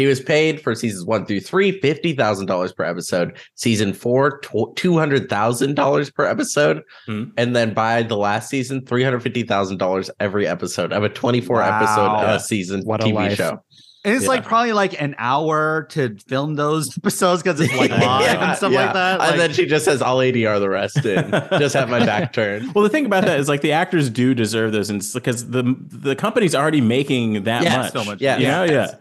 She 0.00 0.06
was 0.06 0.18
paid 0.18 0.62
for 0.62 0.74
seasons 0.74 1.04
one 1.04 1.26
through 1.26 1.40
three, 1.40 1.78
$50,000 1.78 2.74
per 2.74 2.84
episode. 2.84 3.36
Season 3.54 3.92
four, 3.92 4.40
$200,000 4.40 6.14
per 6.14 6.24
episode. 6.24 6.82
Hmm. 7.04 7.24
And 7.36 7.54
then 7.54 7.74
by 7.74 8.02
the 8.02 8.16
last 8.16 8.48
season, 8.48 8.80
$350,000 8.80 10.10
every 10.18 10.46
episode 10.46 10.94
of 10.94 11.04
a 11.04 11.10
24 11.10 11.62
episode 11.62 12.06
uh, 12.06 12.38
season 12.38 12.80
What 12.84 13.02
TV 13.02 13.36
show. 13.36 13.62
And 14.02 14.14
it's 14.14 14.24
Yeah. 14.24 14.28
like 14.30 14.44
probably 14.44 14.72
like 14.72 15.00
an 15.00 15.14
hour 15.18 15.86
to 15.90 16.16
film 16.26 16.54
those 16.54 16.96
episodes 16.98 17.42
because 17.42 17.60
it's 17.60 17.74
like 17.76 17.90
live 17.90 18.00
Yeah, 18.00 18.48
and 18.48 18.56
stuff 18.56 18.72
yeah. 18.72 18.84
like 18.86 18.94
that. 18.94 19.20
and 19.20 19.38
then 19.40 19.52
she 19.52 19.66
just 19.66 19.84
says, 19.84 20.00
I'll 20.00 20.16
ADR 20.18 20.58
the 20.58 20.70
rest 20.70 21.04
in. 21.04 21.30
just 21.58 21.74
have 21.74 21.90
my 21.90 22.04
back 22.06 22.32
turned. 22.34 22.74
Well, 22.74 22.82
the 22.82 22.88
thing 22.88 23.04
about 23.06 23.24
that 23.26 23.38
is 23.38 23.48
like 23.48 23.60
the 23.60 23.72
actors 23.72 24.08
do 24.08 24.34
deserve 24.34 24.72
those, 24.72 24.88
and 24.88 25.02
because 25.14 25.50
the 25.50 25.74
the 25.88 26.16
company's 26.16 26.54
already 26.54 26.80
making 26.80 27.42
that 27.44 27.62
Yeah, 27.62 27.76
much. 27.78 27.92
so 27.92 28.04
much. 28.04 28.20
Yeah. 28.22 28.38
You 28.38 28.46
know? 28.46 28.64
yeah. 28.64 28.94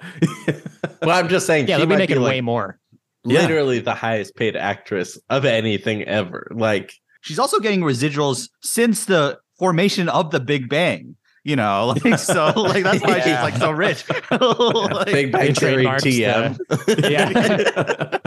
Well, 1.02 1.11
I'm 1.18 1.29
just 1.29 1.45
saying, 1.47 1.68
Yeah, 1.68 1.75
she 1.77 1.81
they'll 1.81 1.89
be 1.89 1.95
making 1.95 2.18
be 2.18 2.23
way 2.23 2.36
like 2.36 2.43
more. 2.43 2.77
Yeah. 3.25 3.41
literally 3.41 3.79
the 3.79 3.93
highest 3.93 4.36
paid 4.36 4.55
actress 4.55 5.18
of 5.29 5.46
anything 5.46 6.04
ever. 6.04 6.47
Like, 6.52 6.93
she's 7.21 7.39
also 7.39 7.60
getting 7.60 7.82
residuals 7.82 8.50
since 8.61 9.05
the 9.05 9.39
formation 9.57 10.07
of 10.10 10.32
the 10.32 10.39
Big 10.39 10.68
Bang. 10.69 11.16
You 11.43 11.56
know, 11.56 11.96
like 12.04 12.20
so, 12.20 12.54
like 12.56 12.84
that's 12.84 13.02
why 13.02 13.20
she's 13.21 13.34
like 13.34 13.56
so 13.56 13.71
rich. 13.71 14.04
Like, 14.89 15.06
Big 15.07 15.32
Bang 15.32 15.54
Theory 15.54 15.86
TM. 15.86 16.57
the- 16.57 18.20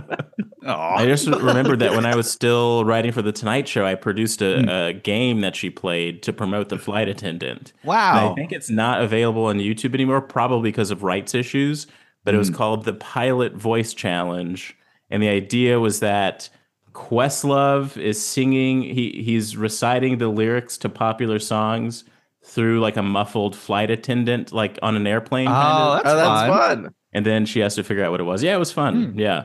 yeah. 0.65 0.71
aw. 0.71 0.97
I 0.97 1.07
just 1.07 1.27
remembered 1.27 1.81
that 1.81 1.93
when 1.93 2.07
I 2.07 2.17
was 2.17 2.31
still 2.31 2.85
writing 2.85 3.13
for 3.13 3.21
the 3.21 3.33
Tonight 3.33 3.69
Show, 3.69 3.85
I 3.85 3.95
produced 3.95 4.41
a, 4.43 4.63
hmm. 4.63 4.69
a 4.69 4.93
game 4.93 5.41
that 5.43 5.57
she 5.57 5.71
played 5.71 6.23
to 6.23 6.33
promote 6.33 6.69
the 6.69 6.79
flight 6.79 7.09
attendant. 7.09 7.73
And 7.83 7.89
wow. 7.89 8.33
I 8.33 8.35
think 8.35 8.53
it's 8.53 8.71
not 8.71 9.03
available 9.03 9.47
on 9.47 9.59
YouTube 9.59 9.95
anymore, 9.95 10.21
probably 10.21 10.71
because 10.71 10.91
of 10.91 11.03
rights 11.03 11.35
issues. 11.35 11.87
But 12.25 12.35
it 12.35 12.39
was 12.39 12.49
hmm. 12.49 12.55
called 12.55 12.85
the 12.85 12.95
Pilot 12.95 13.55
Voice 13.55 13.93
Challenge, 13.93 14.77
and 15.11 15.23
the 15.23 15.29
idea 15.29 15.81
was 15.81 16.01
that 16.01 16.49
Questlove 16.93 17.97
is 17.97 18.25
singing. 18.25 18.83
He 18.83 19.23
he's 19.25 19.57
reciting 19.57 20.19
the 20.19 20.29
lyrics 20.29 20.79
to 20.79 20.89
popular 20.89 21.39
songs 21.39 22.05
through 22.53 22.81
like 22.81 22.97
a 22.97 23.03
muffled 23.03 23.57
flight 23.57 23.91
attendant, 23.91 24.53
like 24.53 24.79
on 24.83 24.95
an 24.97 25.07
airplane. 25.07 25.47
kind 25.49 25.57
Oh, 25.57 25.93
of. 25.99 26.03
that's 26.05 26.13
oh, 26.15 26.17
that's 26.17 26.49
fun. 26.49 26.83
fun. 26.85 26.95
and 27.13 27.27
then 27.27 27.47
she 27.47 27.61
has 27.61 27.75
to 27.77 27.83
figure 27.85 28.05
out 28.05 28.11
what 28.11 28.21
it 28.21 28.25
was. 28.25 28.43
Yeah, 28.43 28.55
it 28.55 28.59
was 28.59 28.71
fun. 28.73 29.15
Yeah. 29.17 29.45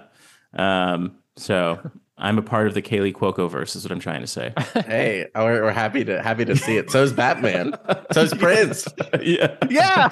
Um, 0.53 1.16
so 1.35 1.80
I'm 2.17 2.38
a 2.38 2.41
part 2.41 2.67
of 2.67 2.73
the 2.73 2.81
Kaley 2.81 3.13
Cuoco 3.13 3.50
verse, 3.50 3.75
is 3.75 3.83
what 3.85 3.91
I'm 3.91 4.00
trying 4.00 4.22
to 4.22 4.28
say. 4.28 4.53
Hey, 4.88 5.25
we're, 5.35 5.63
we're 5.63 5.72
happy 5.72 6.03
to 6.05 6.22
happy 6.22 6.45
to 6.45 6.55
see 6.55 6.78
it. 6.78 6.89
So 6.91 7.03
is 7.03 7.13
Batman. 7.13 7.75
So 8.11 8.22
is 8.23 8.33
Prince. 8.39 8.88
yeah. 9.22 9.55
Yeah. 9.69 10.09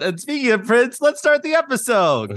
and 0.00 0.20
speaking 0.20 0.52
of 0.52 0.64
Prince, 0.66 1.00
let's 1.00 1.18
start 1.18 1.42
the 1.42 1.54
episode. 1.54 2.36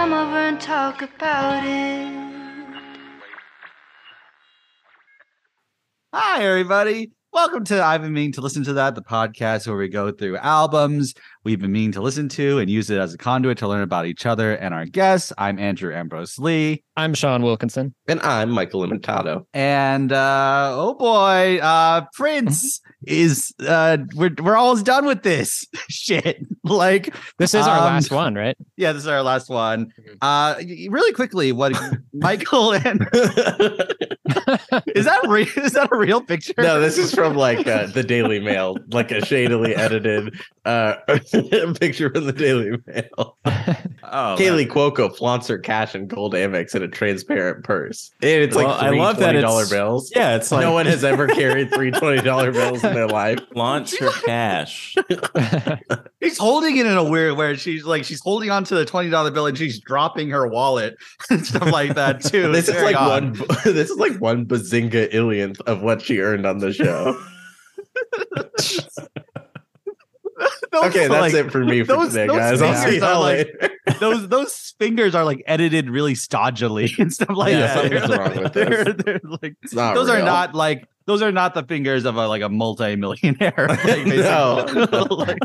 come 0.00 0.14
over 0.14 0.38
and 0.38 0.58
talk 0.58 1.02
about 1.02 1.62
it? 1.62 2.08
Hi, 6.14 6.42
everybody. 6.42 7.10
Welcome 7.34 7.64
to 7.64 7.84
I've 7.84 8.00
been 8.00 8.14
meaning 8.14 8.32
to 8.32 8.40
listen 8.40 8.64
to 8.64 8.72
that, 8.72 8.94
the 8.94 9.02
podcast 9.02 9.66
where 9.66 9.76
we 9.76 9.88
go 9.88 10.10
through 10.10 10.38
albums 10.38 11.12
we've 11.44 11.60
been 11.60 11.72
meaning 11.72 11.92
to 11.92 12.00
listen 12.02 12.28
to 12.28 12.58
and 12.58 12.68
use 12.70 12.90
it 12.90 12.98
as 12.98 13.14
a 13.14 13.18
conduit 13.18 13.58
to 13.58 13.68
learn 13.68 13.82
about 13.82 14.06
each 14.06 14.26
other 14.26 14.54
and 14.54 14.74
our 14.74 14.84
guests. 14.84 15.32
I'm 15.38 15.58
Andrew 15.58 15.94
Ambrose 15.94 16.38
Lee. 16.38 16.84
I'm 16.96 17.14
Sean 17.14 17.42
Wilkinson. 17.42 17.94
and 18.08 18.20
I'm 18.20 18.50
Michael 18.50 18.86
Limentato. 18.86 19.46
And 19.54 20.12
uh 20.12 20.72
oh 20.74 20.94
boy, 20.94 21.58
uh 21.62 22.02
Prince 22.12 22.80
is 23.06 23.54
uh 23.66 23.96
we're 24.14 24.30
we're 24.42 24.56
almost 24.56 24.84
done 24.84 25.06
with 25.06 25.22
this 25.22 25.66
shit. 25.88 26.38
Like 26.62 27.14
This 27.38 27.54
is 27.54 27.66
our 27.66 27.78
Um, 27.78 27.84
last 27.84 28.10
one, 28.12 28.34
right? 28.34 28.56
yeah, 28.76 28.92
this 28.92 29.02
is 29.02 29.08
our 29.08 29.22
last 29.22 29.48
one. 29.48 29.90
Uh 30.20 30.54
really 30.90 31.12
quickly, 31.12 31.52
what 31.52 31.72
Michael 32.12 32.74
and 32.74 33.00
is 34.94 35.04
that 35.06 35.20
re- 35.26 35.48
is 35.56 35.72
that 35.72 35.88
a 35.90 35.96
real 35.96 36.20
picture? 36.20 36.52
no, 36.58 36.80
this 36.80 36.98
is 36.98 37.12
from 37.14 37.34
like 37.34 37.66
uh, 37.66 37.86
the 37.86 38.02
Daily 38.02 38.38
Mail, 38.40 38.76
like 38.92 39.10
a 39.10 39.24
shadily 39.24 39.74
edited 39.74 40.38
uh, 40.64 40.96
picture 41.80 42.10
from 42.12 42.26
the 42.26 42.32
Daily 42.32 42.72
Mail. 42.86 43.36
Oh, 44.12 44.34
Kaley 44.36 44.66
Cuoco 44.66 45.14
flaunts 45.16 45.46
her 45.46 45.56
cash 45.58 45.94
and 45.94 46.08
gold 46.08 46.34
Amex 46.34 46.74
in 46.74 46.82
a 46.82 46.88
transparent 46.88 47.62
purse. 47.62 48.10
And 48.20 48.42
it's 48.42 48.56
Well, 48.56 48.66
like 48.66 48.82
I 48.82 48.90
love 48.90 49.18
that 49.18 49.36
$20 49.36 49.38
it's- 49.38 49.70
bills. 49.70 50.10
Yeah, 50.16 50.34
it's 50.34 50.50
like 50.50 50.62
no 50.62 50.72
one 50.72 50.86
has 50.86 51.04
ever 51.04 51.28
carried 51.28 51.72
three 51.72 51.92
$20 51.92 52.52
bills 52.52 52.82
in 52.82 52.92
their 52.94 53.06
life. 53.06 53.38
launch 53.54 53.96
her 54.00 54.10
cash. 54.24 54.96
She's 56.20 56.38
holding 56.38 56.76
it 56.78 56.86
in 56.86 56.96
a 56.96 57.04
weird 57.04 57.36
way. 57.36 57.54
she's 57.54 57.84
like 57.84 58.02
she's 58.04 58.20
holding 58.20 58.50
on 58.50 58.64
to 58.64 58.74
the 58.74 58.84
twenty 58.84 59.10
dollar 59.10 59.30
bill 59.30 59.46
and 59.46 59.56
she's 59.56 59.78
dropping 59.78 60.30
her 60.30 60.48
wallet 60.48 60.96
and 61.30 61.46
stuff 61.46 61.70
like 61.70 61.94
that 61.94 62.20
too. 62.22 62.50
This 62.50 62.68
It's 62.68 62.78
is 62.78 62.82
like 62.82 62.96
odd. 62.96 63.38
one. 63.38 63.48
This 63.64 63.90
is 63.90 63.96
like 63.96 64.16
one 64.20 64.44
bazinga 64.46 65.12
illionth 65.12 65.60
of 65.68 65.82
what 65.82 66.02
she 66.02 66.18
earned 66.20 66.46
on 66.46 66.58
the 66.58 66.72
show. 66.72 67.16
Okay, 70.72 71.08
that's 71.08 71.10
like, 71.10 71.34
it 71.34 71.50
for 71.50 71.64
me 71.64 71.80
for 71.82 71.94
those- 71.94 72.08
today, 72.10 72.26
those 72.28 72.36
guys. 72.36 72.62
I'll 72.62 72.88
see 72.90 72.98
y'all 72.98 73.20
like- 73.20 73.48
later. 73.60 73.70
Those 73.98 74.28
those 74.28 74.74
fingers 74.78 75.14
are 75.16 75.24
like 75.24 75.42
edited 75.46 75.90
really 75.90 76.14
stodgily 76.14 76.90
and 76.98 77.12
stuff 77.12 77.30
like 77.36 77.52
Yeah, 77.52 77.60
that. 77.60 77.74
something's 77.74 78.08
They're- 78.08 78.18
wrong 78.18 78.42
with 78.44 78.52
they're, 78.52 78.92
they're 78.92 79.20
like 79.42 79.56
those 79.72 80.08
are 80.08 80.22
not 80.22 80.54
like 80.54 80.86
those 81.06 81.22
are 81.22 81.32
not 81.32 81.54
the 81.54 81.64
fingers 81.64 82.04
of 82.04 82.16
a 82.16 82.28
like 82.28 82.40
a 82.42 82.48
multi-millionaire. 82.48 83.66
like. 83.68 84.06
No. 84.06 84.64
Like- 85.10 85.38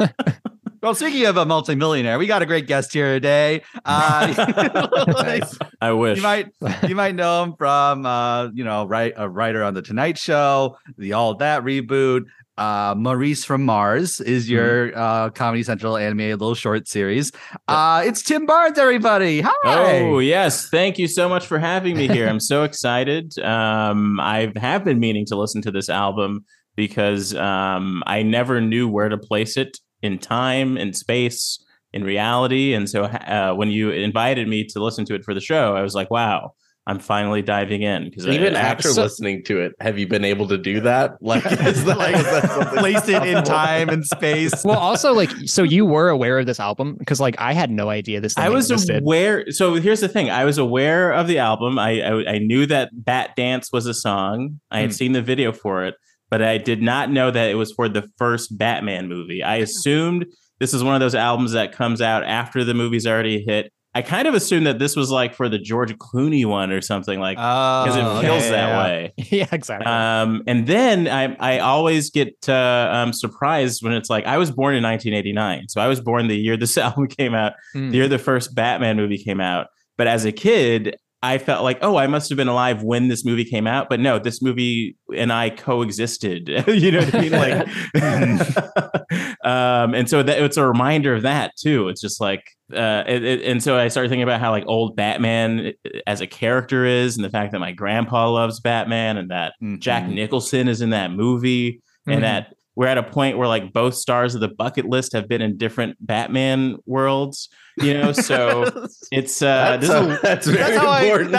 well, 0.81 0.93
speaking 0.93 1.25
of 1.25 1.37
a 1.37 1.45
multi-millionaire, 1.45 2.19
we 2.19 2.27
got 2.27 2.43
a 2.43 2.45
great 2.45 2.67
guest 2.67 2.93
here 2.93 3.13
today. 3.13 3.63
Uh, 3.83 5.03
like, 5.07 5.43
I 5.81 5.91
wish. 5.93 6.17
you 6.17 6.23
might 6.23 6.51
you 6.87 6.95
might 6.95 7.15
know 7.15 7.43
him 7.43 7.55
from 7.57 8.05
uh 8.05 8.49
you 8.53 8.63
know 8.63 8.85
right 8.85 9.11
a 9.17 9.27
writer 9.27 9.63
on 9.63 9.73
the 9.73 9.81
Tonight 9.81 10.19
Show, 10.19 10.77
the 10.99 11.13
All 11.13 11.33
That 11.35 11.63
reboot. 11.63 12.25
Uh, 12.57 12.95
Maurice 12.97 13.43
from 13.43 13.65
Mars 13.65 14.21
is 14.21 14.49
your 14.49 14.97
uh 14.97 15.29
Comedy 15.31 15.61
Central 15.61 15.97
anime 15.97 16.19
little 16.19 16.55
short 16.55 16.87
series. 16.87 17.31
Uh, 17.67 18.03
it's 18.05 18.21
Tim 18.21 18.45
Barnes, 18.45 18.77
everybody. 18.77 19.41
Hi. 19.41 19.51
Oh 19.63 20.19
yes, 20.19 20.69
thank 20.69 20.97
you 20.97 21.07
so 21.07 21.27
much 21.27 21.45
for 21.45 21.59
having 21.59 21.97
me 21.97 22.07
here. 22.07 22.27
I'm 22.29 22.39
so 22.39 22.63
excited. 22.69 23.37
Um, 23.39 24.19
I 24.21 24.53
have 24.55 24.85
been 24.85 24.99
meaning 24.99 25.25
to 25.27 25.35
listen 25.35 25.61
to 25.63 25.71
this 25.71 25.89
album 25.89 26.45
because 26.75 27.35
um, 27.35 28.03
I 28.05 28.23
never 28.23 28.61
knew 28.61 28.87
where 28.87 29.09
to 29.09 29.17
place 29.17 29.57
it 29.57 29.77
in 30.01 30.17
time, 30.17 30.77
in 30.77 30.93
space, 30.93 31.63
in 31.91 32.03
reality. 32.03 32.73
And 32.73 32.89
so 32.89 33.03
uh, 33.03 33.53
when 33.53 33.69
you 33.69 33.91
invited 33.91 34.47
me 34.47 34.65
to 34.65 34.83
listen 34.83 35.05
to 35.05 35.15
it 35.15 35.23
for 35.23 35.33
the 35.33 35.41
show, 35.41 35.75
I 35.75 35.81
was 35.81 35.95
like, 35.95 36.11
wow, 36.11 36.53
I'm 36.87 36.99
finally 36.99 37.41
diving 37.41 37.81
in 37.81 38.05
because 38.11 38.27
Even 38.27 38.55
I, 38.55 38.59
after 38.59 38.89
so- 38.89 39.01
listening 39.01 39.43
to 39.45 39.59
it, 39.59 39.73
have 39.79 39.97
you 39.97 40.07
been 40.07 40.23
able 40.23 40.47
to 40.49 40.57
do 40.57 40.81
that? 40.81 41.13
Like, 41.21 41.43
is 41.45 41.83
that, 41.85 41.97
like 41.97 42.15
is 42.15 42.23
that 42.23 42.73
place 42.77 43.07
it 43.09 43.23
in 43.23 43.43
time 43.43 43.89
and 43.89 44.05
space. 44.05 44.53
Well, 44.65 44.77
also 44.77 45.13
like, 45.13 45.31
so 45.45 45.63
you 45.63 45.83
were 45.85 46.09
aware 46.09 46.37
of 46.37 46.45
this 46.45 46.59
album 46.59 46.95
because 46.99 47.19
like 47.19 47.35
I 47.39 47.53
had 47.53 47.71
no 47.71 47.89
idea 47.89 48.21
this. 48.21 48.35
Thing 48.35 48.43
I 48.45 48.49
was 48.49 48.69
existed. 48.69 49.01
aware. 49.01 49.49
So 49.51 49.73
here's 49.75 50.01
the 50.01 50.07
thing: 50.07 50.29
I 50.29 50.45
was 50.45 50.57
aware 50.59 51.11
of 51.11 51.27
the 51.27 51.39
album. 51.39 51.79
I 51.79 52.01
I, 52.01 52.33
I 52.33 52.37
knew 52.39 52.65
that 52.67 52.89
"Bat 52.93 53.31
Dance" 53.35 53.71
was 53.73 53.87
a 53.87 53.93
song. 53.93 54.59
I 54.69 54.81
had 54.81 54.89
Hmm. 54.91 54.93
seen 54.93 55.11
the 55.13 55.21
video 55.23 55.51
for 55.53 55.85
it, 55.85 55.95
but 56.29 56.43
I 56.43 56.59
did 56.59 56.81
not 56.83 57.09
know 57.11 57.31
that 57.31 57.49
it 57.49 57.55
was 57.55 57.71
for 57.71 57.89
the 57.89 58.07
first 58.19 58.55
Batman 58.57 59.07
movie. 59.09 59.41
I 59.41 59.55
assumed 59.57 60.25
this 60.59 60.73
is 60.73 60.83
one 60.83 60.93
of 60.93 60.99
those 61.01 61.15
albums 61.15 61.53
that 61.53 61.71
comes 61.71 61.99
out 62.01 62.23
after 62.23 62.63
the 62.63 62.75
movie's 62.75 63.07
already 63.07 63.43
hit. 63.47 63.71
I 63.95 64.01
kind 64.01 64.27
of 64.27 64.33
assumed 64.33 64.67
that 64.67 64.77
this 64.77 64.95
was 64.97 65.09
like 65.09 65.33
for 65.33 65.47
the 65.47 65.57
George 65.57 65.97
Clooney 65.97 66.45
one 66.45 66.69
or 66.71 66.81
something 66.81 67.17
like 67.19 67.37
because 67.37 67.95
Oh, 67.95 68.19
it 68.19 68.21
feels 68.23 68.43
yeah, 68.43 68.51
that 68.51 68.67
yeah. 68.67 68.83
way. 68.83 69.13
yeah, 69.17 69.47
exactly. 69.53 69.87
Um, 69.87 70.43
and 70.47 70.67
then 70.67 71.07
I 71.07 71.35
I 71.39 71.59
always 71.59 72.09
get 72.11 72.35
uh, 72.49 72.89
um, 72.91 73.13
surprised 73.13 73.81
when 73.83 73.93
it's 73.93 74.09
like 74.09 74.25
I 74.25 74.37
was 74.37 74.51
born 74.51 74.75
in 74.75 74.83
1989, 74.83 75.69
so 75.69 75.79
I 75.81 75.87
was 75.87 76.01
born 76.01 76.27
the 76.27 76.35
year 76.37 76.57
this 76.57 76.77
album 76.87 77.07
came 77.07 77.33
out, 77.33 77.53
Hmm. 77.73 77.89
the 77.91 77.97
year 77.97 78.07
the 78.09 78.19
first 78.19 78.53
Batman 78.53 78.97
movie 78.97 79.17
came 79.17 79.39
out. 79.39 79.67
But 79.97 80.07
as 80.07 80.25
a 80.25 80.31
kid, 80.33 80.97
I 81.25 81.37
felt 81.37 81.63
like, 81.63 81.79
oh, 81.81 81.97
I 81.97 82.07
must 82.07 82.29
have 82.29 82.37
been 82.37 82.47
alive 82.47 82.83
when 82.83 83.07
this 83.07 83.25
movie 83.25 83.45
came 83.45 83.67
out. 83.67 83.89
But 83.89 83.99
no, 83.99 84.19
this 84.19 84.41
movie 84.41 84.95
and 85.15 85.31
I 85.33 85.49
coexisted. 85.49 86.47
you 86.67 86.91
know 86.91 86.99
what 86.99 87.15
I 87.15 87.21
mean? 87.21 87.31
Like, 87.35 87.67
um, 89.43 89.93
and 89.93 90.09
so 90.09 90.23
that 90.23 90.41
it's 90.41 90.57
a 90.57 90.65
reminder 90.67 91.13
of 91.13 91.23
that 91.23 91.55
too. 91.57 91.87
It's 91.89 92.01
just 92.01 92.19
like, 92.21 92.43
uh, 92.73 93.03
it, 93.07 93.23
it- 93.23 93.41
and 93.43 93.61
so 93.61 93.77
I 93.77 93.87
started 93.89 94.09
thinking 94.09 94.23
about 94.23 94.39
how 94.39 94.51
like 94.51 94.63
old 94.67 94.95
Batman 94.95 95.73
as 96.07 96.21
a 96.21 96.27
character 96.27 96.85
is, 96.85 97.15
and 97.15 97.23
the 97.25 97.29
fact 97.29 97.51
that 97.51 97.59
my 97.59 97.71
grandpa 97.71 98.29
loves 98.29 98.59
Batman, 98.59 99.17
and 99.17 99.31
that 99.31 99.53
Jack 99.79 100.03
Mhm. 100.05 100.13
Nicholson 100.15 100.67
is 100.67 100.81
in 100.81 100.91
that 100.91 101.11
movie, 101.11 101.81
and 102.07 102.19
Mhm. 102.19 102.23
that 102.23 102.53
we're 102.75 102.87
at 102.87 102.97
a 102.97 103.03
point 103.03 103.37
where 103.37 103.47
like 103.47 103.71
both 103.71 103.95
stars 103.95 104.35
of 104.35 104.41
the 104.41 104.49
bucket 104.49 104.85
list 104.85 105.13
have 105.13 105.27
been 105.29 105.41
in 105.41 105.57
different 105.57 105.95
Batman 105.99 106.75
worlds. 106.85 107.49
You 107.77 107.93
know, 107.95 108.11
so 108.13 108.63
it's 109.11 109.41
uh, 109.41 109.77
That's, 109.77 109.87
this 109.87 109.89
is 109.89 109.95
how- 109.95 110.09
a- 110.15 110.19
that's 110.21 110.47
very 110.47 110.57
That's 110.57 110.77
how 110.77 110.89
I- 110.89 111.01
important. 111.01 111.31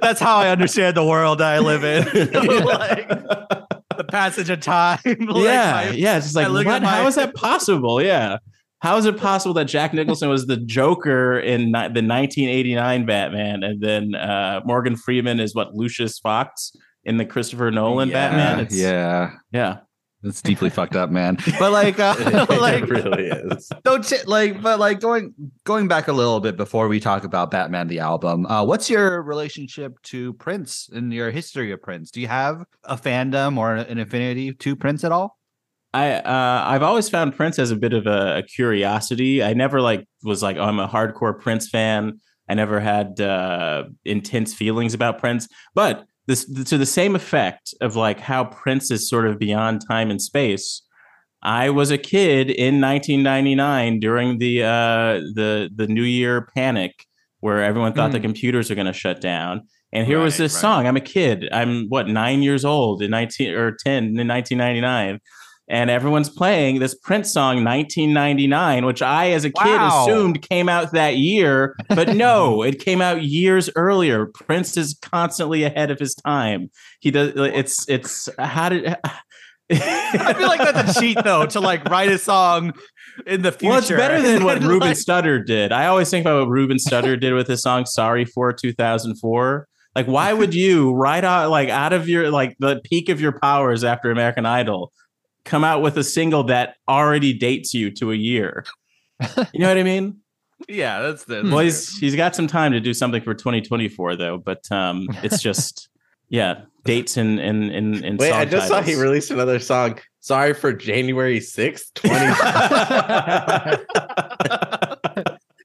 That's 0.00 0.20
how 0.26 0.36
I 0.38 0.48
understand 0.48 0.96
the 0.96 1.04
world 1.04 1.42
I 1.42 1.58
live 1.58 1.84
in. 1.84 2.04
like 2.64 3.08
the 3.08 4.04
passage 4.08 4.48
of 4.50 4.60
time. 4.60 4.98
Like, 5.04 5.44
yeah, 5.44 5.72
my- 5.72 5.90
yeah. 5.90 6.16
It's 6.16 6.26
just 6.26 6.36
like, 6.36 6.48
look 6.48 6.66
what? 6.66 6.82
my- 6.82 6.88
How 6.88 7.06
is 7.06 7.16
that 7.16 7.34
possible? 7.34 8.02
Yeah. 8.02 8.38
How 8.80 8.96
is 8.96 9.04
it 9.04 9.18
possible 9.18 9.52
that 9.54 9.66
Jack 9.66 9.92
Nicholson 9.92 10.30
was 10.30 10.46
the 10.46 10.56
Joker 10.56 11.38
in 11.38 11.66
ni- 11.66 11.72
the 11.72 12.00
1989 12.02 13.04
Batman, 13.04 13.62
and 13.62 13.78
then 13.78 14.14
uh, 14.14 14.62
Morgan 14.64 14.96
Freeman 14.96 15.38
is 15.38 15.54
what 15.54 15.74
Lucius 15.74 16.18
Fox 16.18 16.72
in 17.04 17.18
the 17.18 17.26
Christopher 17.26 17.70
Nolan 17.70 18.08
yeah, 18.08 18.14
Batman? 18.30 18.60
It's, 18.64 18.74
yeah. 18.74 19.32
yeah. 19.52 19.80
It's 20.22 20.42
deeply 20.42 20.70
fucked 20.78 20.96
up, 20.96 21.10
man. 21.10 21.38
But 21.58 21.72
like, 21.72 21.98
uh, 21.98 22.14
like, 22.48 22.82
it 22.82 22.90
really 22.90 23.28
is. 23.28 23.70
don't 23.84 24.04
ch- 24.04 24.26
like, 24.26 24.60
but 24.62 24.78
like 24.78 25.00
going 25.00 25.34
going 25.64 25.88
back 25.88 26.08
a 26.08 26.12
little 26.12 26.40
bit 26.40 26.56
before 26.56 26.88
we 26.88 27.00
talk 27.00 27.24
about 27.24 27.50
Batman 27.50 27.88
the 27.88 28.00
album. 28.00 28.46
Uh, 28.46 28.64
what's 28.64 28.90
your 28.90 29.22
relationship 29.22 30.00
to 30.02 30.34
Prince 30.34 30.90
and 30.92 31.12
your 31.12 31.30
history 31.30 31.72
of 31.72 31.82
Prince? 31.82 32.10
Do 32.10 32.20
you 32.20 32.28
have 32.28 32.64
a 32.84 32.96
fandom 32.96 33.56
or 33.56 33.76
an 33.76 33.98
affinity 33.98 34.52
to 34.52 34.76
Prince 34.76 35.04
at 35.04 35.12
all? 35.12 35.38
I 35.92 36.12
uh, 36.12 36.64
I've 36.66 36.82
always 36.82 37.08
found 37.08 37.34
Prince 37.34 37.58
as 37.58 37.70
a 37.70 37.76
bit 37.76 37.92
of 37.92 38.06
a, 38.06 38.38
a 38.38 38.42
curiosity. 38.42 39.42
I 39.42 39.54
never 39.54 39.80
like 39.80 40.06
was 40.22 40.42
like 40.42 40.56
oh, 40.56 40.64
I'm 40.64 40.78
a 40.78 40.88
hardcore 40.88 41.38
Prince 41.38 41.68
fan. 41.68 42.20
I 42.48 42.54
never 42.54 42.80
had 42.80 43.20
uh, 43.20 43.84
intense 44.04 44.54
feelings 44.54 44.92
about 44.92 45.18
Prince, 45.18 45.48
but 45.74 46.04
this 46.26 46.44
to 46.64 46.78
the 46.78 46.86
same 46.86 47.14
effect 47.16 47.74
of 47.80 47.96
like 47.96 48.20
how 48.20 48.44
Prince 48.44 48.90
is 48.90 49.08
sort 49.08 49.26
of 49.26 49.38
beyond 49.38 49.82
time 49.86 50.10
and 50.10 50.20
space. 50.20 50.82
I 51.42 51.70
was 51.70 51.90
a 51.90 51.98
kid 51.98 52.50
in 52.50 52.80
1999 52.80 54.00
during 54.00 54.38
the 54.38 54.62
uh, 54.62 55.20
the 55.34 55.70
the 55.74 55.86
New 55.86 56.02
Year 56.04 56.48
panic, 56.54 57.06
where 57.40 57.62
everyone 57.64 57.92
thought 57.94 58.12
the 58.12 58.18
Mm. 58.18 58.22
computers 58.24 58.70
are 58.70 58.74
going 58.74 58.86
to 58.86 58.92
shut 58.92 59.20
down. 59.20 59.62
And 59.92 60.06
here 60.06 60.20
was 60.20 60.36
this 60.36 60.54
right. 60.54 60.60
song. 60.60 60.86
I'm 60.86 60.96
a 60.96 61.00
kid. 61.00 61.48
I'm 61.52 61.86
what 61.88 62.06
nine 62.06 62.42
years 62.42 62.64
old 62.64 63.02
in 63.02 63.10
19 63.10 63.54
or 63.54 63.72
10 63.72 64.18
in 64.20 64.28
1999 64.28 65.18
and 65.70 65.88
everyone's 65.88 66.28
playing 66.28 66.80
this 66.80 66.94
Prince 66.96 67.32
song 67.32 67.64
1999, 67.64 68.84
which 68.84 69.00
I, 69.02 69.30
as 69.30 69.44
a 69.44 69.50
kid, 69.50 69.64
Wow. 69.64 70.02
assumed 70.02 70.42
came 70.42 70.68
out 70.68 70.92
that 70.92 71.16
year, 71.16 71.76
but 71.88 72.08
no, 72.16 72.62
it 72.62 72.80
came 72.80 73.00
out 73.00 73.22
years 73.22 73.70
earlier. 73.76 74.26
Prince 74.26 74.76
is 74.76 74.98
constantly 75.00 75.62
ahead 75.62 75.90
of 75.90 75.98
his 75.98 76.14
time. 76.16 76.70
He 77.00 77.10
does. 77.10 77.32
It's 77.36 77.88
it's 77.88 78.28
how 78.38 78.68
did. 78.70 78.96
I 79.72 80.34
feel 80.36 80.48
like 80.48 80.58
that's 80.58 80.96
a 80.96 81.00
cheat 81.00 81.16
though 81.22 81.46
to 81.46 81.60
like 81.60 81.84
write 81.84 82.10
a 82.10 82.18
song 82.18 82.72
in 83.24 83.42
the 83.42 83.52
future. 83.52 83.68
Well, 83.70 83.78
it's 83.78 83.88
better 83.90 84.20
than 84.20 84.42
what 84.42 84.60
Ruben 84.62 84.88
like, 84.88 84.96
Studdard 84.96 85.46
did. 85.46 85.70
I 85.70 85.86
always 85.86 86.10
think 86.10 86.24
about 86.26 86.40
what 86.40 86.48
Ruben 86.52 86.78
Studdard 86.78 87.20
did 87.20 87.32
with 87.34 87.46
his 87.46 87.62
song 87.62 87.86
"Sorry 87.86 88.24
for 88.24 88.52
2004." 88.52 89.68
Like, 89.94 90.06
why 90.06 90.32
would 90.32 90.54
you 90.54 90.92
write 90.94 91.24
out 91.24 91.50
like 91.50 91.68
out 91.68 91.92
of 91.92 92.08
your 92.08 92.30
like 92.32 92.56
the 92.58 92.80
peak 92.84 93.08
of 93.08 93.20
your 93.20 93.38
powers 93.38 93.84
after 93.84 94.10
American 94.10 94.46
Idol, 94.46 94.92
come 95.44 95.64
out 95.64 95.82
with 95.82 95.96
a 95.96 96.04
single 96.04 96.44
that 96.44 96.76
already 96.88 97.32
dates 97.32 97.74
you 97.74 97.90
to 97.92 98.12
a 98.12 98.16
year? 98.16 98.64
You 99.52 99.60
know 99.60 99.68
what 99.68 99.78
I 99.78 99.82
mean? 99.82 100.20
yeah, 100.68 101.00
that's 101.00 101.24
the. 101.24 101.42
Well, 101.44 101.58
he's 101.60 101.96
he's 101.98 102.16
got 102.16 102.36
some 102.36 102.46
time 102.46 102.72
to 102.72 102.80
do 102.80 102.94
something 102.94 103.22
for 103.22 103.34
2024 103.34 104.16
though, 104.16 104.38
but 104.38 104.70
um, 104.70 105.08
it's 105.22 105.42
just 105.42 105.88
yeah, 106.28 106.62
dates 106.84 107.16
and 107.16 107.38
in 107.40 107.70
in 107.70 108.04
in. 108.04 108.16
Wait, 108.16 108.30
song 108.30 108.38
I 108.38 108.44
just 108.44 108.68
saw 108.68 108.82
he 108.82 108.94
released 108.94 109.30
another 109.30 109.58
song. 109.58 109.98
Sorry 110.22 110.52
for 110.52 110.74
January 110.74 111.40
6th, 111.40 111.94
20. 111.94 112.14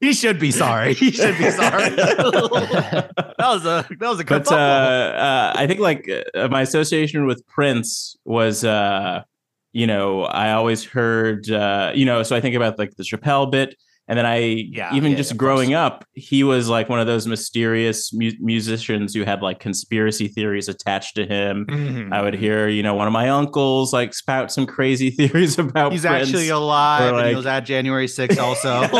he 0.00 0.14
should 0.14 0.38
be 0.38 0.50
sorry. 0.50 0.94
He 0.94 1.10
should 1.10 1.36
be 1.36 1.50
sorry. 1.50 1.90
that 1.90 3.36
was 3.38 3.66
a 3.66 3.86
that 3.98 4.08
was 4.08 4.18
a 4.20 4.24
good. 4.24 4.44
but 4.44 4.52
uh, 4.52 4.54
uh, 4.56 5.52
I 5.54 5.66
think 5.66 5.80
like 5.80 6.08
uh, 6.34 6.48
my 6.48 6.62
association 6.62 7.26
with 7.26 7.46
Prince 7.46 8.16
was, 8.24 8.64
uh, 8.64 9.24
you 9.76 9.86
know, 9.86 10.22
I 10.22 10.52
always 10.52 10.84
heard, 10.84 11.50
uh, 11.50 11.92
you 11.94 12.06
know, 12.06 12.22
so 12.22 12.34
I 12.34 12.40
think 12.40 12.56
about 12.56 12.78
like 12.78 12.96
the 12.96 13.02
Chappelle 13.02 13.50
bit, 13.50 13.76
and 14.08 14.18
then 14.18 14.26
I 14.26 14.36
Yeah, 14.70 14.94
even 14.94 15.12
yeah, 15.12 15.16
just 15.18 15.36
growing 15.36 15.74
up, 15.74 16.04
he 16.14 16.42
was 16.44 16.68
like 16.68 16.88
one 16.88 17.00
of 17.00 17.06
those 17.06 17.26
mysterious 17.26 18.12
mu- 18.12 18.30
musicians 18.40 19.14
who 19.14 19.24
had 19.24 19.42
like 19.42 19.58
conspiracy 19.60 20.28
theories 20.28 20.68
attached 20.68 21.16
to 21.16 21.26
him. 21.26 21.66
Mhm. 21.68 22.12
I 22.12 22.22
would 22.22 22.34
hear, 22.34 22.68
you 22.68 22.82
know, 22.82 22.94
one 22.94 23.06
of 23.06 23.12
my 23.12 23.28
uncles 23.28 23.92
like 23.92 24.14
spout 24.14 24.52
some 24.52 24.66
crazy 24.66 25.10
theories 25.18 25.58
about 25.58 25.92
He's 25.92 26.02
Prince. 26.02 26.28
actually 26.28 26.48
alive, 26.50 27.14
Or, 27.14 27.18
and 27.20 27.28
he 27.30 27.34
was 27.36 27.46
at 27.46 27.60
January 27.60 28.06
6th 28.06 28.38
also. 28.38 28.82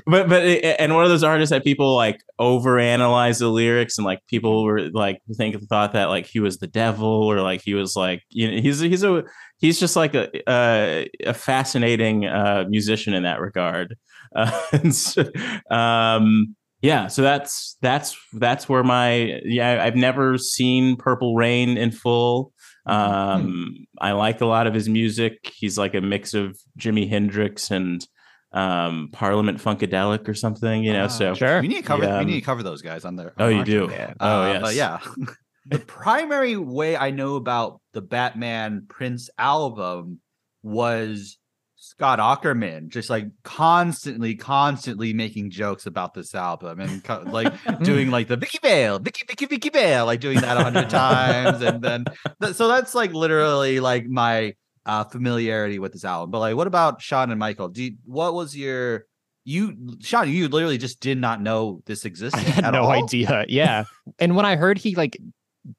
But 0.06 0.28
but 0.28 0.44
it- 0.44 0.76
and 0.78 0.94
one 0.94 1.04
of 1.04 1.10
those 1.10 1.22
artists 1.22 1.50
that 1.50 1.62
people 1.62 1.94
like 1.94 2.20
overanalyze 2.40 3.38
the 3.38 3.48
lyrics 3.48 3.98
and 3.98 4.04
like 4.04 4.26
people 4.26 4.64
were 4.64 4.88
like 4.92 5.20
think 5.36 5.60
thought 5.68 5.92
that 5.92 6.06
like 6.06 6.26
he 6.26 6.40
was 6.40 6.58
the 6.58 6.66
devil 6.66 7.06
or 7.08 7.40
like 7.42 7.60
he 7.62 7.74
was 7.74 7.94
like 7.96 8.22
you 8.30 8.50
know 8.50 8.60
he's 8.60 8.80
he's 8.80 9.04
a 9.04 9.22
he's 9.60 9.78
just 9.78 9.94
like 9.96 10.14
a 10.14 10.28
a, 10.50 11.08
a 11.26 11.34
fascinating 11.34 12.26
uh 12.26 12.64
musician 12.68 13.14
in 13.14 13.22
that 13.22 13.40
regard 13.40 13.96
uh, 14.36 14.50
so, 14.90 15.24
um 15.70 16.54
yeah 16.82 17.06
so 17.08 17.20
that's 17.22 17.76
that's 17.82 18.16
that's 18.34 18.68
where 18.68 18.82
my 18.84 19.38
yeah 19.44 19.82
i've 19.82 19.96
never 19.96 20.38
seen 20.38 20.96
purple 20.96 21.34
rain 21.34 21.76
in 21.76 21.90
full 21.90 22.52
um 22.86 23.74
i 24.00 24.12
like 24.12 24.40
a 24.40 24.46
lot 24.46 24.66
of 24.66 24.74
his 24.74 24.88
music 24.88 25.52
he's 25.54 25.76
like 25.76 25.94
a 25.94 26.00
mix 26.00 26.32
of 26.34 26.56
jimi 26.78 27.08
hendrix 27.08 27.70
and 27.70 28.06
um 28.52 29.08
parliament 29.12 29.58
funkadelic 29.58 30.26
or 30.28 30.34
something 30.34 30.82
you 30.82 30.92
know 30.92 31.04
Ah, 31.04 31.08
so 31.08 31.34
Sure. 31.34 31.60
we 31.60 31.68
need 31.68 31.76
to 31.76 31.82
cover. 31.82 32.02
Yeah, 32.04 32.18
we 32.18 32.24
need 32.24 32.40
to 32.40 32.44
cover 32.44 32.62
those 32.64 32.82
guys 32.82 33.04
on 33.04 33.14
there. 33.16 33.32
oh 33.38 33.46
you 33.48 33.64
do 33.64 33.88
Yeah. 33.92 34.14
oh 34.18 34.42
Uh, 34.42 34.52
yes 34.64 34.74
yeah. 34.76 34.98
the 35.66 35.78
primary 35.78 36.56
way 36.56 36.96
I 36.96 37.10
know 37.10 37.36
about 37.36 37.80
the 37.92 38.02
Batman 38.02 38.86
Prince 38.88 39.30
album 39.38 40.20
was 40.62 41.38
Scott 41.76 42.18
Aukerman 42.18 42.88
just 42.88 43.08
like 43.08 43.26
constantly, 43.42 44.34
constantly 44.34 45.14
making 45.14 45.50
jokes 45.50 45.86
about 45.86 46.12
this 46.12 46.34
album 46.34 46.78
and 46.78 47.02
co- 47.02 47.24
like 47.26 47.52
doing 47.82 48.10
like 48.10 48.28
the 48.28 48.36
Vicky 48.36 48.58
Vale, 48.62 48.98
Vicky, 48.98 49.24
Vicky, 49.26 49.46
Vicky 49.46 49.70
Vale, 49.70 50.04
like 50.04 50.20
doing 50.20 50.40
that 50.40 50.58
a 50.58 50.62
hundred 50.62 50.90
times. 50.90 51.62
And 51.62 51.82
then, 51.82 52.04
th- 52.42 52.54
so 52.54 52.68
that's 52.68 52.94
like 52.94 53.14
literally 53.14 53.80
like 53.80 54.06
my 54.06 54.54
uh, 54.84 55.04
familiarity 55.04 55.78
with 55.78 55.92
this 55.92 56.04
album. 56.04 56.30
But 56.30 56.40
like, 56.40 56.56
what 56.56 56.66
about 56.66 57.00
Sean 57.00 57.30
and 57.30 57.38
Michael? 57.38 57.68
Do 57.68 57.82
you, 57.82 57.96
what 58.04 58.34
was 58.34 58.54
your, 58.54 59.06
you, 59.44 59.96
Sean, 60.00 60.30
you 60.30 60.48
literally 60.48 60.76
just 60.76 61.00
did 61.00 61.18
not 61.18 61.40
know 61.40 61.82
this 61.86 62.04
existed. 62.04 62.40
I 62.40 62.42
had 62.42 62.72
no 62.72 62.84
all? 62.84 62.90
idea. 62.90 63.46
Yeah. 63.48 63.84
And 64.18 64.36
when 64.36 64.44
I 64.44 64.56
heard 64.56 64.76
he 64.76 64.94
like 64.94 65.18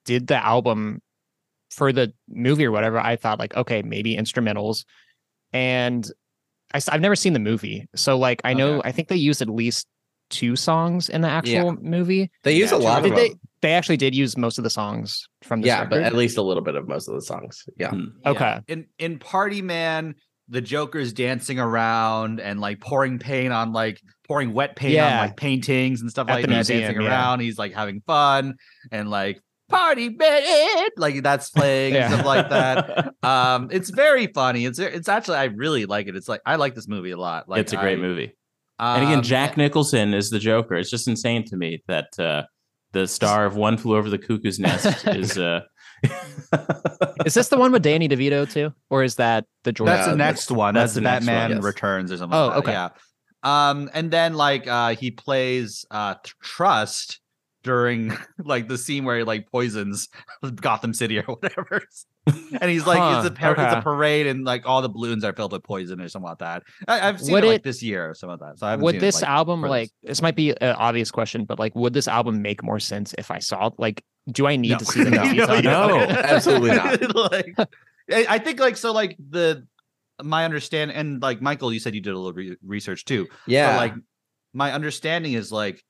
did 0.06 0.28
the 0.28 0.36
album 0.36 1.02
for 1.70 1.92
the 1.94 2.14
movie 2.30 2.66
or 2.66 2.72
whatever, 2.72 3.00
I 3.00 3.16
thought 3.16 3.40
like, 3.40 3.56
okay, 3.56 3.82
maybe 3.82 4.16
instrumentals. 4.16 4.84
And 5.54 6.10
I, 6.74 6.82
have 6.92 7.02
never 7.02 7.16
seen 7.16 7.34
the 7.34 7.40
movie. 7.40 7.88
So 7.96 8.18
like 8.18 8.42
I 8.44 8.54
know 8.54 8.80
Okay. 8.80 8.90
I 8.90 8.92
think 8.92 9.08
they 9.08 9.16
used 9.16 9.42
at 9.42 9.50
least 9.50 9.88
two 10.30 10.56
songs 10.56 11.10
in 11.10 11.22
the 11.22 11.28
actual 11.28 11.76
movie. 11.82 12.32
They 12.44 12.56
use 12.56 12.72
Yeah, 12.72 12.78
a 12.78 12.80
lot 12.80 13.06
of 13.06 13.16
they 13.16 13.30
them. 13.30 13.40
they 13.62 13.74
actually 13.74 13.98
did 13.98 14.16
use 14.16 14.38
most 14.38 14.58
of 14.58 14.64
the 14.64 14.70
songs 14.70 15.28
from 15.44 15.62
this 15.62 15.68
Yeah, 15.68 15.86
but 15.86 16.02
at 16.04 16.14
least 16.16 16.38
a 16.38 16.42
little 16.42 16.64
bit 16.64 16.76
of 16.76 16.88
most 16.88 17.08
of 17.10 17.16
the 17.16 17.22
songs. 17.22 17.64
Yeah. 17.78 17.90
Hmm. 17.90 18.06
Okay. 18.26 18.60
In 18.68 18.88
in 18.98 19.20
Party 19.20 19.62
Man, 19.62 20.16
the 20.48 20.62
Joker's 20.62 21.12
dancing 21.14 21.60
around 21.60 22.40
and 22.40 22.60
like 22.62 22.80
pouring 22.80 23.20
paint 23.20 23.52
on 23.52 23.74
like 23.74 24.02
pouring 24.28 24.54
wet 24.54 24.76
paint 24.76 25.00
on 25.00 25.18
like 25.18 25.36
paintings 25.38 26.02
and 26.02 26.10
stuff 26.10 26.30
At 26.30 26.36
like 26.36 26.46
that, 26.46 26.52
museum, 26.52 26.82
dancing 26.82 27.02
yeah. 27.02 27.10
around. 27.10 27.40
He's 27.42 27.58
like 27.58 27.74
having 27.74 28.02
fun 28.08 28.56
and 28.92 29.10
like 29.10 29.42
Party 29.72 30.10
Man, 30.10 30.90
like 30.98 31.24
that's 31.24 31.50
playing 31.50 31.96
and 31.96 32.12
Yeah. 32.12 32.14
stuff 32.14 32.26
like 32.26 32.50
that. 32.50 33.14
Um, 33.24 33.70
it's 33.72 33.90
very 33.92 34.28
funny. 34.28 34.66
It's 34.66 34.80
it's 34.80 35.08
actually 35.08 35.38
I 35.38 35.44
really 35.46 35.86
like 35.86 36.08
it. 36.08 36.16
It's 36.16 36.28
like 36.28 36.42
I 36.46 36.56
like 36.56 36.74
this 36.76 36.88
movie 36.88 37.12
a 37.12 37.18
lot. 37.18 37.48
Like 37.48 37.62
it's 37.62 37.72
a 37.74 37.78
great 37.78 38.00
I- 38.00 38.02
movie 38.02 38.36
and 38.80 39.04
again 39.04 39.18
um, 39.20 39.24
jack 39.24 39.58
nicholson 39.58 40.12
is 40.16 40.32
the 40.32 40.40
joker 40.40 40.74
it's 40.74 40.90
just 40.90 41.08
insane 41.08 41.46
to 41.46 41.56
me 41.56 41.84
that 41.88 42.08
uh 42.18 42.42
the 42.94 43.06
star 43.08 43.46
of 43.46 43.56
one 43.56 43.78
flew 43.78 43.96
over 43.96 44.10
the 44.10 44.18
cuckoo's 44.18 44.58
nest 44.58 45.06
is 45.08 45.38
uh 45.38 45.60
Is 47.26 47.36
this 47.36 47.50
the 47.50 47.58
one 47.58 47.72
with 47.72 47.84
Danny 47.84 48.10
DeVito 48.10 48.52
too? 48.52 48.74
Or 48.90 49.04
is 49.04 49.16
that 49.18 49.46
the 49.64 49.72
George? 49.72 49.88
That's 49.88 50.08
the 50.08 50.16
next 50.16 50.52
one. 50.52 50.74
that's 50.74 50.94
That's, 50.94 50.96
the 50.96 51.02
Batman 51.02 51.50
one, 51.52 51.58
yes. 51.58 51.64
Returns 51.64 52.12
or 52.12 52.18
something. 52.18 52.38
Oh, 52.38 52.48
like 52.48 52.54
that, 52.56 52.60
okay. 52.64 52.72
Yeah. 53.44 53.70
Um, 53.70 53.90
and 53.94 54.10
then 54.12 54.34
like 54.34 54.68
uh 54.68 54.96
he 54.96 55.12
plays 55.12 55.86
uh 55.92 56.16
Trust 56.42 57.21
during 57.64 58.12
like 58.44 58.68
the 58.68 58.78
scene 58.78 59.06
where 59.06 59.18
he 59.18 59.24
like 59.24 59.50
poisons 59.52 60.10
Gotham 60.56 60.94
City 60.94 61.20
or 61.20 61.24
whatever. 61.26 61.82
and 62.28 62.70
he's 62.70 62.86
like, 62.86 62.98
it's, 63.26 63.28
a 63.36 63.40
Huh, 63.40 63.54
par- 63.56 63.66
it's 63.66 63.76
a 63.76 63.82
parade, 63.82 64.28
and 64.28 64.44
like 64.46 64.68
all 64.68 64.82
the 64.82 64.90
balloons 64.90 65.24
are 65.24 65.34
filled 65.34 65.52
with 65.54 65.64
poison 65.64 66.00
or 66.02 66.08
something 66.08 66.30
like 66.30 66.38
that. 66.40 66.64
I, 66.88 67.08
I've 67.10 67.20
seen 67.22 67.34
Would 67.34 67.44
it 67.44 67.48
like 67.48 67.64
this 67.64 67.82
year 67.82 68.10
or 68.10 68.14
something 68.14 68.38
like 68.40 68.52
that. 68.54 68.60
So 68.60 68.68
I 68.68 68.72
haven't 68.72 68.84
would 68.86 68.94
seen 68.94 68.98
it, 69.00 69.02
this 69.02 69.22
like, 69.22 69.30
album 69.30 69.62
like 69.62 69.90
this 70.04 70.22
might 70.22 70.36
be 70.36 70.52
an 70.62 70.76
obvious 70.76 71.10
question, 71.12 71.46
but 71.46 71.58
like 71.60 71.76
would 71.76 71.94
this 71.94 72.08
album 72.08 72.42
make 72.42 72.64
more 72.64 72.80
sense 72.80 73.16
if 73.18 73.32
I 73.32 73.40
saw 73.40 73.72
like 73.78 74.04
do 74.32 74.46
I 74.46 74.56
need 74.56 74.72
No. 74.72 74.78
to 74.78 74.86
see 74.86 75.04
the 75.04 75.10
No, 75.10 75.24
movies? 75.24 75.48
no, 75.48 75.54
on 75.56 75.64
no. 75.64 76.00
Absolutely 76.00 76.72
not. 76.76 77.16
like, 77.32 77.56
I 78.12 78.26
I 78.30 78.38
think 78.40 78.60
like 78.60 78.78
so 78.78 78.92
like 78.92 79.18
the 79.30 79.66
my 80.24 80.46
understand 80.46 80.92
and 80.92 81.20
like 81.24 81.42
Michael, 81.42 81.74
you 81.74 81.80
said 81.80 81.96
you 81.96 82.02
did 82.02 82.14
a 82.14 82.18
little 82.18 82.34
re- 82.34 82.58
research 82.64 83.06
too. 83.06 83.28
Yeah. 83.48 83.72
But 83.74 83.78
like 83.78 83.94
my 84.54 84.72
understanding 84.74 85.34
is 85.34 85.52
like 85.52 85.84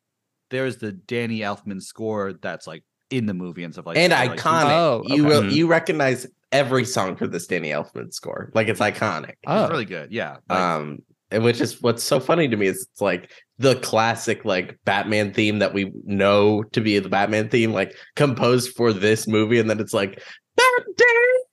there's 0.51 0.77
the 0.77 0.91
Danny 0.91 1.39
Elfman 1.39 1.81
score 1.81 2.33
that's 2.33 2.67
like 2.67 2.83
in 3.09 3.25
the 3.25 3.33
movie 3.33 3.63
and 3.63 3.73
stuff 3.73 3.87
like 3.87 3.97
and 3.97 4.11
that. 4.11 4.27
Like, 4.27 4.39
iconic. 4.39 4.69
Oh, 4.71 5.03
You 5.07 5.25
okay. 5.25 5.35
will 5.35 5.41
Mhm. 5.43 5.51
you 5.53 5.67
recognize 5.67 6.27
every 6.51 6.85
song 6.85 7.15
for 7.15 7.27
this 7.27 7.47
Danny 7.47 7.69
Elfman 7.69 8.13
score. 8.13 8.51
Like 8.53 8.67
it's 8.67 8.79
iconic. 8.79 9.33
Oh. 9.47 9.63
It's 9.63 9.71
really 9.71 9.85
good. 9.85 10.11
Yeah. 10.11 10.37
Like, 10.49 10.59
um 10.59 10.99
and 11.31 11.43
which 11.43 11.61
is 11.61 11.81
what's 11.81 12.03
so 12.03 12.19
funny 12.19 12.47
to 12.49 12.57
me 12.57 12.67
is 12.67 12.87
it's 12.91 13.01
like 13.01 13.31
the 13.57 13.75
classic 13.75 14.43
like 14.43 14.77
batman 14.85 15.33
theme 15.33 15.59
that 15.59 15.73
we 15.73 15.91
know 16.03 16.61
to 16.73 16.81
be 16.81 16.99
the 16.99 17.07
batman 17.07 17.47
theme 17.47 17.71
like 17.71 17.95
composed 18.17 18.75
for 18.75 18.91
this 18.91 19.27
movie 19.27 19.57
and 19.59 19.69
then 19.69 19.79
it's 19.79 19.93
like 19.93 20.21
Batman! 20.57 20.95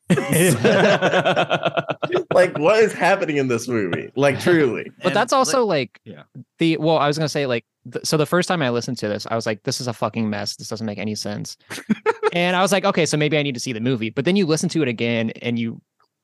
like 2.33 2.57
what 2.59 2.79
is 2.83 2.93
happening 2.93 3.37
in 3.37 3.49
this 3.49 3.69
movie 3.69 4.11
like 4.17 4.41
truly 4.41 4.91
But 4.99 5.09
and, 5.09 5.17
that's 5.17 5.33
also 5.33 5.65
like 5.65 6.01
yeah. 6.05 6.23
the 6.59 6.77
well, 6.79 6.99
I 6.99 7.07
was 7.07 7.19
gonna 7.19 7.29
say 7.29 7.47
like 7.47 7.65
th- 7.93 8.05
so 8.07 8.17
the 8.17 8.27
first 8.27 8.49
time 8.49 8.63
I 8.63 8.71
listened 8.71 8.99
to 8.99 9.09
this, 9.09 9.27
I 9.31 9.35
was 9.35 9.47
like, 9.47 9.63
this 9.65 9.81
is 9.81 9.87
a 9.87 9.93
fucking 9.93 10.29
mess. 10.31 10.57
This 10.57 10.69
doesn't 10.69 10.87
make 10.87 10.99
any 10.99 11.15
sense. 11.15 11.57
and 12.33 12.57
I 12.57 12.63
was 12.63 12.73
like, 12.73 12.85
okay, 12.85 13.07
so 13.07 13.17
maybe 13.17 13.39
I 13.39 13.43
need 13.43 13.55
to 13.55 13.61
see 13.61 13.73
the 13.73 13.81
movie. 13.81 14.11
But 14.11 14.25
then 14.25 14.37
you 14.37 14.47
listen 14.47 14.69
to 14.71 14.83
it 14.83 14.89
again 14.89 15.31
and 15.43 15.59
you 15.59 15.81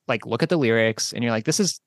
like 0.09 0.27
look 0.27 0.43
at 0.43 0.49
the 0.49 0.57
lyrics 0.57 1.13
and 1.13 1.23
you're 1.23 1.33
like, 1.33 1.45
this 1.45 1.61
is 1.61 1.81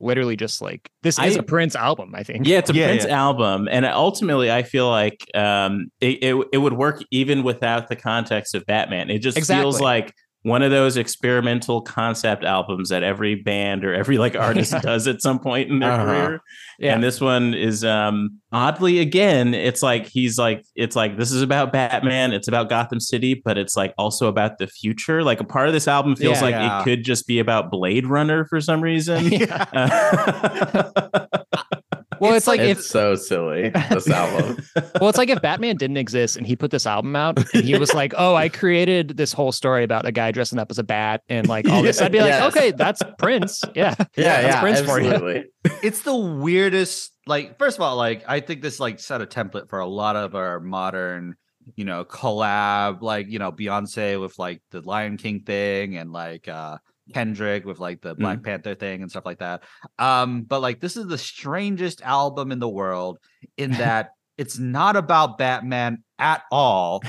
literally 0.00 0.36
just 0.36 0.60
like 0.60 0.90
this 1.02 1.18
is 1.18 1.36
I- 1.36 1.40
a 1.40 1.42
Prince 1.42 1.76
album, 1.76 2.14
I 2.14 2.22
think. 2.24 2.46
Yeah, 2.46 2.58
it's 2.58 2.70
a 2.70 2.74
Yeah, 2.74 2.88
Prince 2.88 3.04
yeah. 3.06 3.22
album, 3.22 3.68
and 3.70 3.86
ultimately, 3.86 4.50
I 4.50 4.62
feel 4.64 4.88
like 4.88 5.24
um, 5.34 5.88
it, 6.00 6.22
it 6.22 6.46
it 6.52 6.58
would 6.58 6.72
work 6.74 7.02
even 7.10 7.42
without 7.42 7.88
the 7.88 7.96
context 7.96 8.54
of 8.54 8.66
Batman. 8.66 9.10
It 9.10 9.20
just 9.20 9.38
feels 9.46 9.80
like 9.80 10.12
one 10.42 10.62
of 10.62 10.70
those 10.72 10.96
experimental 10.96 11.80
concept 11.82 12.42
albums 12.44 12.88
that 12.88 13.02
every 13.04 13.36
band 13.36 13.84
or 13.84 13.94
every 13.94 14.18
like 14.18 14.34
artist 14.48 14.72
Yeah. 14.72 14.80
does 14.80 15.06
at 15.06 15.22
some 15.22 15.38
point 15.38 15.70
in 15.70 15.78
their 15.78 15.92
Uh-huh. 15.92 16.04
career. 16.04 16.40
Yeah. 16.78 16.94
And 16.94 17.02
this 17.04 17.20
one 17.20 17.54
is 17.54 17.84
um 17.84 18.38
oddly 18.50 18.98
again, 18.98 19.54
it's 19.54 19.82
like 19.82 20.08
he's 20.08 20.38
like 20.38 20.64
it's 20.74 20.96
like 20.96 21.16
this 21.16 21.30
is 21.30 21.42
about 21.42 21.72
Batman, 21.72 22.32
it's 22.32 22.48
about 22.48 22.68
Gotham 22.68 22.98
City, 22.98 23.40
but 23.44 23.56
it's 23.56 23.76
like 23.76 23.94
also 23.98 24.26
about 24.26 24.58
the 24.58 24.66
future. 24.66 25.22
Like 25.22 25.40
a 25.40 25.44
part 25.44 25.68
of 25.68 25.74
this 25.74 25.86
album 25.86 26.16
feels 26.16 26.38
Yeah. 26.38 26.42
like 26.44 26.54
Yeah. 26.54 26.80
it 26.80 26.84
could 26.84 27.04
just 27.04 27.26
be 27.28 27.38
about 27.38 27.70
Blade 27.70 28.06
Runner 28.06 28.44
for 28.46 28.60
some 28.60 28.80
reason. 28.80 29.24
yeah. 29.32 29.64
Uh, 29.72 31.26
well, 32.22 32.34
it's, 32.34 32.46
like 32.46 32.60
it's 32.60 32.80
if 32.80 32.86
so 32.86 33.14
silly 33.14 33.70
this 33.90 34.08
album 34.22 34.64
well, 35.00 35.08
it's 35.08 35.18
like 35.18 35.28
if 35.28 35.42
Batman 35.42 35.76
didn't 35.76 35.96
exist 35.96 36.36
and 36.36 36.46
he 36.46 36.56
put 36.56 36.70
this 36.70 36.86
album 36.86 37.14
out 37.16 37.38
and 37.54 37.64
he 37.64 37.76
was 37.76 37.92
like, 38.02 38.14
"Oh, 38.16 38.34
I 38.34 38.48
created 38.48 39.16
this 39.16 39.32
whole 39.32 39.52
story 39.52 39.84
about 39.84 40.06
a 40.06 40.12
guy 40.12 40.30
dressing 40.32 40.58
up 40.58 40.70
as 40.70 40.78
a 40.78 40.84
bat 40.84 41.22
and 41.28 41.48
like 41.48 41.68
all 41.68 41.82
this," 41.82 42.00
I'd 42.00 42.12
be 42.12 42.20
like, 42.20 42.28
Yes. 42.28 42.56
"Okay, 42.56 42.70
that's 42.70 43.02
Prince." 43.18 43.62
Yeah, 43.74 43.94
yeah 44.16 44.42
that's 44.42 44.46
yeah 44.54 44.60
Prince 44.60 44.80
for 44.80 45.00
you. 45.00 45.10
absolutely 45.10 45.44
it's 45.82 46.02
the 46.02 46.16
weirdest 46.16 47.12
like 47.26 47.58
first 47.58 47.78
of 47.78 47.82
all 47.82 47.96
like 47.96 48.24
i 48.26 48.40
think 48.40 48.62
this 48.62 48.80
like 48.80 48.98
set 48.98 49.20
a 49.20 49.26
template 49.26 49.68
for 49.68 49.78
a 49.78 49.86
lot 49.86 50.16
of 50.16 50.34
our 50.34 50.58
modern 50.58 51.36
you 51.76 51.84
know 51.84 52.04
collab 52.04 53.00
like 53.02 53.28
you 53.28 53.38
know 53.38 53.52
beyonce 53.52 54.20
with 54.20 54.36
like 54.38 54.60
the 54.70 54.80
lion 54.80 55.16
king 55.16 55.40
thing 55.40 55.96
and 55.96 56.12
like 56.12 56.48
uh 56.48 56.76
kendrick 57.12 57.64
with 57.64 57.78
like 57.78 58.00
the 58.00 58.14
black 58.14 58.42
panther 58.42 58.74
thing 58.74 59.02
and 59.02 59.10
stuff 59.10 59.26
like 59.26 59.38
that. 59.38 59.62
Um 59.98 60.42
but 60.42 60.60
like 60.60 60.80
this 60.80 60.96
is 60.96 61.06
the 61.06 61.18
strangest 61.18 62.02
album 62.02 62.52
in 62.52 62.58
the 62.58 62.68
world 62.68 63.18
in 63.56 63.72
that 63.78 64.10
it's 64.38 64.58
not 64.58 64.96
about 64.96 65.38
batman 65.38 66.02
at 66.22 66.44
all 66.52 67.02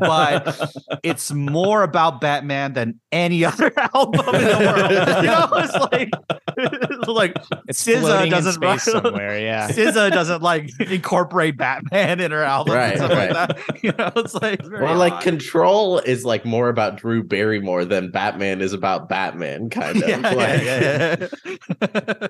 but 0.00 0.70
it's 1.04 1.32
more 1.32 1.82
about 1.84 2.20
batman 2.20 2.72
than 2.72 2.98
any 3.12 3.44
other 3.44 3.72
album 3.94 4.34
in 4.34 4.44
the 4.44 4.58
world 4.58 5.24
you 5.24 5.30
know 5.30 5.48
it's 5.52 5.74
like 5.92 6.10
it's 6.58 7.08
like 7.08 7.36
it's 7.68 7.86
SZA 7.86 8.30
doesn't 8.30 8.54
space 8.54 8.92
run- 8.92 9.02
somewhere. 9.04 9.38
Yeah, 9.38 9.68
SZA 9.68 10.10
doesn't 10.10 10.42
like 10.42 10.70
incorporate 10.80 11.56
Batman 11.56 12.20
in 12.20 12.30
her 12.32 12.42
album 12.42 12.74
Right, 12.74 12.96
and 12.96 12.98
stuff 12.98 13.10
right. 13.12 13.32
like 13.32 13.56
that. 13.66 13.82
You 13.84 13.92
know, 13.92 14.10
it's 14.16 14.34
like 14.34 14.64
very 14.64 14.84
or 14.84 14.96
like 14.96 15.20
control 15.20 15.98
is 16.00 16.24
like 16.24 16.44
more 16.44 16.68
about 16.68 16.96
drew 16.96 17.22
barrymore 17.22 17.84
than 17.84 18.10
batman 18.10 18.60
is 18.60 18.72
about 18.72 19.08
batman 19.08 19.70
kind 19.70 20.02
of 20.02 20.08
yeah, 20.08 20.16
like, 20.16 20.62
yeah, 20.62 21.26
yeah. 21.80 22.28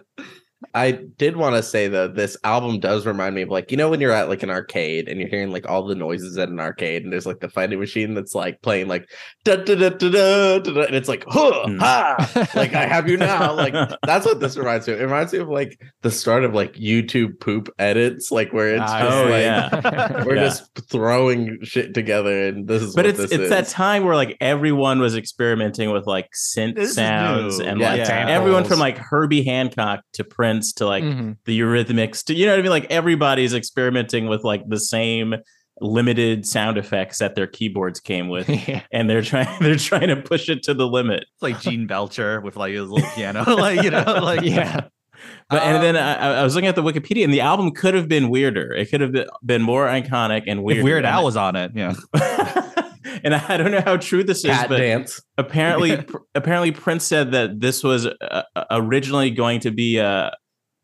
I 0.74 0.90
did 0.90 1.36
want 1.36 1.54
to 1.54 1.62
say 1.62 1.86
though, 1.86 2.08
this 2.08 2.36
album 2.42 2.80
does 2.80 3.06
remind 3.06 3.34
me 3.36 3.42
of 3.42 3.48
like, 3.48 3.70
you 3.70 3.76
know, 3.76 3.88
when 3.90 4.00
you're 4.00 4.10
at 4.12 4.28
like 4.28 4.42
an 4.42 4.50
arcade 4.50 5.08
and 5.08 5.20
you're 5.20 5.28
hearing 5.28 5.52
like 5.52 5.68
all 5.68 5.84
the 5.86 5.94
noises 5.94 6.36
at 6.36 6.48
an 6.48 6.58
arcade, 6.58 7.04
and 7.04 7.12
there's 7.12 7.26
like 7.26 7.38
the 7.38 7.48
fighting 7.48 7.78
machine 7.78 8.14
that's 8.14 8.34
like 8.34 8.60
playing 8.60 8.88
like 8.88 9.08
da 9.44 9.54
da 9.54 9.76
da 9.76 9.88
da 9.90 10.08
da, 10.10 10.58
da, 10.58 10.72
da 10.72 10.82
and 10.82 10.96
it's 10.96 11.08
like 11.08 11.24
huh, 11.28 11.64
Mm. 11.66 11.78
ha, 11.78 12.48
like 12.56 12.74
I 12.74 12.86
have 12.86 13.08
you 13.08 13.16
now. 13.16 13.52
Like 13.54 13.72
that's 14.04 14.26
what 14.26 14.40
this 14.40 14.56
reminds 14.56 14.88
me 14.88 14.94
of. 14.94 15.00
It 15.00 15.04
reminds 15.04 15.32
me 15.32 15.38
of 15.38 15.48
like 15.48 15.80
the 16.02 16.10
start 16.10 16.42
of 16.42 16.54
like 16.54 16.72
YouTube 16.74 17.38
poop 17.38 17.68
edits, 17.78 18.32
like 18.32 18.52
where 18.52 18.74
it's 18.74 18.82
Ah, 18.84 19.00
just 19.00 19.16
oh, 19.16 19.22
like 19.30 19.42
yeah. 19.42 20.24
we're 20.26 20.34
Yeah. 20.36 20.42
just 20.42 20.64
throwing 20.90 21.58
shit 21.62 21.94
together, 21.94 22.48
and 22.48 22.66
this 22.66 22.82
is 22.82 22.96
but 22.96 23.04
what 23.04 23.10
it's 23.10 23.18
this 23.18 23.30
it's 23.30 23.42
is. 23.44 23.50
that 23.50 23.68
time 23.68 24.04
where 24.04 24.16
like 24.16 24.36
everyone 24.40 24.98
was 24.98 25.16
experimenting 25.16 25.92
with 25.92 26.06
like 26.08 26.28
synth 26.34 26.74
This 26.74 26.96
sounds 26.96 27.60
and 27.60 27.80
Yeah, 27.80 27.92
like 27.94 28.06
samples. 28.06 28.34
everyone 28.34 28.64
from 28.64 28.80
like 28.80 28.98
Herbie 28.98 29.44
Hancock 29.44 30.00
to 30.14 30.24
Prince 30.24 30.47
to 30.76 30.86
like 30.86 31.04
Mhm. 31.04 31.36
the 31.44 31.58
Eurythmics 31.60 32.24
to 32.24 32.34
you 32.34 32.46
know 32.46 32.52
what 32.52 32.58
I 32.60 32.62
mean 32.62 32.70
like 32.70 32.86
everybody's 32.90 33.54
experimenting 33.54 34.26
with 34.28 34.44
like 34.44 34.62
the 34.68 34.80
same 34.80 35.34
limited 35.80 36.44
sound 36.44 36.76
effects 36.76 37.18
that 37.18 37.34
their 37.36 37.46
keyboards 37.46 38.00
came 38.00 38.28
with 38.34 38.48
Yeah. 38.48 38.82
and 38.92 39.08
they're 39.08 39.22
trying 39.22 39.48
they're 39.60 39.76
trying 39.76 40.08
to 40.08 40.16
push 40.16 40.48
it 40.48 40.62
to 40.64 40.74
the 40.74 40.86
limit 40.86 41.20
It's 41.34 41.42
like 41.42 41.60
Gene 41.60 41.86
Belcher 41.86 42.40
with 42.40 42.56
like 42.56 42.72
his 42.72 42.88
little 42.88 43.08
piano, 43.14 43.44
like 43.56 43.82
you 43.82 43.90
know, 43.90 44.04
like 44.22 44.42
yeah. 44.42 44.80
but 45.50 45.62
and 45.62 45.82
then 45.82 45.96
Um, 45.96 46.02
I, 46.02 46.40
I 46.40 46.42
was 46.42 46.54
looking 46.54 46.68
at 46.68 46.74
the 46.76 46.82
Wikipedia 46.82 47.22
and 47.24 47.32
the 47.32 47.40
album 47.42 47.70
could 47.72 47.94
have 47.94 48.08
been 48.08 48.28
weirder 48.28 48.72
it 48.72 48.90
could 48.90 49.00
have 49.00 49.12
been, 49.12 49.26
been 49.44 49.62
more 49.62 49.86
iconic 49.86 50.42
and 50.46 50.60
If 50.60 50.64
weirder 50.64 50.82
Weird 50.84 51.04
And- 51.04 51.14
Al 51.14 51.24
was 51.24 51.36
on 51.36 51.54
it, 51.56 51.72
yeah. 51.74 51.94
And 53.24 53.34
I 53.48 53.56
don't 53.56 53.70
know 53.70 53.80
how 53.84 53.96
true 53.96 54.24
this 54.24 54.44
is 54.44 54.56
but 54.68 54.78
dance. 54.78 55.20
apparently 55.36 55.96
pr- 56.02 56.16
apparently 56.34 56.72
prince 56.72 57.04
said 57.04 57.32
that 57.32 57.60
this 57.60 57.82
was 57.84 58.06
uh, 58.06 58.42
originally 58.70 59.30
going 59.30 59.60
to 59.60 59.70
be 59.70 59.98
a, 59.98 60.32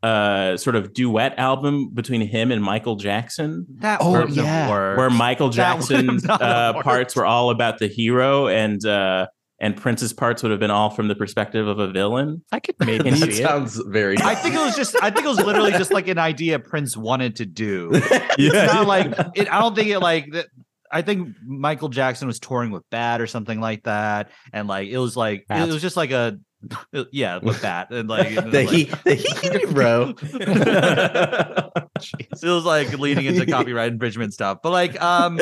a 0.03 0.55
sort 0.57 0.77
of 0.77 0.93
duet 0.93 1.39
album 1.39 1.91
between 1.95 2.21
him 2.21 2.51
and 2.53 2.63
michael 2.63 2.97
jackson 2.97 3.67
That 3.79 3.99
Oh, 4.03 4.13
wouldn't 4.13 4.31
yeah. 4.33 4.69
worked. 4.71 4.99
where 4.99 5.11
michael 5.11 5.49
That 5.51 5.55
jackson's 5.57 6.27
uh, 6.29 6.75
parts 6.83 7.17
were 7.17 7.25
all 7.27 7.51
about 7.51 7.79
the 7.79 7.87
hero 7.89 8.49
and 8.49 8.85
uh 8.85 9.27
and 9.61 9.77
prince's 9.77 10.13
parts 10.13 10.43
would 10.43 10.51
have 10.51 10.61
been 10.61 10.73
all 10.73 10.91
from 10.91 11.07
the 11.09 11.15
perspective 11.15 11.67
of 11.69 11.79
a 11.79 11.89
villain 11.89 12.43
I 12.53 12.59
could 12.61 12.75
maybe 12.81 13.09
And 13.09 13.17
see 13.17 13.27
That 13.27 13.31
it. 13.31 13.37
sounds 13.37 13.81
very. 13.87 14.19
I 14.19 14.35
think 14.35 14.55
it 14.57 14.59
was 14.59 14.75
just 14.77 14.97
I 15.01 15.11
think 15.11 15.25
it 15.25 15.29
was 15.29 15.39
literally 15.39 15.71
just 15.73 15.93
like 15.93 16.09
an 16.09 16.19
idea 16.19 16.59
Prince 16.59 16.97
wanted 16.97 17.37
to 17.37 17.47
do. 17.47 17.89
yeah, 17.93 18.29
It's 18.37 18.75
not 18.75 18.87
like 18.89 19.07
it, 19.37 19.51
I 19.51 19.61
don't 19.61 19.75
think 19.77 19.89
it 19.89 20.01
like 20.01 20.27
that. 20.33 20.47
I 20.95 21.03
think 21.03 21.35
Michael 21.45 21.89
Jackson 21.89 22.29
was 22.29 22.39
touring 22.39 22.71
with 22.71 22.89
Bad 22.89 23.21
or 23.21 23.27
something 23.27 23.61
like 23.61 23.83
that, 23.83 24.31
and 24.53 24.69
like 24.69 24.87
it 24.89 24.99
was 24.99 25.17
like 25.17 25.45
Bat. 25.49 25.69
it 25.69 25.73
was 25.73 25.83
just 25.83 25.97
like 25.97 26.13
a 26.13 26.39
yeah 27.13 27.39
with 27.39 27.61
Bat 27.61 27.91
and 27.91 28.09
like, 28.09 28.29
the 28.35 28.43
like- 28.43 28.69
he, 28.69 28.85
the 28.85 29.15
he, 29.17 29.67
bro. 29.73 30.15
it 32.43 32.49
was 32.49 32.65
like 32.65 32.97
leading 32.97 33.27
into 33.27 33.45
copyright 33.45 33.93
infringement 33.93 34.33
stuff. 34.35 34.59
But 34.63 34.71
like 34.71 35.03
um 35.03 35.41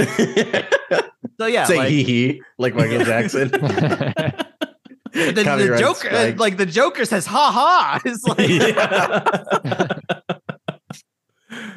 so 1.38 1.44
yeah 1.46 1.64
Say 1.64 1.76
like, 1.76 1.90
he 1.90 2.02
hee, 2.02 2.42
like 2.58 2.74
Michael 2.74 3.04
Jackson. 3.04 3.50
then 3.50 5.34
the 5.34 5.76
Joker 5.78 6.34
like 6.38 6.56
the 6.56 6.64
Joker 6.64 7.04
says 7.04 7.26
ha 7.26 7.50
ha. 7.52 8.00
It's 8.06 8.26
like 8.26 8.48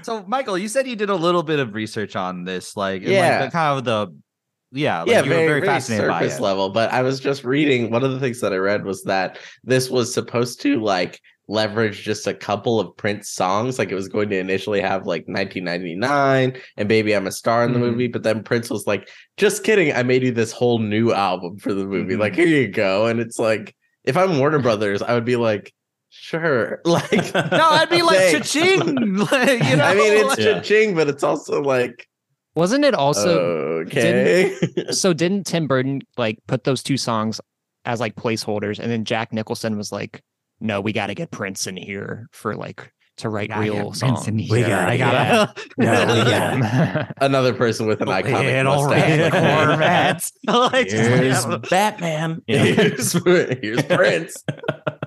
so 0.06 0.24
Michael, 0.28 0.58
you 0.58 0.68
said 0.68 0.88
you 0.88 0.96
did 0.96 1.10
a 1.10 1.16
little 1.16 1.44
bit 1.44 1.60
of 1.60 1.74
research 1.74 2.16
on 2.16 2.44
this, 2.44 2.78
like 2.78 3.04
and, 3.04 3.12
like, 3.14 3.48
the 3.48 3.52
kind 3.52 3.78
of 3.80 3.84
the 3.86 4.16
yeah, 4.72 5.00
like 5.00 5.08
yeah, 5.10 5.18
you 5.24 5.30
were 5.30 5.36
very, 5.36 5.48
very, 5.48 5.60
very 5.62 5.68
fascinated 5.74 6.08
by 6.10 6.20
surface 6.22 6.40
it. 6.40 6.42
level. 6.42 6.70
But 6.70 6.92
I 6.92 7.02
was 7.02 7.20
just 7.20 7.44
reading. 7.44 7.92
One 7.92 8.04
of 8.04 8.12
the 8.12 8.20
things 8.20 8.42
that 8.42 8.52
I 8.54 8.58
read 8.58 8.84
was 8.84 9.04
that 9.04 9.38
this 9.64 9.90
was 9.90 10.14
supposed 10.14 10.62
to 10.62 10.82
like 10.82 11.20
leverage 11.48 12.02
just 12.04 12.26
a 12.28 12.34
couple 12.34 12.80
of 12.80 12.98
Prince 12.98 13.30
songs. 13.30 13.78
Like 13.80 13.92
it 13.92 13.96
was 13.96 14.08
going 14.08 14.30
to 14.30 14.38
initially 14.40 14.82
have 14.82 15.06
like 15.06 15.24
1999 15.28 16.60
and 16.78 16.90
"Baby 16.90 17.16
I'm 17.16 17.28
a 17.28 17.32
Star" 17.32 17.64
in 17.66 17.74
the 17.74 17.80
Mhm. 17.80 17.92
movie, 17.92 18.08
but 18.08 18.24
then 18.24 18.44
Prince 18.44 18.70
was 18.70 18.86
like, 18.88 19.08
"Just 19.38 19.64
kidding, 19.64 19.94
I 19.94 20.04
made 20.04 20.24
you 20.24 20.32
this 20.32 20.52
whole 20.52 20.80
new 20.80 21.14
album 21.14 21.58
for 21.58 21.74
the 21.74 21.86
movie. 21.86 22.16
Mhm. 22.16 22.20
Like 22.20 22.36
here 22.36 22.48
you 22.48 22.68
go." 22.68 23.06
And 23.06 23.20
it's 23.20 23.40
like, 23.40 23.76
if 24.04 24.18
I'm 24.18 24.40
Warner 24.40 24.60
Brothers, 24.60 25.02
I 25.02 25.14
would 25.14 25.26
be 25.26 25.36
like. 25.36 25.74
Sure. 26.18 26.80
Like 26.86 27.34
No, 27.34 27.70
I'd 27.72 27.90
be 27.90 28.02
like 28.02 28.18
Say- 28.18 28.40
cha-ching. 28.40 29.16
Like, 29.32 29.64
you 29.64 29.76
know, 29.76 29.84
I 29.86 29.94
mean, 29.96 30.14
it's 30.14 30.30
like- 30.30 30.38
Yeah. 30.40 30.54
cha-ching, 30.56 30.96
but 30.96 31.08
it's 31.10 31.24
also 31.24 31.62
like 31.62 32.08
Wasn't 32.56 32.86
it 32.86 32.96
also 32.96 33.38
okay. 33.86 34.56
so 34.92 35.14
didn't 35.14 35.46
Tim 35.46 35.68
Burton 35.68 36.02
like 36.18 36.40
put 36.48 36.64
those 36.64 36.82
two 36.82 36.98
songs 36.98 37.42
as 37.84 38.00
like 38.00 38.16
placeholders 38.16 38.80
and 38.80 38.90
then 38.92 39.04
Jack 39.06 39.34
Nicholson 39.34 39.78
was 39.78 39.92
like, 39.92 40.22
No, 40.62 40.80
we 40.82 40.94
gotta 40.94 41.14
get 41.14 41.32
Prince 41.32 41.68
in 41.68 41.76
here 41.78 42.28
for 42.32 42.56
like 42.56 42.92
to 43.18 43.30
write 43.30 43.48
Gotta 43.50 43.62
real 43.62 43.74
get 43.92 44.00
Prince 44.00 44.00
songs. 44.00 44.28
in 44.28 44.36
We 44.38 44.62
gotta 44.62 44.92
I 44.92 44.98
get- 44.98 45.12
gotta. 45.12 45.62
No, 45.78 45.92
we 46.16 46.30
got 46.32 47.14
Another 47.22 47.54
person 47.54 47.86
with 47.88 48.02
an 48.02 48.08
iconic 48.08 48.56
Little 48.56 48.76
mustache. 48.88 49.20
red 49.20 49.34
like 49.34 49.34
me. 49.34 49.66
Corvettes. 49.68 50.32
Like, 50.48 50.88
just- 50.90 51.10
Here's 51.46 51.70
Batman. 51.70 52.42
You 52.48 52.58
know? 52.58 52.64
here's, 52.66 53.14
here's 53.62 53.84
Prince. 53.84 54.44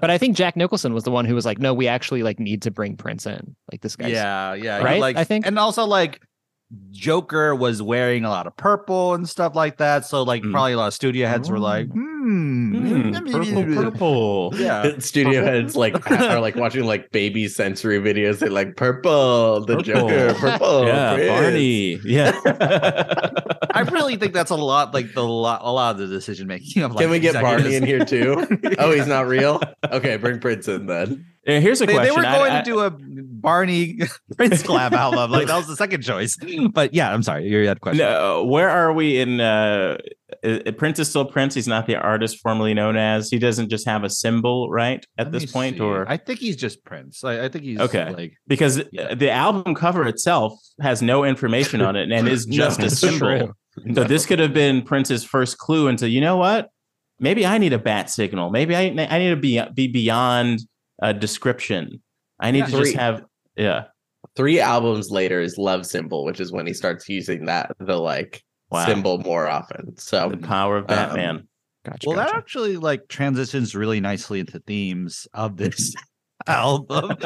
But 0.00 0.10
I 0.10 0.18
think 0.18 0.36
Jack 0.36 0.56
Nicholson 0.56 0.94
was 0.94 1.04
the 1.04 1.10
one 1.10 1.24
who 1.24 1.34
was 1.34 1.44
like, 1.46 1.58
No, 1.58 1.74
we 1.74 1.88
actually 1.88 2.22
like 2.22 2.38
need 2.40 2.62
to 2.62 2.70
bring 2.70 2.96
Prince 2.96 3.26
in. 3.26 3.54
Like 3.70 3.80
this 3.80 3.96
guy. 3.96 4.08
yeah, 4.08 4.54
yeah, 4.54 4.78
Right? 4.82 5.00
Like, 5.00 5.16
I 5.16 5.24
think- 5.24 5.46
and 5.46 5.58
also 5.58 5.84
like 5.84 6.20
Joker 6.90 7.54
was 7.54 7.80
wearing 7.80 8.24
a 8.24 8.28
lot 8.30 8.46
of 8.46 8.56
purple 8.56 9.14
and 9.14 9.28
stuff 9.28 9.54
like 9.54 9.78
that. 9.78 10.04
So 10.04 10.22
like 10.22 10.42
Mm. 10.42 10.52
probably 10.52 10.72
a 10.72 10.76
lot 10.76 10.88
of 10.88 10.94
studio 10.94 11.26
heads 11.28 11.50
were 11.50 11.58
like, 11.58 11.88
hmm, 11.88 12.17
Mm, 12.28 13.32
purple, 13.32 13.74
purple. 13.90 14.50
yeah. 14.56 14.98
Studio 14.98 15.42
heads 15.42 15.76
like 15.76 16.10
are 16.10 16.40
like 16.40 16.56
watching 16.56 16.84
like 16.84 17.10
baby 17.10 17.48
sensory 17.48 17.98
videos. 17.98 18.38
They're 18.40 18.50
like 18.50 18.76
purple, 18.76 19.64
the 19.64 19.80
Joker, 19.82 20.34
purple. 20.34 20.84
yeah, 20.86 21.14
Prince." 21.14 21.28
Barney. 21.28 22.00
Yeah. 22.04 22.38
I 23.74 23.82
really 23.92 24.16
think 24.16 24.32
that's 24.34 24.50
a 24.50 24.56
lot 24.56 24.92
like 24.94 25.14
the 25.14 25.22
lot 25.24 25.60
a 25.62 25.72
lot 25.72 25.92
of 25.92 25.98
the 25.98 26.06
decision 26.06 26.46
making. 26.48 26.82
of, 26.82 26.96
Can 26.96 27.10
we 27.10 27.18
get 27.20 27.34
Barney 27.34 27.74
in 27.76 27.84
here 27.84 28.04
too? 28.04 28.46
Oh, 28.78 28.92
he's 28.92 29.06
not 29.06 29.26
real. 29.26 29.60
Okay, 29.90 30.16
bring 30.16 30.40
Prince 30.40 30.68
in 30.68 30.86
then. 30.86 31.24
Here's 31.44 31.80
a 31.80 31.86
They, 31.86 31.92
they 31.94 31.98
question. 32.10 32.16
were 32.16 32.26
I- 32.26 32.36
going 32.38 32.52
I- 32.52 32.58
to 32.60 32.64
do 32.64 32.80
a 32.80 32.90
Barney 32.90 33.98
Prince 34.36 34.62
collab 34.62 34.92
album. 34.92 35.30
Like 35.30 35.46
that 35.46 35.56
was 35.56 35.66
the 35.66 35.76
second 35.76 36.02
choice. 36.02 36.36
But 36.72 36.92
yeah, 36.92 37.12
I'm 37.12 37.22
sorry. 37.22 37.48
You 37.48 37.66
had 37.66 37.76
a 37.78 37.80
question. 37.80 37.98
No, 38.04 38.44
where 38.44 38.68
are 38.68 38.92
we 38.92 39.18
in 39.18 39.40
uh, 39.40 39.96
Uh, 40.44 40.58
uh, 40.66 40.72
Prince 40.72 40.98
is 40.98 41.08
still 41.08 41.24
Prince. 41.24 41.54
He's 41.54 41.68
not 41.68 41.86
the 41.86 41.96
artist 41.96 42.38
formerly 42.40 42.74
known 42.74 42.96
as. 42.96 43.28
He 43.30 43.38
doesn't 43.38 43.68
just 43.70 43.86
have 43.86 44.04
a 44.04 44.10
symbol, 44.10 44.70
right? 44.70 45.04
At 45.18 45.32
Let 45.32 45.40
this 45.40 45.50
point, 45.52 45.76
see. 45.76 45.82
or 45.82 46.08
I 46.08 46.16
think 46.16 46.38
he's 46.40 46.56
just 46.56 46.84
Prince. 46.84 47.24
I, 47.24 47.44
I 47.44 47.48
think 47.48 47.64
he's 47.64 47.78
Okay. 47.80 48.10
Like 48.12 48.32
because 48.46 48.82
Yeah. 48.92 49.14
the 49.14 49.30
album 49.30 49.74
cover 49.74 50.06
itself 50.06 50.52
has 50.80 51.02
no 51.02 51.24
information 51.24 51.80
on 51.80 51.96
it 51.96 52.10
and 52.10 52.28
is 52.28 52.46
just 52.50 52.78
No, 52.78 52.84
a 52.84 52.86
it's 52.86 52.98
symbol. 52.98 53.52
So 53.94 54.04
this 54.04 54.26
could 54.26 54.38
have 54.38 54.52
been 54.54 54.82
Prince's 54.82 55.24
first 55.24 55.58
clue 55.58 55.88
into 55.88 56.08
you 56.08 56.20
know 56.20 56.36
what? 56.36 56.68
Maybe 57.20 57.44
I 57.46 57.58
need 57.58 57.72
a 57.72 57.78
bat 57.78 58.10
signal. 58.10 58.50
Maybe 58.50 58.74
I 58.76 58.82
I 58.82 59.18
need 59.18 59.30
to 59.30 59.36
be 59.36 59.60
be 59.74 59.88
beyond 59.88 60.60
a 61.02 61.12
description. 61.14 62.02
I 62.40 62.50
need 62.50 62.60
Yeah. 62.60 62.66
to 62.66 62.78
just 62.78 62.96
have 62.96 63.24
yeah. 63.56 63.84
Three 64.36 64.60
albums 64.60 65.10
later 65.10 65.40
is 65.40 65.58
Love 65.58 65.84
Symbol, 65.86 66.24
which 66.24 66.38
is 66.40 66.52
when 66.52 66.66
he 66.66 66.72
starts 66.74 67.08
using 67.08 67.46
that 67.46 67.72
the 67.80 67.96
like 67.96 68.42
Wow. 68.70 68.86
symbol 68.86 69.18
more 69.18 69.48
often. 69.48 69.96
So 69.96 70.28
The 70.30 70.36
power 70.36 70.76
of 70.78 70.86
Batman. 70.86 71.48
Gotcha. 71.84 72.08
well, 72.08 72.16
that 72.16 72.34
actually 72.34 72.76
like 72.76 73.08
transitions 73.08 73.74
really 73.74 74.00
nicely 74.00 74.40
into 74.40 74.58
themes 74.60 75.26
of 75.32 75.56
this 75.56 75.94
album. 76.46 77.16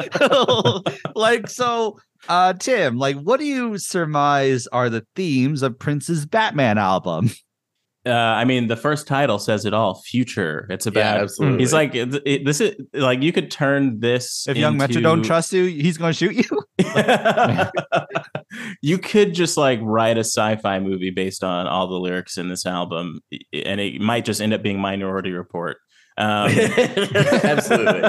like 1.15 1.49
so, 1.49 1.99
uh 2.29 2.53
Tim, 2.53 2.97
like 2.97 3.17
what 3.17 3.39
do 3.39 3.45
you 3.45 3.77
surmise 3.77 4.67
are 4.67 4.89
the 4.89 5.05
themes 5.15 5.63
of 5.63 5.77
Prince's 5.77 6.25
Batman 6.25 6.77
album? 6.77 7.29
Uh, 8.05 8.11
I 8.11 8.43
mean, 8.43 8.67
the 8.67 8.75
first 8.75 9.07
title 9.07 9.39
says 9.39 9.65
it 9.65 9.73
all. 9.73 10.01
Future. 10.01 10.67
It's 10.69 10.85
yeah, 10.85 10.91
about. 10.91 11.21
absolutely. 11.21 11.59
He's 11.59 11.71
like 11.71 11.95
it, 11.95 12.21
it- 12.25 12.45
this 12.45 12.59
is 12.59 12.75
like 12.93 13.21
you 13.21 13.31
could 13.31 13.49
turn 13.49 13.99
this. 13.99 14.45
If 14.47 14.57
young 14.57 14.75
Metro 14.77 15.01
don't 15.01 15.23
trust 15.23 15.53
you, 15.53 15.65
he's 15.65 15.97
going 15.97 16.13
to 16.13 16.17
shoot 16.17 16.35
you. 16.35 16.63
you 18.81 18.97
could 18.97 19.33
just 19.33 19.55
like 19.57 19.79
write 19.81 20.17
a 20.17 20.23
sci-fi 20.25 20.79
movie 20.79 21.11
based 21.11 21.43
on 21.43 21.67
all 21.67 21.87
the 21.87 21.95
lyrics 21.99 22.37
in 22.37 22.49
this 22.49 22.65
album, 22.65 23.21
and 23.53 23.79
it 23.79 24.01
might 24.01 24.25
just 24.25 24.41
end 24.41 24.53
up 24.53 24.61
being 24.61 24.79
Minority 24.79 25.31
Report. 25.31 25.77
Um, 26.17 26.51
Absolutely. 27.43 28.03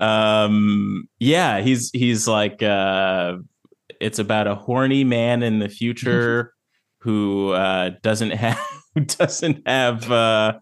um, 0.00 1.08
yeah, 1.18 1.60
he's 1.60 1.90
he's 1.90 2.26
like 2.28 2.62
uh, 2.62 3.34
it's 4.00 4.18
about 4.18 4.46
a 4.46 4.54
horny 4.54 5.04
man 5.04 5.42
in 5.42 5.58
the 5.58 5.68
future 5.68 6.51
who 7.02 7.50
uh, 7.50 7.90
doesn't 8.02 8.30
have 8.44 8.58
who 8.94 9.02
doesn't 9.02 9.66
have 9.68 10.10
uh, 10.10 10.54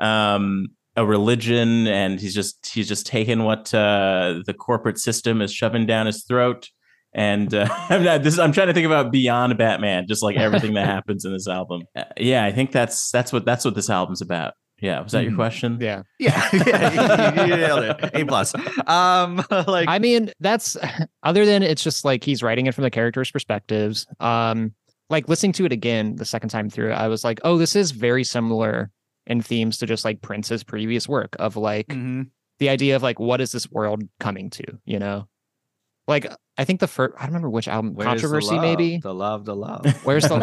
um, 0.00 0.68
a 0.96 1.04
religion, 1.04 1.86
and 1.86 2.20
he's 2.20 2.34
just 2.34 2.70
he's 2.72 2.88
just 2.88 3.06
taken 3.06 3.44
what 3.44 3.72
uh, 3.74 4.40
the 4.46 4.54
corporate 4.54 4.98
system 4.98 5.40
is 5.42 5.52
shoving 5.52 5.86
down 5.86 6.06
his 6.06 6.24
throat. 6.24 6.68
And 7.14 7.52
uh, 7.54 7.66
I'm 7.88 8.02
not. 8.04 8.22
This, 8.22 8.38
I'm 8.38 8.52
trying 8.52 8.66
to 8.68 8.74
think 8.74 8.86
about 8.86 9.10
beyond 9.10 9.56
Batman, 9.56 10.06
just 10.08 10.22
like 10.22 10.36
everything 10.36 10.74
that 10.74 10.86
happens 10.96 11.24
in 11.24 11.32
this 11.32 11.48
album. 11.48 11.82
Uh, 11.96 12.04
yeah, 12.18 12.44
I 12.44 12.52
think 12.52 12.72
that's 12.72 13.10
that's 13.10 13.32
what 13.32 13.44
that's 13.44 13.64
what 13.64 13.74
this 13.74 13.88
album's 13.90 14.20
about. 14.20 14.54
Yeah, 14.82 15.00
was 15.00 15.12
that 15.12 15.22
your 15.22 15.32
Mhm. 15.32 15.36
question? 15.36 15.78
yeah. 15.80 16.02
yeah, 16.18 16.48
yeah, 16.52 17.46
you 17.46 17.56
nailed 17.56 17.84
it. 17.84 18.10
A 18.12 18.24
plus. 18.26 18.54
Um, 18.86 19.42
like 19.50 19.88
I 19.88 19.98
mean, 19.98 20.30
that's 20.40 20.76
other 21.22 21.46
than 21.46 21.62
it's 21.62 21.82
just 21.82 22.04
like 22.04 22.22
he's 22.22 22.42
writing 22.42 22.66
it 22.66 22.74
from 22.74 22.82
the 22.84 22.90
characters' 22.90 23.30
perspectives. 23.30 24.06
Um, 24.20 24.74
like 25.10 25.28
listening 25.28 25.52
to 25.52 25.64
it 25.64 25.72
again 25.72 26.16
the 26.16 26.24
second 26.24 26.48
time 26.50 26.68
through, 26.70 26.92
I 26.92 27.08
was 27.08 27.22
like, 27.24 27.40
oh, 27.44 27.58
this 27.58 27.76
is 27.76 27.90
very 27.92 28.24
similar 28.24 28.90
in 29.26 29.40
themes 29.42 29.78
to 29.78 29.86
just 29.86 30.04
like 30.04 30.22
Prince's 30.22 30.62
previous 30.64 31.08
work 31.08 31.34
of 31.38 31.56
like 31.56 31.88
Mhm. 31.88 32.28
the 32.58 32.68
idea 32.68 32.96
of 32.96 33.02
like 33.02 33.18
what 33.20 33.40
is 33.40 33.52
this 33.52 33.70
world 33.70 34.02
coming 34.20 34.50
to, 34.50 34.64
you 34.84 34.98
know? 34.98 35.26
Like 36.08 36.26
I 36.58 36.64
think 36.64 36.78
the 36.80 36.86
first 36.86 37.14
I 37.18 37.22
don't 37.22 37.30
remember 37.30 37.50
which 37.50 37.66
album 37.66 37.94
Where's 37.94 38.06
controversy 38.06 38.52
love? 38.54 38.62
maybe. 38.62 38.98
the 38.98 39.12
love, 39.12 39.44
the 39.44 39.56
love. 39.56 39.84
Where's 40.04 40.22
the 40.28 40.36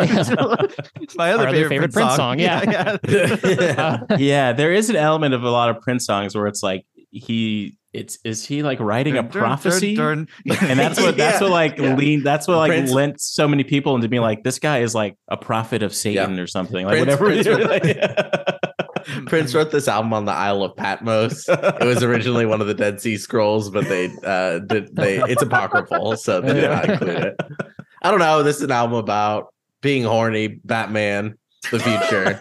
it's 1.02 1.16
my 1.16 1.32
other 1.32 1.46
favorite, 1.50 1.70
favorite 1.70 1.94
Prince, 1.94 1.94
Prince 1.94 2.16
song. 2.18 2.38
song, 2.38 2.40
yeah. 2.40 2.98
yeah. 3.08 4.00
Uh, 4.10 4.18
yeah, 4.20 4.52
there 4.54 4.74
is 4.74 4.90
an 4.90 4.98
element 4.98 5.34
of 5.34 5.44
a 5.44 5.50
lot 5.50 5.70
of 5.70 5.80
Prince 5.82 6.06
songs 6.06 6.36
where 6.36 6.48
it's 6.48 6.62
like 6.62 6.86
he 7.12 7.78
it's 7.94 8.18
is 8.24 8.46
he 8.46 8.64
like 8.64 8.80
writing 8.80 9.14
a 9.18 9.22
Dun, 9.22 9.30
dun, 9.32 9.40
prophecy? 9.42 9.96
dun, 9.96 10.28
dun. 10.46 10.58
And 10.70 10.80
that's 10.80 11.00
what 11.00 11.16
that's 11.16 11.38
Yeah. 11.42 11.44
what 11.44 11.52
like 11.52 11.78
Yeah. 11.78 11.96
lean 11.96 12.24
that's 12.24 12.48
what 12.48 12.58
like 12.58 12.70
Prince- 12.72 12.92
lent 12.92 13.22
so 13.22 13.48
many 13.48 13.64
people 13.64 13.96
into 13.96 14.08
being 14.10 14.22
like 14.24 14.44
this 14.44 14.58
guy 14.60 14.80
is 14.80 14.96
like 14.96 15.16
a 15.28 15.38
prophet 15.38 15.84
of 15.84 15.94
Satan 15.94 16.40
or 16.40 16.48
something. 16.48 16.86
Like 16.86 17.04
Prince- 17.04 17.20
whatever. 17.48 17.80
Prince- 17.80 18.60
Prince 19.28 19.54
wrote 19.54 19.72
this 19.72 19.88
album 19.88 20.14
on 20.14 20.26
the 20.26 20.32
Isle 20.32 20.64
of 20.64 20.76
Patmos. 20.78 21.46
It 21.50 21.86
was 21.86 22.02
originally 22.04 22.46
one 22.46 22.62
of 22.62 22.68
the 22.68 22.74
Dead 22.74 23.02
Sea 23.02 23.18
Scrolls, 23.18 23.70
but 23.70 23.86
they 23.90 24.10
uh 24.24 24.60
did 24.60 24.96
they 24.96 25.20
it's 25.24 25.42
apocryphal, 25.42 26.16
so 26.18 26.40
they 26.42 26.54
did 26.54 26.70
not 26.70 26.90
include 26.90 27.10
it. 27.18 27.36
I 28.02 28.10
don't 28.12 28.20
know. 28.20 28.44
This 28.44 28.58
is 28.58 28.64
an 28.64 28.72
album 28.72 28.96
about 28.98 29.54
being 29.82 30.04
horny, 30.04 30.48
Batman, 30.48 31.38
the 31.72 31.80
future, 31.80 32.38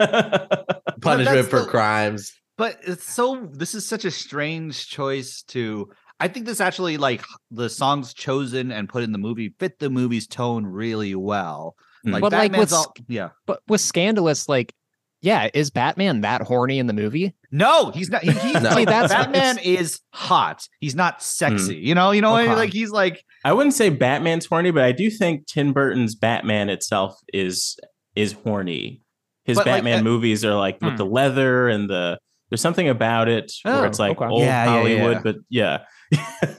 punishment 1.00 1.48
for 1.48 1.60
the- 1.60 1.66
crimes. 1.66 2.32
But 2.62 2.76
it's 2.90 3.08
so 3.18 3.48
this 3.52 3.74
is 3.74 3.84
such 3.92 4.04
a 4.04 4.10
strange 4.10 4.74
choice 4.88 5.42
to 5.54 5.88
I 6.20 6.28
think 6.28 6.46
this 6.46 6.60
actually 6.60 6.96
like 7.08 7.22
the 7.50 7.68
songs 7.68 8.14
chosen 8.14 8.70
and 8.70 8.88
put 8.88 9.02
in 9.02 9.10
the 9.12 9.18
movie 9.18 9.48
fit 9.58 9.78
the 9.80 9.90
movie's 9.90 10.26
tone 10.28 10.64
really 10.64 11.14
well. 11.16 11.74
Mm. 12.06 12.12
Like 12.12 12.20
But, 12.22 12.32
like, 12.32 12.42
Batman's 12.52 12.72
what's- 12.72 12.86
all, 12.86 12.94
yeah. 13.08 13.28
but 13.46 13.60
with 13.68 13.80
scandalous, 13.80 14.48
like, 14.48 14.72
yeah, 15.20 15.48
is 15.54 15.70
Batman 15.70 16.20
that 16.22 16.40
horny 16.42 16.78
in 16.78 16.86
the 16.88 16.92
movie? 16.92 17.34
No, 17.52 17.90
he's 17.90 18.10
not. 18.10 18.22
He, 18.22 18.30
he's 18.46 18.54
No. 18.54 18.70
like, 18.70 18.78
See, 18.78 18.84
that's- 18.84 19.10
Batman 19.12 19.58
is 19.58 20.00
hot. 20.12 20.66
He's 20.80 20.94
not 20.96 21.22
sexy. 21.22 21.76
You 21.76 21.94
know. 21.94 22.10
You 22.12 22.20
know. 22.20 22.36
Okay. 22.38 22.54
Like 22.54 22.72
he's 22.72 22.90
like 22.90 23.24
I 23.44 23.52
wouldn't 23.52 23.74
say 23.74 23.88
Batman's 23.88 24.46
horny, 24.46 24.70
but 24.72 24.84
I 24.84 24.92
do 24.92 25.10
think 25.10 25.46
Tim 25.46 25.72
Burton's 25.72 26.14
Batman 26.14 26.68
itself 26.70 27.12
is 27.32 27.76
is 28.14 28.32
horny. 28.44 29.02
His 29.44 29.56
But, 29.58 29.66
like, 29.66 29.74
Batman 29.78 30.00
uh, 30.00 30.02
movies 30.04 30.44
are 30.44 30.54
like 30.54 30.80
with 30.80 30.92
Hmm. 30.92 30.96
the 30.98 31.06
leather 31.06 31.68
and 31.68 31.90
the 31.90 32.18
there's 32.52 32.60
something 32.60 32.88
about 32.90 33.28
it 33.28 33.50
where 33.62 33.74
Oh, 33.76 33.84
it's 33.84 33.98
like 33.98 34.18
okay. 34.20 34.26
old 34.30 34.42
Yeah, 34.42 34.64
yeah, 34.64 34.70
Hollywood, 34.70 35.12
yeah. 35.16 35.20
but 35.24 35.36
yeah. 35.48 35.78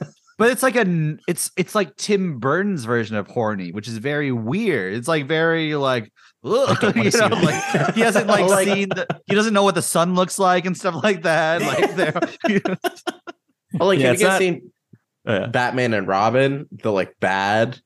But 0.36 0.50
it's 0.50 0.64
like 0.64 0.74
a 0.74 1.16
it's 1.28 1.52
it's 1.56 1.76
like 1.76 1.94
Tim 1.94 2.40
Burton's 2.40 2.84
version 2.84 3.14
of 3.14 3.28
horny, 3.28 3.70
which 3.70 3.86
is 3.86 3.98
very 3.98 4.32
weird. 4.32 4.94
It's 4.94 5.06
like 5.06 5.28
very 5.28 5.76
like, 5.76 6.10
ugh, 6.44 6.76
you 6.96 7.08
know, 7.12 7.28
like 7.28 7.94
he 7.94 8.00
hasn't 8.00 8.26
like, 8.26 8.42
oh, 8.44 8.46
Like- 8.48 8.66
seen 8.66 8.88
the, 8.88 9.06
he 9.28 9.36
doesn't 9.36 9.54
know 9.54 9.62
what 9.62 9.76
the 9.76 9.80
sun 9.82 10.16
looks 10.16 10.36
like 10.36 10.66
and 10.66 10.76
stuff 10.76 10.96
like 11.04 11.22
that. 11.22 11.62
Like 11.62 11.94
there, 11.94 12.60
Oh, 13.78 13.86
like 13.86 14.00
Yeah, 14.00 14.08
have 14.08 14.20
you 14.20 14.26
guys 14.26 14.32
not- 14.32 14.38
seen 14.40 14.72
oh, 15.28 15.34
Yeah. 15.34 15.46
Batman 15.46 15.94
and 15.94 16.08
Robin, 16.08 16.66
the 16.82 16.90
like 16.90 17.14
bad 17.20 17.78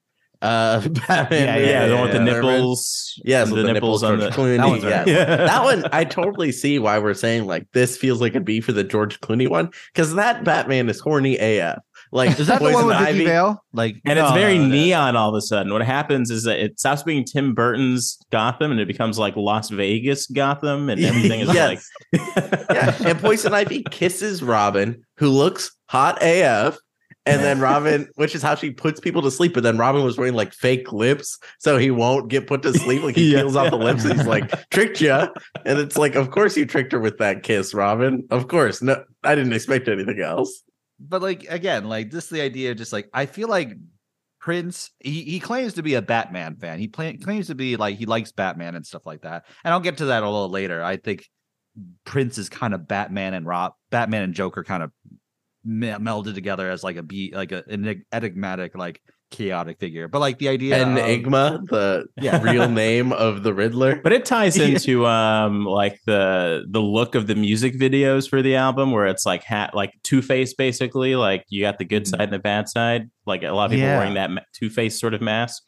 uh 0.43 0.87
Batman? 1.09 1.47
Yeah, 1.47 1.57
Yeah, 1.57 1.81
the 1.81 1.87
movie, 1.89 1.95
one 1.95 2.03
with 2.03 2.13
the 2.13 2.21
nipples. 2.21 3.21
Yes, 3.25 3.49
the, 3.49 3.57
the 3.57 3.73
nipples, 3.73 4.03
on 4.03 4.19
the 4.19 4.31
George 4.31 4.35
Clooney. 4.35 4.57
That 4.59 4.67
one's 4.69 4.85
yeah. 4.85 5.05
yeah. 5.07 5.25
that 5.47 5.65
one 5.65 5.85
I 5.93 6.05
totally 6.05 6.53
see 6.53 6.79
why 6.79 6.99
we're 6.99 7.15
saying 7.15 7.47
like 7.47 7.67
this 7.73 7.97
feels 7.97 8.21
like 8.21 8.35
a 8.35 8.41
B 8.41 8.61
for 8.61 8.73
the 8.73 8.85
George 8.85 9.21
Clooney 9.21 9.49
one 9.49 9.71
because 9.93 10.15
that 10.15 10.45
Batman 10.45 10.89
is 10.89 11.01
horny 11.01 11.37
AF. 11.39 11.79
like 12.13 12.39
Is 12.39 12.47
that 12.47 12.61
the 12.61 12.67
Poison 12.67 12.75
one 12.75 12.87
with 12.87 12.99
Vicky 12.99 13.11
Ivy. 13.11 13.25
Vale? 13.25 13.65
Like, 13.73 13.97
and 14.05 14.19
it's 14.19 14.33
very 14.33 14.59
no, 14.59 14.67
no. 14.67 14.75
neon 14.75 15.17
all 15.17 15.31
of 15.31 15.35
a 15.35 15.43
sudden. 15.43 15.73
What 15.73 15.83
happens 15.83 16.31
is 16.31 16.45
that 16.45 16.59
it 16.59 16.79
stops 16.79 17.03
being 17.03 17.25
Tim 17.25 17.55
Burton's 17.55 18.19
Gotham 18.31 18.71
and 18.71 18.81
it 18.81 18.87
becomes 18.87 19.19
like 19.19 19.37
Las 19.37 19.71
Vegas 19.71 20.27
Gotham, 20.27 20.89
and 20.89 21.05
everything 21.05 21.41
is 21.41 21.49
like, 21.49 21.81
yeah, 22.13 22.95
and 23.05 23.19
Poison 23.19 23.55
Ivy 23.55 23.85
kisses 23.91 24.43
Robin, 24.43 25.05
who 25.17 25.29
looks 25.29 25.71
hot 25.87 26.19
AF. 26.23 26.79
And 27.29 27.43
then 27.43 27.61
Robin, 27.61 28.09
which 28.17 28.35
is 28.35 28.43
how 28.43 28.55
she 28.55 28.71
puts 28.71 29.01
people 29.01 29.23
to 29.23 29.31
sleep, 29.31 29.55
but 29.55 29.63
then 29.63 29.77
Robin 29.79 30.03
was 30.03 30.17
wearing 30.17 30.35
like 30.35 30.53
fake 30.53 30.93
lips, 30.93 31.39
so 31.59 31.77
he 31.79 31.91
won't 31.91 32.29
get 32.29 32.47
put 32.47 32.63
to 32.63 32.73
sleep. 32.73 33.03
Like 33.03 33.17
he 33.17 33.33
Yeah. 33.33 33.41
peels 33.43 33.57
off 33.57 33.71
the 33.71 33.77
lips, 33.77 34.05
and 34.05 34.15
he's 34.19 34.27
like, 34.27 34.69
"Tricked 34.71 35.01
you." 35.01 35.13
And 35.13 35.79
it's 35.79 35.97
like, 35.99 36.15
of 36.15 36.31
course 36.31 36.57
you 36.57 36.65
tricked 36.67 36.93
her 36.93 37.01
with 37.01 37.19
that 37.19 37.43
kiss, 37.43 37.75
Robin. 37.75 38.27
Of 38.31 38.49
course, 38.49 38.81
no, 38.83 39.05
I 39.23 39.35
didn't 39.35 39.53
expect 39.53 39.89
anything 39.89 40.21
else. 40.21 40.63
but 40.99 41.23
like 41.23 41.45
again, 41.49 41.85
like 41.89 42.11
this 42.11 42.25
is 42.25 42.31
the 42.31 42.41
idea 42.41 42.71
of 42.73 42.77
just 42.79 42.93
like 42.93 43.09
I 43.13 43.27
feel 43.27 43.49
like 43.49 43.71
Prince 44.41 44.91
he, 45.01 45.23
he 45.25 45.41
claims 45.41 45.75
to 45.75 45.83
be 45.83 45.95
a 45.95 46.03
Batman 46.03 46.57
fan. 46.57 46.79
He 46.79 46.89
pla- 46.89 47.13
claims 47.23 47.49
to 47.49 47.55
be 47.55 47.77
like 47.77 47.97
he 47.99 48.07
likes 48.07 48.33
Batman 48.33 48.75
and 48.77 48.87
stuff 48.87 49.05
like 49.05 49.23
that. 49.23 49.45
And 49.65 49.75
I'll 49.75 49.81
get 49.81 49.99
to 49.99 50.07
that 50.07 50.23
a 50.23 50.27
little 50.31 50.49
later. 50.49 50.83
I 50.83 50.97
think 50.97 51.27
Prince 52.05 52.39
is 52.39 52.49
kind 52.49 52.73
of 52.75 52.89
Batman 52.89 53.35
and 53.35 53.47
Rob 53.47 53.75
Batman 53.91 54.23
and 54.23 54.35
Joker 54.35 54.65
kind 54.65 54.83
of 54.83 54.91
me- 55.11 55.19
melded 55.67 56.35
together 56.35 56.71
as 56.71 56.83
like 56.83 56.97
a 56.97 57.03
be 57.03 57.33
like 57.35 57.53
a, 57.53 57.65
an 57.69 58.05
enigmatic 58.13 58.77
like 58.77 59.01
chaotic 59.31 59.79
figure. 59.79 60.09
But 60.09 60.21
like 60.21 60.39
the 60.39 60.49
idea 60.49 60.81
of- 60.81 60.89
Enigma, 60.97 61.61
the 61.69 62.07
Yeah. 62.21 62.41
real 62.43 62.69
name 62.69 63.13
of 63.13 63.43
the 63.43 63.53
Riddler. 63.53 64.01
But 64.03 64.13
it 64.15 64.25
ties 64.25 64.57
into 64.57 65.05
um 65.07 65.65
like 65.67 65.99
the 66.07 66.65
the 66.71 66.81
look 66.81 67.15
of 67.15 67.27
the 67.27 67.35
music 67.35 67.75
videos 67.79 68.29
for 68.29 68.41
the 68.41 68.57
album, 68.57 68.91
where 68.93 69.07
it's 69.07 69.27
like 69.27 69.43
hat 69.43 69.75
like 69.75 69.93
Two 70.03 70.23
Face 70.23 70.55
basically. 70.55 71.15
Like 71.17 71.45
you 71.51 71.61
got 71.63 71.79
the 71.79 71.85
good 71.85 72.05
Mhm. 72.05 72.09
side 72.09 72.21
and 72.23 72.33
the 72.33 72.39
bad 72.39 72.69
side. 72.69 73.11
Like 73.27 73.43
a 73.43 73.51
lot 73.53 73.67
of 73.67 73.71
people 73.73 73.87
Yeah. 73.87 73.99
wearing 73.99 74.15
that 74.15 74.31
Two 74.55 74.71
Face 74.71 74.99
sort 74.99 75.13
of 75.15 75.21
mask. 75.21 75.63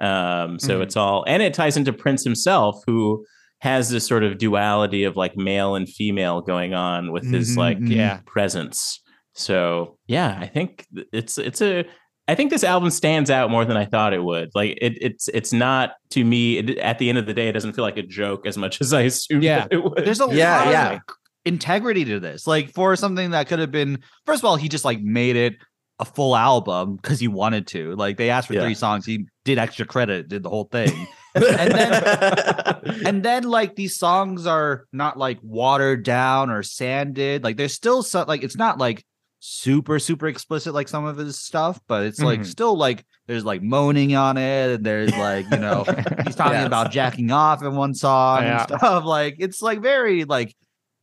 Um, 0.00 0.58
so 0.58 0.78
Mhm. 0.78 0.82
it's 0.82 0.96
all 0.96 1.24
and 1.26 1.42
it 1.42 1.54
ties 1.54 1.76
into 1.76 1.92
Prince 1.92 2.24
himself, 2.24 2.82
who 2.86 3.24
has 3.60 3.88
this 3.90 4.06
sort 4.06 4.22
of 4.22 4.38
duality 4.38 5.02
of 5.04 5.16
like 5.16 5.36
male 5.36 5.74
and 5.74 5.88
female 5.88 6.40
going 6.42 6.74
on 6.74 7.10
with 7.10 7.24
his 7.24 7.54
Mhm, 7.54 7.56
like. 7.56 7.78
Yeah. 7.80 8.20
presence. 8.26 9.00
So 9.38 9.98
yeah, 10.06 10.36
I 10.40 10.46
think 10.46 10.86
it's 11.12 11.38
it's 11.38 11.62
a 11.62 11.84
I 12.26 12.34
think 12.34 12.50
this 12.50 12.64
album 12.64 12.90
stands 12.90 13.30
out 13.30 13.50
more 13.50 13.64
than 13.64 13.76
I 13.76 13.84
thought 13.86 14.12
it 14.12 14.22
would. 14.22 14.50
Like 14.54 14.76
it, 14.82 14.98
it's 15.00 15.28
it's 15.28 15.52
not 15.52 15.92
to 16.10 16.24
me. 16.24 16.58
It, 16.58 16.78
at 16.78 16.98
the 16.98 17.08
end 17.08 17.18
of 17.18 17.26
the 17.26 17.32
day, 17.34 17.48
it 17.48 17.52
doesn't 17.52 17.72
feel 17.74 17.84
like 17.84 17.96
a 17.96 18.02
joke 18.02 18.46
as 18.46 18.58
much 18.58 18.80
as 18.82 18.92
I 18.92 19.02
assumed 19.02 19.42
Yeah. 19.44 19.66
it 19.70 19.82
would. 19.82 20.04
There's 20.04 20.20
a 20.20 20.28
Yeah, 20.30 20.58
lot 20.64 20.70
yeah. 20.70 20.92
of 20.94 21.00
integrity 21.44 22.04
to 22.06 22.20
this. 22.20 22.46
Like 22.46 22.70
for 22.74 22.96
something 22.96 23.30
that 23.30 23.48
could 23.48 23.60
have 23.60 23.70
been, 23.70 24.00
first 24.26 24.40
of 24.42 24.44
all, 24.44 24.56
he 24.56 24.68
just 24.68 24.84
like 24.84 25.00
made 25.00 25.36
it 25.36 25.54
a 26.00 26.04
full 26.04 26.36
album 26.36 26.96
because 26.96 27.18
he 27.18 27.28
wanted 27.28 27.66
to. 27.68 27.94
Like 27.96 28.16
they 28.16 28.30
asked 28.30 28.48
for 28.48 28.54
Yeah. 28.54 28.62
three 28.62 28.74
songs, 28.74 29.06
he 29.06 29.26
did 29.44 29.58
extra 29.58 29.86
credit, 29.86 30.28
did 30.28 30.42
the 30.42 30.50
whole 30.50 30.64
thing. 30.64 31.06
and 31.34 31.44
then 31.72 32.02
and 33.06 33.22
then 33.22 33.44
like 33.44 33.74
these 33.76 33.96
songs 33.96 34.46
are 34.46 34.86
not 34.92 35.16
like 35.16 35.38
watered 35.42 36.02
down 36.04 36.50
or 36.50 36.62
sanded. 36.62 37.42
Like 37.44 37.56
there's 37.56 37.74
still 37.74 38.02
some 38.02 38.26
like 38.28 38.42
it's 38.42 38.56
not 38.56 38.78
like 38.78 39.04
super 39.40 39.98
super 39.98 40.26
explicit 40.26 40.74
like 40.74 40.88
some 40.88 41.04
of 41.04 41.16
his 41.16 41.38
stuff, 41.38 41.80
but 41.86 42.04
it's 42.06 42.20
like 42.20 42.40
Mhm. 42.40 42.46
still 42.46 42.76
like 42.76 43.04
there's 43.26 43.44
like 43.44 43.62
moaning 43.62 44.16
on 44.16 44.36
it, 44.36 44.70
and 44.76 44.84
there's 44.84 45.16
like 45.16 45.46
you 45.50 45.58
know 45.58 45.84
he's 46.26 46.34
talking 46.34 46.54
Yes. 46.54 46.66
about 46.66 46.90
jacking 46.90 47.30
off 47.30 47.62
in 47.62 47.74
one 47.76 47.94
song 47.94 48.42
Yeah. 48.42 48.66
and 48.68 48.78
stuff. 48.78 49.04
Like 49.04 49.36
it's 49.38 49.62
like 49.62 49.80
very 49.80 50.24
like 50.24 50.54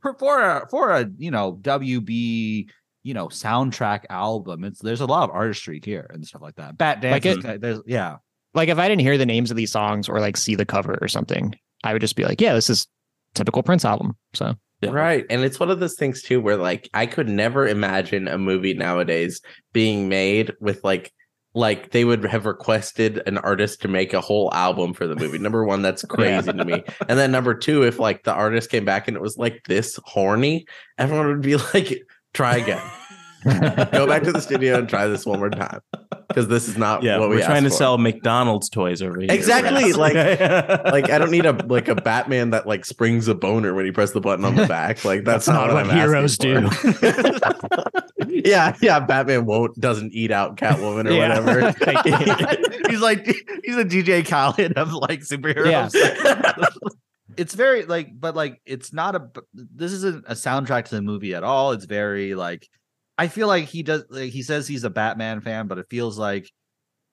for 0.01 0.15
for 0.19 0.41
a, 0.41 0.67
for 0.69 0.91
a 0.91 1.09
you 1.17 1.31
know 1.31 1.53
WB 1.61 2.69
you 3.03 3.13
know 3.13 3.27
soundtrack 3.27 4.01
album. 4.09 4.63
It's 4.63 4.81
there's 4.81 5.01
a 5.01 5.05
lot 5.05 5.23
of 5.29 5.35
artistry 5.35 5.79
here 5.83 6.09
and 6.13 6.25
stuff 6.25 6.41
like 6.41 6.55
that. 6.55 6.77
Bat 6.77 7.03
Like 7.03 7.23
dance, 7.23 7.45
it- 7.45 7.55
is- 7.55 7.61
there's 7.61 7.79
yeah. 7.85 8.17
like 8.53 8.69
if 8.69 8.77
I 8.79 8.87
didn't 8.87 9.01
hear 9.01 9.17
the 9.17 9.25
names 9.25 9.49
of 9.51 9.57
these 9.57 9.71
songs 9.71 10.09
or 10.09 10.19
like 10.19 10.35
see 10.37 10.55
the 10.55 10.65
cover 10.65 10.97
or 11.01 11.07
something, 11.07 11.55
I 11.83 11.93
would 11.93 12.01
just 12.01 12.15
be 12.15 12.25
like, 12.25 12.41
yeah, 12.41 12.53
this 12.53 12.69
is 12.69 12.87
typical 13.33 13.63
Prince 13.63 13.85
album. 13.85 14.17
So 14.33 14.55
Yeah. 14.81 14.91
Right. 14.91 15.25
And 15.29 15.43
it's 15.43 15.59
one 15.59 15.71
of 15.71 15.79
those 15.79 15.95
things 15.95 16.21
too 16.21 16.41
where 16.41 16.57
like 16.57 16.89
I 16.93 17.05
could 17.05 17.29
never 17.29 17.67
imagine 17.67 18.27
a 18.27 18.37
movie 18.37 18.73
nowadays 18.73 19.41
being 19.73 20.09
made 20.09 20.53
with 20.59 20.83
like 20.83 21.13
like 21.55 21.91
they 21.91 22.03
would 22.03 22.25
have 22.25 22.45
requested 22.45 23.23
an 23.25 23.37
artist 23.37 23.81
to 23.81 23.87
make 23.87 24.13
a 24.13 24.19
whole 24.19 24.53
album 24.53 24.93
for 24.93 25.07
the 25.07 25.15
movie. 25.15 25.37
Number 25.37 25.63
one, 25.63 25.81
that's 25.81 26.03
crazy 26.09 26.51
to 26.51 26.65
me. 26.65 26.83
And 27.07 27.17
then 27.17 27.31
number 27.31 27.53
two, 27.53 27.83
if 27.83 27.97
like 27.97 28.23
the 28.23 28.33
artist 28.33 28.69
came 28.69 28.83
back 28.83 29.07
and 29.07 29.15
it 29.15 29.21
was 29.21 29.37
like 29.37 29.63
this 29.65 29.97
horny, 30.03 30.67
everyone 30.97 31.27
would 31.27 31.41
be 31.41 31.55
like, 31.73 32.03
try 32.33 32.57
again. 32.57 32.81
Go 33.45 34.07
back 34.07 34.23
to 34.23 34.31
the 34.31 34.41
studio 34.41 34.79
and 34.79 34.89
try 34.89 35.07
this 35.07 35.25
one 35.25 35.39
more 35.39 35.49
time. 35.49 35.79
Because 36.27 36.47
this 36.47 36.67
is 36.67 36.77
not 36.77 37.03
yeah, 37.03 37.19
what 37.19 37.29
we 37.29 37.35
we're 37.37 37.45
trying 37.45 37.63
to 37.63 37.69
for. 37.69 37.75
sell 37.75 37.97
McDonald's 37.97 38.69
toys 38.69 39.01
over 39.01 39.19
here. 39.19 39.31
Exactly, 39.31 39.93
like- 39.93 40.15
like 40.15 40.83
like 40.85 41.09
I 41.11 41.17
don't 41.19 41.31
need 41.31 41.45
a 41.45 41.53
like 41.67 41.87
a 41.87 41.95
Batman 41.95 42.49
that 42.49 42.65
like 42.67 42.83
springs 42.85 43.27
a 43.27 43.35
boner 43.35 43.73
when 43.73 43.85
you 43.85 43.93
press 43.93 44.11
the 44.11 44.21
button 44.21 44.43
on 44.43 44.55
the 44.55 44.65
back. 44.65 45.05
Like 45.05 45.23
that's, 45.23 45.45
That's 45.45 45.55
not, 45.55 45.67
not 45.67 45.73
what, 45.75 45.85
what 45.85 45.91
I'm 45.95 45.97
heroes 45.97 46.37
asking 46.39 46.69
for. 46.71 48.27
yeah, 48.27 48.75
yeah. 48.81 48.99
Batman 48.99 49.45
won't 49.45 49.79
doesn't 49.79 50.13
eat 50.13 50.31
out 50.31 50.57
Catwoman 50.57 51.07
or 51.07 51.11
Yeah. 51.11 51.39
whatever. 51.39 51.71
He's 52.89 53.01
like 53.01 53.25
he's 53.63 53.77
a 53.77 53.85
DJ 53.85 54.27
Khaled 54.27 54.73
of 54.73 54.93
like 54.93 55.21
superheroes. 55.21 55.93
Yeah. 55.93 56.65
it's 57.37 57.53
very 57.53 57.85
like, 57.85 58.19
but 58.19 58.35
like 58.35 58.61
it's 58.65 58.93
not 58.93 59.15
a. 59.15 59.29
This 59.53 59.91
isn't 59.91 60.25
a 60.27 60.33
soundtrack 60.33 60.85
to 60.85 60.95
the 60.95 61.01
movie 61.01 61.35
at 61.35 61.43
all. 61.43 61.71
It's 61.71 61.85
very 61.85 62.35
like, 62.35 62.67
I 63.17 63.27
feel 63.27 63.47
like 63.47 63.65
he 63.65 63.83
does. 63.83 64.03
Like 64.09 64.31
he 64.31 64.43
says 64.43 64.67
he's 64.67 64.83
a 64.83 64.89
Batman 64.89 65.41
fan, 65.41 65.67
but 65.67 65.77
it 65.77 65.87
feels 65.89 66.17
like 66.17 66.51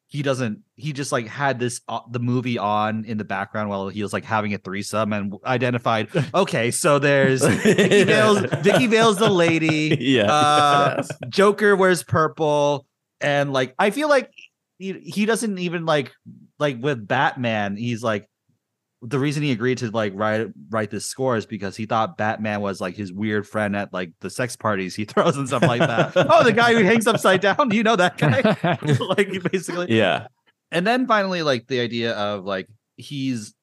he 0.09 0.23
doesn't. 0.23 0.61
He 0.77 0.93
just 0.93 1.13
like 1.13 1.27
had 1.27 1.59
this 1.59 1.81
uh, 1.89 2.01
the 2.11 2.19
movie 2.19 2.59
on 2.59 3.05
in 3.05 3.19
the 3.19 3.25
background 3.25 3.71
while 3.71 3.89
he 3.89 4.03
was 4.03 4.13
like 4.13 4.25
having 4.25 4.53
a 4.53 4.59
threesome 4.59 5.13
and 5.13 5.35
identified. 5.45 6.09
Okay, 6.35 6.71
so 6.71 6.99
there's 6.99 7.45
Vicky 7.47 8.05
Vale's 8.05 8.41
Vicky 8.63 8.87
Vale's 8.87 9.19
the 9.19 9.31
lady. 9.31 9.97
yeah. 10.01 10.33
Uh, 10.33 11.03
Joker 11.29 11.77
wears 11.77 12.03
purple, 12.03 12.87
and 13.21 13.53
like 13.53 13.75
I 13.79 13.91
feel 13.91 14.09
like 14.09 14.31
he, 14.79 14.93
he 14.93 15.25
doesn't 15.25 15.59
even 15.59 15.87
like 15.87 16.13
like 16.59 16.79
with 16.81 17.07
Batman. 17.07 17.77
He's 17.77 18.03
like 18.03 18.29
the 19.03 19.19
reason 19.19 19.43
he 19.43 19.51
agreed 19.51 19.79
to 19.79 19.91
like 19.91 20.13
write 20.15 20.47
write 20.71 20.91
this 20.91 21.07
score 21.07 21.37
is 21.37 21.45
because 21.45 21.77
he 21.77 21.87
thought 21.87 22.17
Batman 22.17 22.61
was 22.61 22.81
like 22.81 22.97
his 22.97 23.13
weird 23.13 23.47
friend 23.47 23.75
at 23.75 23.93
like 23.93 24.13
the 24.21 24.31
sex 24.31 24.55
parties 24.57 24.95
he 24.95 25.05
throws 25.07 25.37
and 25.37 25.49
stuff 25.49 25.63
like 25.63 25.81
that. 25.81 26.13
oh, 26.31 26.45
the 26.45 26.53
guy 26.53 26.73
who 26.73 26.85
hangs 26.85 27.07
upside 27.07 27.41
down. 27.41 27.71
You 27.73 27.83
know 27.83 27.97
that 27.97 28.17
guy? 28.17 28.41
like 29.17 29.51
basically, 29.51 29.97
yeah. 29.97 30.29
and 30.71 30.87
then 30.87 31.07
finally 31.07 31.43
like 31.43 31.67
the 31.67 31.81
idea 31.81 32.13
of 32.13 32.45
like 32.45 32.69
he's 32.97 33.55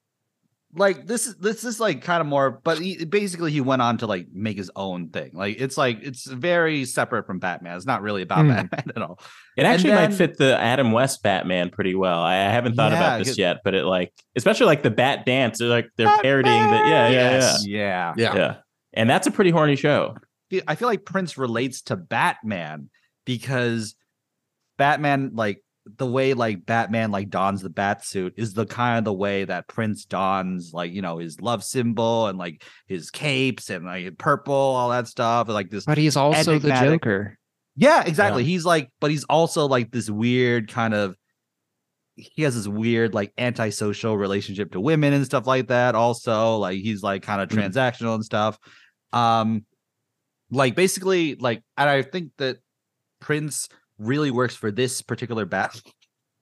like 0.75 1.07
this 1.07 1.25
is 1.25 1.35
this 1.37 1.63
is 1.63 1.79
like 1.79 2.03
kind 2.03 2.21
of 2.21 2.27
more 2.27 2.51
but 2.63 2.77
he, 2.77 3.03
basically 3.03 3.51
he 3.51 3.59
went 3.59 3.81
on 3.81 3.97
to 3.97 4.05
like 4.05 4.27
make 4.31 4.55
his 4.55 4.69
own 4.75 5.09
thing 5.09 5.31
like 5.33 5.59
it's 5.59 5.77
like 5.79 5.97
it's 6.03 6.25
very 6.25 6.85
separate 6.85 7.25
from 7.25 7.39
batman 7.39 7.75
it's 7.75 7.87
not 7.87 8.03
really 8.03 8.21
about 8.21 8.45
Hmm. 8.45 8.49
batman 8.51 8.83
at 8.95 9.01
all 9.01 9.19
It 9.57 9.63
actually 9.65 9.91
then- 9.91 10.11
might 10.11 10.15
fit 10.15 10.37
the 10.37 10.59
Adam 10.59 10.91
West 10.91 11.23
Batman 11.23 11.69
pretty 11.71 11.95
well. 11.95 12.19
I, 12.21 12.35
I 12.35 12.49
haven't 12.51 12.75
thought 12.75 12.91
Yeah, 12.91 12.97
about 12.99 13.17
this 13.19 13.29
'cause- 13.29 13.37
yet, 13.39 13.57
but 13.63 13.73
it 13.73 13.83
like, 13.83 14.13
especially 14.35 14.67
like 14.67 14.83
the 14.83 14.91
Bat 14.91 15.25
Dance, 15.25 15.57
they're 15.57 15.67
like 15.69 15.89
they're 15.97 16.17
parodying 16.21 16.61
the 16.61 16.75
yeah, 16.77 17.09
yeah, 17.09 17.09
Yes. 17.09 17.65
yeah 17.67 18.13
yeah, 18.15 18.23
Yeah. 18.23 18.35
yeah, 18.37 18.55
and 18.93 19.09
that's 19.09 19.25
a 19.27 19.31
pretty 19.31 19.49
horny 19.49 19.75
show. 19.75 20.15
I 20.67 20.75
feel 20.75 20.87
like 20.87 21.03
prince 21.03 21.37
relates 21.37 21.81
to 21.83 21.95
batman 21.95 22.89
because 23.25 23.95
batman 24.77 25.31
like 25.33 25.63
the 25.97 26.05
way 26.05 26.33
like 26.33 26.65
batman 26.65 27.11
like 27.11 27.29
dons 27.29 27.61
the 27.61 27.69
bat 27.69 28.03
suit 28.05 28.33
is 28.37 28.53
the 28.53 28.65
kind 28.65 28.97
of 28.97 29.05
the 29.05 29.13
way 29.13 29.45
that 29.45 29.67
prince 29.67 30.05
dons 30.05 30.71
like 30.73 30.91
you 30.91 31.01
know 31.01 31.17
his 31.17 31.39
love 31.41 31.63
symbol 31.63 32.27
and 32.27 32.37
like 32.37 32.63
his 32.87 33.09
capes 33.11 33.69
and 33.69 33.85
like 33.85 34.17
purple 34.17 34.53
all 34.53 34.89
that 34.89 35.07
stuff 35.07 35.47
and, 35.47 35.53
like 35.53 35.69
this 35.69 35.85
but 35.85 35.97
he's 35.97 36.15
also 36.15 36.59
the 36.59 36.69
Joker. 36.69 37.37
Yeah, 37.75 38.03
exactly. 38.05 38.43
He's 38.43 38.65
like, 38.65 38.91
but 38.99 39.09
he's 39.09 39.23
also 39.23 39.65
like 39.65 39.89
this 39.89 40.09
weird 40.09 40.69
kind 40.69 40.93
of. 40.93 41.15
He 42.15 42.41
has 42.41 42.53
this 42.55 42.67
weird 42.67 43.13
like 43.13 43.31
antisocial 43.37 44.17
relationship 44.17 44.73
to 44.73 44.81
women 44.81 45.13
and 45.13 45.25
stuff 45.25 45.47
like 45.47 45.69
that. 45.69 45.95
Also, 45.95 46.57
like 46.57 46.79
he's 46.79 47.01
like 47.01 47.23
kind 47.23 47.39
of 47.41 47.47
Mhm. 47.47 47.71
transactional 47.71 48.15
and 48.15 48.25
stuff. 48.25 48.59
Um, 49.13 49.63
like 50.51 50.75
basically, 50.75 51.35
like, 51.35 51.63
and 51.77 51.89
I 51.89 52.01
think 52.01 52.31
that 52.37 52.57
Prince 53.21 53.69
really 53.99 54.31
works 54.31 54.55
for 54.55 54.71
this 54.71 55.01
particular 55.01 55.45
bat 55.45 55.79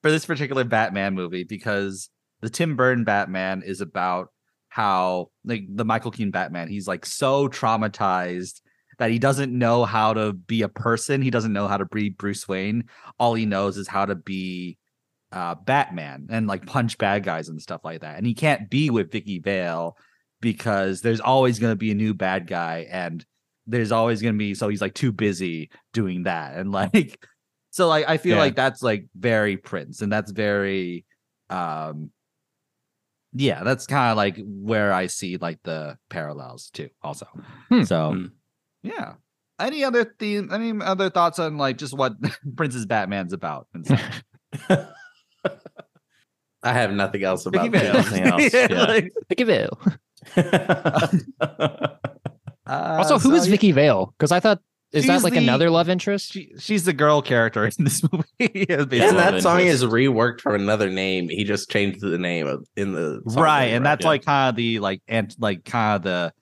for 0.02 0.12
this 0.12 0.26
particular 0.26 0.64
Batman 0.64 1.16
movie 1.16 1.44
because 1.44 2.10
the 2.42 2.50
Tim 2.50 2.76
Burton 2.76 3.04
Batman 3.04 3.64
is 3.64 3.82
about 3.82 4.30
how 4.70 5.32
like 5.44 5.64
the 5.68 5.86
Michael 5.86 6.12
Keaton 6.12 6.32
Batman. 6.32 6.70
He's 6.70 6.88
like 6.88 7.06
so 7.06 7.50
traumatized 7.50 8.62
that 9.00 9.12
he 9.12 9.20
doesn't 9.20 9.58
know 9.58 9.86
how 9.86 10.14
to 10.14 10.34
be 10.34 10.62
a 10.62 10.70
person. 10.70 11.22
He 11.22 11.32
doesn't 11.32 11.54
know 11.54 11.68
how 11.68 11.78
to 11.78 11.86
be 11.86 12.10
Bruce 12.10 12.48
Wayne. 12.48 12.86
All 13.20 13.34
he 13.34 13.46
knows 13.46 13.78
is 13.78 13.88
how 13.88 14.06
to 14.06 14.16
be 14.16 14.78
uh, 15.32 15.56
Batman 15.56 16.28
and 16.30 16.48
like 16.48 16.66
punch 16.66 16.98
bad 16.98 17.24
guys 17.24 17.50
and 17.50 17.62
stuff 17.62 17.82
like 17.84 18.02
that. 18.02 18.18
And 18.18 18.26
he 18.26 18.34
can't 18.34 18.70
be 18.70 18.90
with 18.90 19.12
Vicky 19.12 19.40
Vale 19.40 19.98
because 20.42 21.02
there's 21.02 21.20
always 21.20 21.60
going 21.60 21.72
to 21.72 21.78
be 21.78 21.92
a 21.92 21.96
new 21.96 22.14
bad 22.14 22.48
guy 22.48 22.88
and 22.90 23.26
there's 23.66 23.92
always 23.92 24.22
going 24.22 24.34
to 24.34 24.40
be 24.40 24.54
so 24.54 24.70
he's 24.70 24.82
like 24.82 24.94
too 24.94 25.12
busy 25.12 25.70
doing 25.94 26.24
that 26.24 26.56
and 26.56 26.72
like 26.72 27.20
So 27.78 27.88
like 27.88 28.06
I 28.10 28.18
feel 28.18 28.38
Yeah. 28.38 28.42
like 28.42 28.56
that's 28.56 28.82
like 28.82 29.06
very 29.16 29.56
Prince, 29.56 30.02
and 30.02 30.12
that's 30.12 30.32
very, 30.32 31.06
um, 31.52 32.10
yeah, 33.34 33.64
that's 33.64 33.86
kind 33.86 34.10
of 34.10 34.18
like 34.18 34.36
where 34.44 34.92
I 34.92 35.06
see 35.06 35.38
like 35.38 35.60
the 35.62 35.96
parallels 36.10 36.72
too. 36.72 36.90
Also, 37.04 37.28
Hmm. 37.70 37.84
so 37.84 38.14
Hmm. 38.14 38.26
yeah. 38.82 39.14
Any 39.60 39.84
other 39.84 40.06
theme? 40.18 40.50
Any 40.52 40.74
other 40.84 41.12
thoughts 41.12 41.38
on 41.38 41.58
like 41.58 41.78
just 41.78 41.94
what 41.96 42.14
Prince's 42.58 42.88
Batman's 42.88 43.32
about? 43.34 43.68
And 43.76 43.86
stuff? 43.86 44.24
I 46.64 46.74
have 46.74 46.92
nothing 46.92 47.24
else 47.24 47.46
about 47.46 47.70
Vicky. 47.70 47.78
Vale. 47.78 47.96
Else, 48.34 48.54
Yeah, 48.54 48.68
yeah. 48.72 48.84
like, 48.86 49.14
Vicky 49.30 49.44
Vale. 49.44 49.78
uh, 51.40 51.98
Also, 52.66 53.20
who 53.20 53.30
so, 53.30 53.36
is 53.36 53.46
Vicky 53.48 53.72
Vale? 53.72 54.14
Because 54.18 54.32
I 54.32 54.40
thought 54.40 54.62
is 54.92 55.08
that 55.08 55.24
like 55.24 55.34
the- 55.34 55.40
another 55.40 55.70
love 55.70 55.90
interest? 55.90 56.32
She, 56.34 56.52
she's 56.60 56.86
the 56.86 56.94
girl 56.94 57.22
character 57.22 57.66
in 57.66 57.72
this 57.84 58.02
movie. 58.12 58.26
Yeah, 58.40 58.82
And 58.82 58.90
that 58.92 59.42
song 59.42 59.60
interest. 59.60 59.84
is 59.84 59.90
reworked 59.90 60.42
from 60.42 60.56
another 60.56 60.90
name. 60.90 61.30
He 61.30 61.44
just 61.44 61.70
changed 61.70 62.02
the 62.02 62.18
name 62.18 62.48
of, 62.48 62.66
in 62.76 62.94
the 62.94 63.22
song 63.28 63.44
right 63.44 63.66
and 63.66 63.84
wrote. 63.84 63.90
that's 63.90 64.04
yeah. 64.04 64.10
like 64.10 64.26
kind 64.26 64.50
of 64.50 64.56
the 64.56 64.80
like 64.80 65.02
and 65.08 65.36
like 65.40 65.66
kind 65.66 65.96
of 65.98 66.02
the 66.04 66.34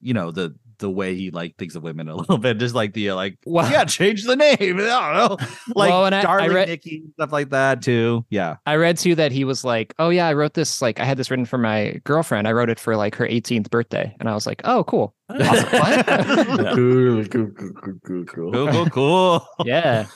you 0.00 0.14
know 0.14 0.30
the 0.30 0.54
the 0.80 0.90
way 0.90 1.14
he 1.14 1.30
like 1.30 1.56
thinks 1.56 1.74
of 1.76 1.82
women 1.82 2.08
a 2.08 2.16
little 2.20 2.36
bit 2.38 2.58
just 2.58 2.74
like 2.74 2.92
the 2.92 3.10
uh, 3.10 3.14
like 3.14 3.38
Wow. 3.46 3.68
yeah 3.70 3.84
change 3.84 4.24
the 4.24 4.34
name 4.36 4.56
i 4.60 4.66
don't 4.66 5.40
know 5.40 5.46
like 5.74 5.90
Well, 5.90 6.06
and 6.06 6.14
I- 6.14 6.18
I 6.18 6.22
darling 6.22 6.52
read- 6.52 6.68
nikki 6.68 7.04
stuff 7.14 7.30
like 7.32 7.50
that 7.50 7.80
too 7.82 8.26
yeah 8.30 8.56
I 8.66 8.74
read 8.76 8.98
too 8.98 9.14
that 9.14 9.30
he 9.32 9.44
was 9.44 9.64
like, 9.64 9.94
"Oh 9.98 10.10
yeah, 10.10 10.26
I 10.28 10.32
wrote 10.34 10.54
this. 10.54 10.80
Like, 10.82 11.00
I 11.00 11.04
had 11.04 11.16
this 11.16 11.30
written 11.30 11.44
for 11.46 11.58
my 11.58 12.00
girlfriend. 12.04 12.46
I 12.48 12.52
wrote 12.52 12.68
it 12.70 12.78
for 12.78 12.96
like 12.96 13.14
her 13.16 13.26
18th 13.26 13.70
birthday." 13.70 14.14
And 14.20 14.28
I 14.28 14.34
was 14.34 14.46
like, 14.46 14.60
"Oh, 14.64 14.84
cool. 14.84 15.14
Yeah. 15.38 16.74
cool, 16.74 17.24
cool, 17.24 17.50
cool, 17.50 17.72
cool, 17.72 17.94
cool, 18.04 18.24
cool. 18.24 18.52
cool 18.52 18.68
cool 18.72 18.86
cool 18.90 19.46
Yeah, 19.64 20.06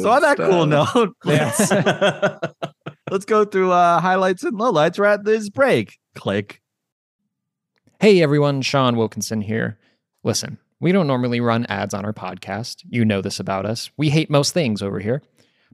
so 0.00 0.10
on 0.10 0.22
that 0.22 0.36
cool 0.36 0.66
note 0.66 1.14
let's, 1.24 1.70
let's 3.10 3.24
go 3.24 3.44
through 3.44 3.72
uh 3.72 4.00
highlights 4.00 4.42
and 4.44 4.58
lowlights 4.58 4.98
we're 4.98 5.04
at 5.06 5.24
this 5.24 5.48
break 5.48 5.98
click 6.14 6.60
Hey 8.00 8.20
everyone, 8.20 8.62
Sean 8.62 8.96
Wilkinson 8.96 9.40
here. 9.42 9.78
Listen, 10.24 10.58
we 10.78 10.92
don't 10.92 11.06
normally 11.06 11.40
run 11.40 11.66
ads 11.66 11.94
on 11.94 12.04
our 12.04 12.12
podcast. 12.12 12.84
You 12.88 13.04
know 13.04 13.20
this 13.20 13.40
about 13.40 13.66
us. 13.66 13.90
We 13.96 14.10
hate 14.10 14.30
most 14.30 14.54
things 14.54 14.82
over 14.82 15.00
here. 15.00 15.22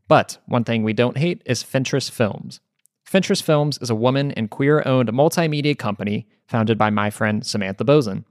But 0.06 0.38
one 0.46 0.64
thing 0.64 0.82
we 0.82 0.94
don't 0.94 1.18
hate 1.18 1.42
is 1.44 1.62
Fentress 1.62 2.08
Films. 2.08 2.61
Fentress 3.04 3.40
Films 3.42 3.78
is 3.82 3.90
a 3.90 3.94
woman 3.94 4.32
and 4.32 4.50
queer 4.50 4.82
owned 4.87 5.11
multimedia 5.11 5.76
company 5.76 6.26
founded 6.46 6.78
by 6.78 6.90
my 6.90 7.11
friend 7.11 7.44
Samantha 7.44 7.84
Bozen. 7.84 8.24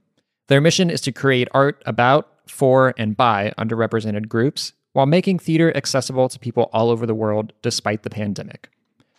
Their 0.48 0.60
mission 0.60 0.90
is 0.90 1.00
to 1.02 1.12
create 1.12 1.48
art 1.52 1.82
about, 1.86 2.28
for, 2.48 2.94
and 2.96 3.16
by 3.16 3.52
underrepresented 3.58 4.28
groups 4.28 4.72
while 4.92 5.06
making 5.06 5.38
theater 5.38 5.76
accessible 5.76 6.28
to 6.28 6.38
people 6.38 6.70
all 6.72 6.90
over 6.90 7.06
the 7.06 7.14
world 7.14 7.52
despite 7.62 8.02
the 8.02 8.10
pandemic. 8.10 8.70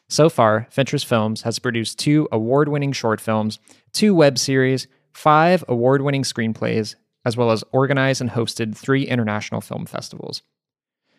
So 0.10 0.28
far, 0.28 0.68
Fentress 0.72 1.04
Films 1.04 1.44
has 1.44 1.60
produced 1.60 2.00
two 2.00 2.28
award 2.32 2.68
winning 2.68 2.92
short 2.92 3.22
films, 3.22 3.60
two 3.94 4.16
web 4.16 4.38
series, 4.40 4.88
five 5.14 5.64
award 5.68 6.02
winning 6.02 6.24
screenplays, 6.24 6.96
as 7.26 7.36
well 7.36 7.52
as 7.52 7.64
organized 7.72 8.22
and 8.22 8.32
hosted 8.32 8.76
three 8.76 9.04
international 9.04 9.62
film 9.62 9.86
festivals. 9.86 10.42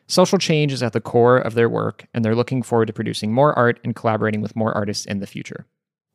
Social 0.07 0.38
change 0.38 0.72
is 0.72 0.83
at 0.83 0.92
the 0.92 1.00
core 1.00 1.38
of 1.38 1.55
their 1.55 1.68
work, 1.68 2.07
and 2.12 2.24
they're 2.24 2.35
looking 2.35 2.62
forward 2.62 2.87
to 2.87 2.92
producing 2.92 3.33
more 3.33 3.57
art 3.57 3.79
and 3.85 3.94
collaborating 3.94 4.40
with 4.40 4.57
more 4.57 4.72
artists 4.72 5.05
in 5.07 5.20
the 5.20 5.26
future. 5.26 5.66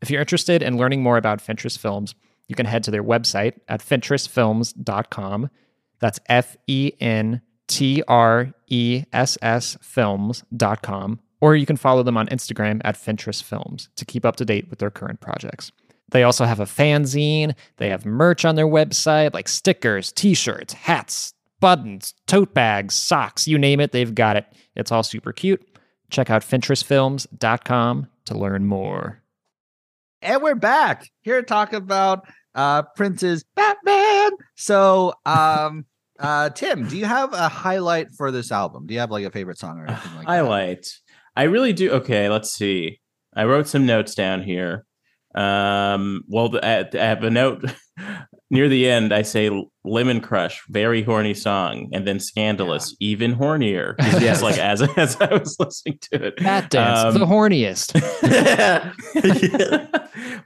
If 0.02 0.10
you're 0.10 0.20
interested 0.20 0.62
in 0.62 0.78
learning 0.78 1.02
more 1.02 1.18
about 1.18 1.40
Fentress 1.40 1.78
Films, 1.78 2.14
you 2.48 2.56
can 2.56 2.66
head 2.66 2.84
to 2.84 2.92
their 2.92 3.04
website 3.04 3.54
at 3.68 3.82
fentressfilms.com. 3.82 5.50
That's 6.00 6.20
F 6.28 6.58
E 6.68 6.92
N 7.00 7.42
T 7.68 8.04
R 8.08 8.54
E 8.68 9.04
S 9.14 9.38
S 9.42 9.78
films.com. 9.82 11.20
Or 11.42 11.56
you 11.56 11.66
can 11.66 11.78
follow 11.78 12.04
them 12.04 12.18
on 12.18 12.28
Instagram 12.28 12.82
at 12.84 12.98
Fentress 12.98 13.42
Films 13.42 13.90
to 13.96 14.06
keep 14.06 14.26
up 14.26 14.36
to 14.38 14.46
date 14.46 14.70
with 14.70 14.80
their 14.80 14.92
current 14.92 15.22
projects. 15.22 15.72
They 16.16 16.24
also 16.24 16.46
have 16.46 16.62
a 16.62 16.66
fanzine, 16.66 17.56
they 17.76 17.90
have 17.90 18.06
merch 18.06 18.46
on 18.46 18.56
their 18.56 18.68
website 18.68 19.34
like 19.34 19.50
stickers, 19.50 20.14
t 20.14 20.34
shirts, 20.34 20.72
hats, 20.72 21.34
buttons, 21.60 22.14
tote 22.26 22.54
bags, 22.54 22.96
socks, 22.96 23.50
you 23.50 23.58
name 23.58 23.82
it, 23.82 23.92
they've 23.92 24.16
got 24.16 24.38
it. 24.38 24.46
It's 24.78 24.94
all 24.94 25.04
super 25.04 25.34
cute. 25.34 25.62
Check 26.10 26.30
out 26.30 26.42
fentressfilms.com 26.42 28.08
to 28.28 28.34
learn 28.38 28.66
more. 28.66 29.22
and 30.22 30.42
we're 30.42 30.56
back 30.56 31.12
here 31.24 31.42
to 31.42 31.46
talk 31.46 31.74
about 31.74 32.26
uh 32.56 32.82
prince's 32.96 33.44
batman 33.54 34.32
so 34.56 35.14
um 35.26 35.86
uh 36.20 36.50
tim 36.52 36.88
do 36.88 36.98
you 36.98 37.04
have 37.04 37.34
a 37.34 37.50
highlight 37.50 38.08
for 38.16 38.32
this 38.32 38.54
album 38.54 38.88
do 38.88 38.94
you 38.94 39.02
have 39.02 39.12
like 39.12 39.26
a 39.26 39.32
favorite 39.32 39.58
song 39.58 39.78
or 39.80 39.86
anything 39.86 40.12
like 40.16 40.22
that 40.22 40.32
highlight. 40.32 40.88
I 41.36 41.44
really 41.44 41.74
do. 41.74 41.92
Okay, 41.92 42.30
let's 42.30 42.54
see. 42.54 43.02
I 43.36 43.44
wrote 43.44 43.68
some 43.68 43.86
notes 43.86 44.16
down 44.16 44.44
here. 44.44 44.86
Um, 45.36 46.24
well, 46.28 46.58
I 46.64 46.86
have 46.94 47.24
a 47.24 47.30
note 47.30 47.66
near 48.50 48.70
the 48.70 48.90
end. 48.90 49.14
I 49.14 49.22
say 49.24 49.50
"Lemon 49.84 50.22
Crush," 50.22 50.62
very 50.70 51.04
horny 51.04 51.34
song, 51.34 51.90
and 51.94 52.08
then 52.08 52.20
"Scandalous," 52.20 52.96
even 53.02 53.36
hornier. 53.36 53.96
Yes. 54.00 54.42
like 54.42 54.58
as 54.60 54.82
as 54.98 55.20
I 55.20 55.34
was 55.36 55.58
listening 55.60 56.00
to 56.12 56.28
it. 56.28 56.38
that 56.40 56.70
Dance, 56.70 57.16
Um, 57.16 57.20
the 57.20 57.26
horniest. 57.26 57.92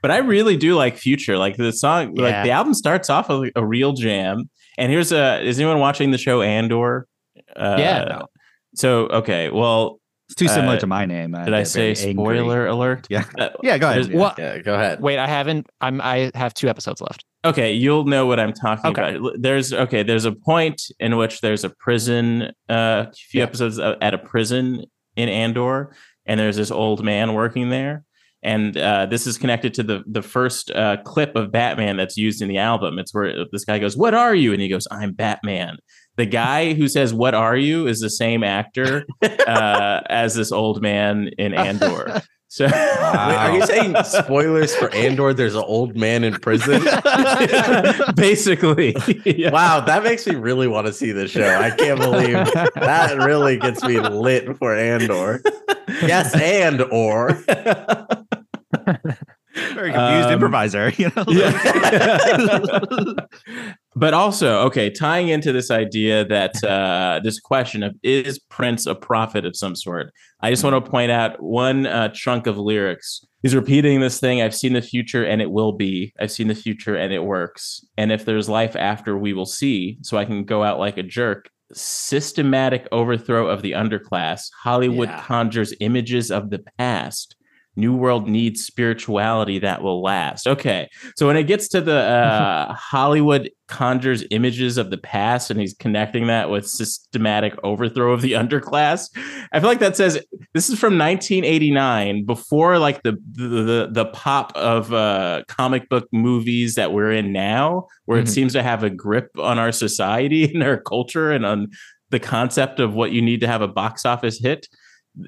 but 0.02 0.10
I 0.10 0.18
really 0.18 0.56
do 0.56 0.74
like 0.74 0.96
Future. 0.96 1.38
Like 1.38 1.56
the 1.56 1.72
song, 1.72 2.14
like 2.16 2.44
the 2.44 2.50
album 2.50 2.74
starts 2.74 3.10
off 3.10 3.28
with 3.28 3.52
a 3.56 3.64
real 3.64 3.92
jam. 3.92 4.50
And 4.78 4.90
here's 4.90 5.12
a: 5.12 5.40
Is 5.46 5.58
anyone 5.60 5.78
watching 5.78 6.10
the 6.10 6.18
show 6.18 6.42
Andor? 6.42 7.06
Uh, 7.54 7.76
Yeah, 7.78 8.04
no. 8.08 8.26
So 8.74 9.06
okay, 9.08 9.50
well, 9.50 9.99
it's 10.30 10.36
too 10.36 10.46
similar 10.48 10.76
uh, 10.76 10.78
to 10.80 10.86
my 10.86 11.06
name 11.06 11.32
did 11.32 11.54
I 11.54 11.64
say 11.64 11.94
spoiler 11.94 12.66
alert? 12.66 13.06
Yeah. 13.10 13.24
Uh, 13.36 13.48
yeah 13.62 13.78
go 13.78 13.88
ahead 13.88 14.04
There's- 14.04 14.08
yeah. 14.08 14.18
What? 14.18 14.38
Yeah, 14.38 14.58
go 14.58 14.74
ahead. 14.74 15.00
Wait, 15.00 15.18
I 15.18 15.26
haven't. 15.26 15.68
I'm. 15.80 16.00
I 16.00 16.30
have 16.34 16.54
two 16.54 16.68
episodes 16.68 17.00
left. 17.00 17.24
Okay, 17.44 17.72
you'll 17.72 18.04
know 18.04 18.26
what 18.26 18.38
I'm 18.38 18.52
talking 18.52 18.90
Okay. 18.92 19.16
about. 19.16 19.32
There's 19.38 19.72
okay. 19.72 20.02
There's 20.04 20.24
a 20.26 20.32
point 20.32 20.80
in 21.00 21.16
which 21.16 21.40
there's 21.40 21.64
a 21.64 21.70
prison. 21.70 22.52
Uh, 22.68 23.06
a 23.08 23.12
few 23.12 23.38
Yeah. 23.38 23.44
episodes 23.44 23.78
uh, 23.78 23.96
at 24.00 24.14
a 24.14 24.18
prison 24.18 24.84
in 25.16 25.28
Andor, 25.28 25.94
and 26.26 26.38
there's 26.38 26.56
this 26.56 26.70
old 26.70 27.02
man 27.04 27.34
working 27.34 27.70
there. 27.70 28.04
And 28.42 28.74
uh, 28.76 29.04
this 29.06 29.26
is 29.26 29.36
connected 29.36 29.74
to 29.74 29.82
the 29.82 30.02
the 30.06 30.22
first 30.22 30.70
uh, 30.70 30.98
clip 31.04 31.34
of 31.36 31.50
Batman 31.50 31.96
that's 31.96 32.16
used 32.16 32.40
in 32.40 32.48
the 32.48 32.58
album. 32.58 32.98
It's 32.98 33.12
where 33.12 33.44
this 33.52 33.64
guy 33.64 33.78
goes, 33.78 33.96
"What 33.96 34.14
are 34.14 34.34
you?" 34.34 34.52
and 34.52 34.62
he 34.62 34.68
goes, 34.68 34.86
"I'm 34.90 35.12
Batman." 35.12 35.76
The 36.20 36.26
guy 36.26 36.74
who 36.74 36.86
says 36.86 37.14
"What 37.14 37.32
are 37.32 37.56
you?" 37.56 37.86
is 37.86 38.00
the 38.00 38.10
same 38.10 38.44
actor 38.44 39.06
uh, 39.22 40.02
as 40.10 40.34
this 40.34 40.52
old 40.52 40.82
man 40.82 41.30
in 41.38 41.54
Andor. 41.54 42.20
So, 42.48 42.66
Wait, 42.66 42.74
are 42.74 43.56
you 43.56 43.64
saying 43.64 43.96
spoilers 44.04 44.76
for 44.76 44.94
Andor? 44.94 45.32
There's 45.32 45.54
an 45.54 45.62
old 45.64 45.96
man 45.96 46.22
in 46.22 46.34
prison. 46.34 46.82
basically? 48.16 48.94
Yeah. 49.24 49.50
Wow, 49.50 49.80
that 49.80 50.02
makes 50.04 50.26
me 50.26 50.34
really 50.34 50.68
want 50.68 50.88
to 50.88 50.92
see 50.92 51.10
the 51.10 51.26
show. 51.26 51.48
I 51.48 51.70
can't 51.70 51.98
believe 51.98 52.34
that 52.74 53.16
really 53.24 53.56
gets 53.56 53.82
me 53.82 53.98
lit 53.98 54.58
for 54.58 54.76
Andor. 54.76 55.40
Yes, 56.02 56.34
and 56.34 56.82
or. 56.90 57.32
very 59.74 59.92
confused 59.92 60.28
Um, 60.28 60.32
improviser 60.34 60.90
you 60.96 61.10
know 61.16 61.24
Yeah. 61.28 63.06
but 63.96 64.14
also, 64.14 64.60
okay, 64.66 64.90
tying 64.90 65.28
into 65.28 65.52
this 65.52 65.70
idea 65.70 66.24
that 66.26 66.62
uh, 66.64 67.20
this 67.22 67.40
question 67.40 67.82
of 67.82 67.94
is 68.02 68.38
Prince 68.38 68.86
a 68.86 68.94
prophet 68.94 69.44
of 69.44 69.56
some 69.56 69.74
sort? 69.74 70.12
I 70.40 70.50
just 70.50 70.64
want 70.64 70.82
to 70.84 70.90
point 70.90 71.10
out 71.10 71.42
one 71.42 71.86
uh, 71.86 72.08
chunk 72.10 72.46
of 72.46 72.56
lyrics. 72.58 73.24
He's 73.42 73.54
repeating 73.54 74.00
this 74.00 74.20
thing 74.20 74.42
I've 74.42 74.54
seen 74.54 74.74
the 74.74 74.82
future 74.82 75.24
and 75.24 75.40
it 75.40 75.50
will 75.50 75.72
be. 75.72 76.12
I've 76.20 76.30
seen 76.30 76.48
the 76.48 76.54
future 76.54 76.94
and 76.94 77.12
it 77.12 77.24
works. 77.24 77.84
And 77.96 78.12
if 78.12 78.24
there's 78.24 78.48
life 78.48 78.76
after, 78.76 79.16
we 79.16 79.32
will 79.32 79.46
see. 79.46 79.98
So 80.02 80.18
I 80.18 80.24
can 80.26 80.44
go 80.44 80.62
out 80.62 80.78
like 80.78 80.98
a 80.98 81.02
jerk. 81.02 81.48
Systematic 81.72 82.86
overthrow 82.92 83.48
of 83.48 83.62
the 83.62 83.72
underclass. 83.72 84.50
Hollywood 84.62 85.08
Yeah. 85.08 85.22
conjures 85.22 85.72
images 85.80 86.30
of 86.30 86.50
the 86.50 86.62
past. 86.78 87.34
New 87.76 87.94
World 87.94 88.28
needs 88.28 88.64
spirituality 88.64 89.58
that 89.60 89.82
will 89.82 90.02
last. 90.02 90.46
Okay. 90.46 90.88
So 91.16 91.26
when 91.26 91.36
it 91.36 91.44
gets 91.44 91.68
to 91.68 91.80
the 91.80 91.94
uh, 91.96 92.74
Hollywood 92.78 93.50
conjures 93.68 94.24
images 94.32 94.76
of 94.76 94.90
the 94.90 94.98
past 94.98 95.50
and 95.50 95.60
he's 95.60 95.74
connecting 95.74 96.26
that 96.26 96.50
with 96.50 96.66
systematic 96.68 97.54
overthrow 97.62 98.12
of 98.12 98.22
the 98.22 98.32
underclass, 98.32 99.08
I 99.52 99.60
feel 99.60 99.68
like 99.68 99.78
that 99.78 99.96
says 99.96 100.14
this 100.52 100.68
is 100.68 100.78
from 100.78 100.98
1989 100.98 102.24
before 102.26 102.78
like 102.78 103.02
the 103.02 103.12
the 103.32 103.88
the, 103.90 104.06
pop 104.06 104.52
of 104.56 104.92
uh, 104.92 105.42
comic 105.46 105.88
book 105.88 106.08
movies 106.12 106.74
that 106.74 106.92
we're 106.92 107.12
in 107.12 107.32
now, 107.32 107.86
where 108.06 108.18
Mhm. 108.18 108.22
it 108.22 108.28
seems 108.28 108.52
to 108.54 108.62
have 108.62 108.82
a 108.82 108.90
grip 108.90 109.30
on 109.38 109.58
our 109.58 109.70
society 109.72 110.44
and 110.52 110.62
our 110.64 110.80
culture 110.80 111.30
and 111.30 111.46
on 111.46 111.68
the 112.10 112.18
concept 112.18 112.80
of 112.80 112.92
what 112.94 113.12
you 113.12 113.22
need 113.22 113.40
to 113.40 113.46
have 113.46 113.62
a 113.62 113.68
box 113.68 114.04
office 114.04 114.40
hit. 114.40 114.66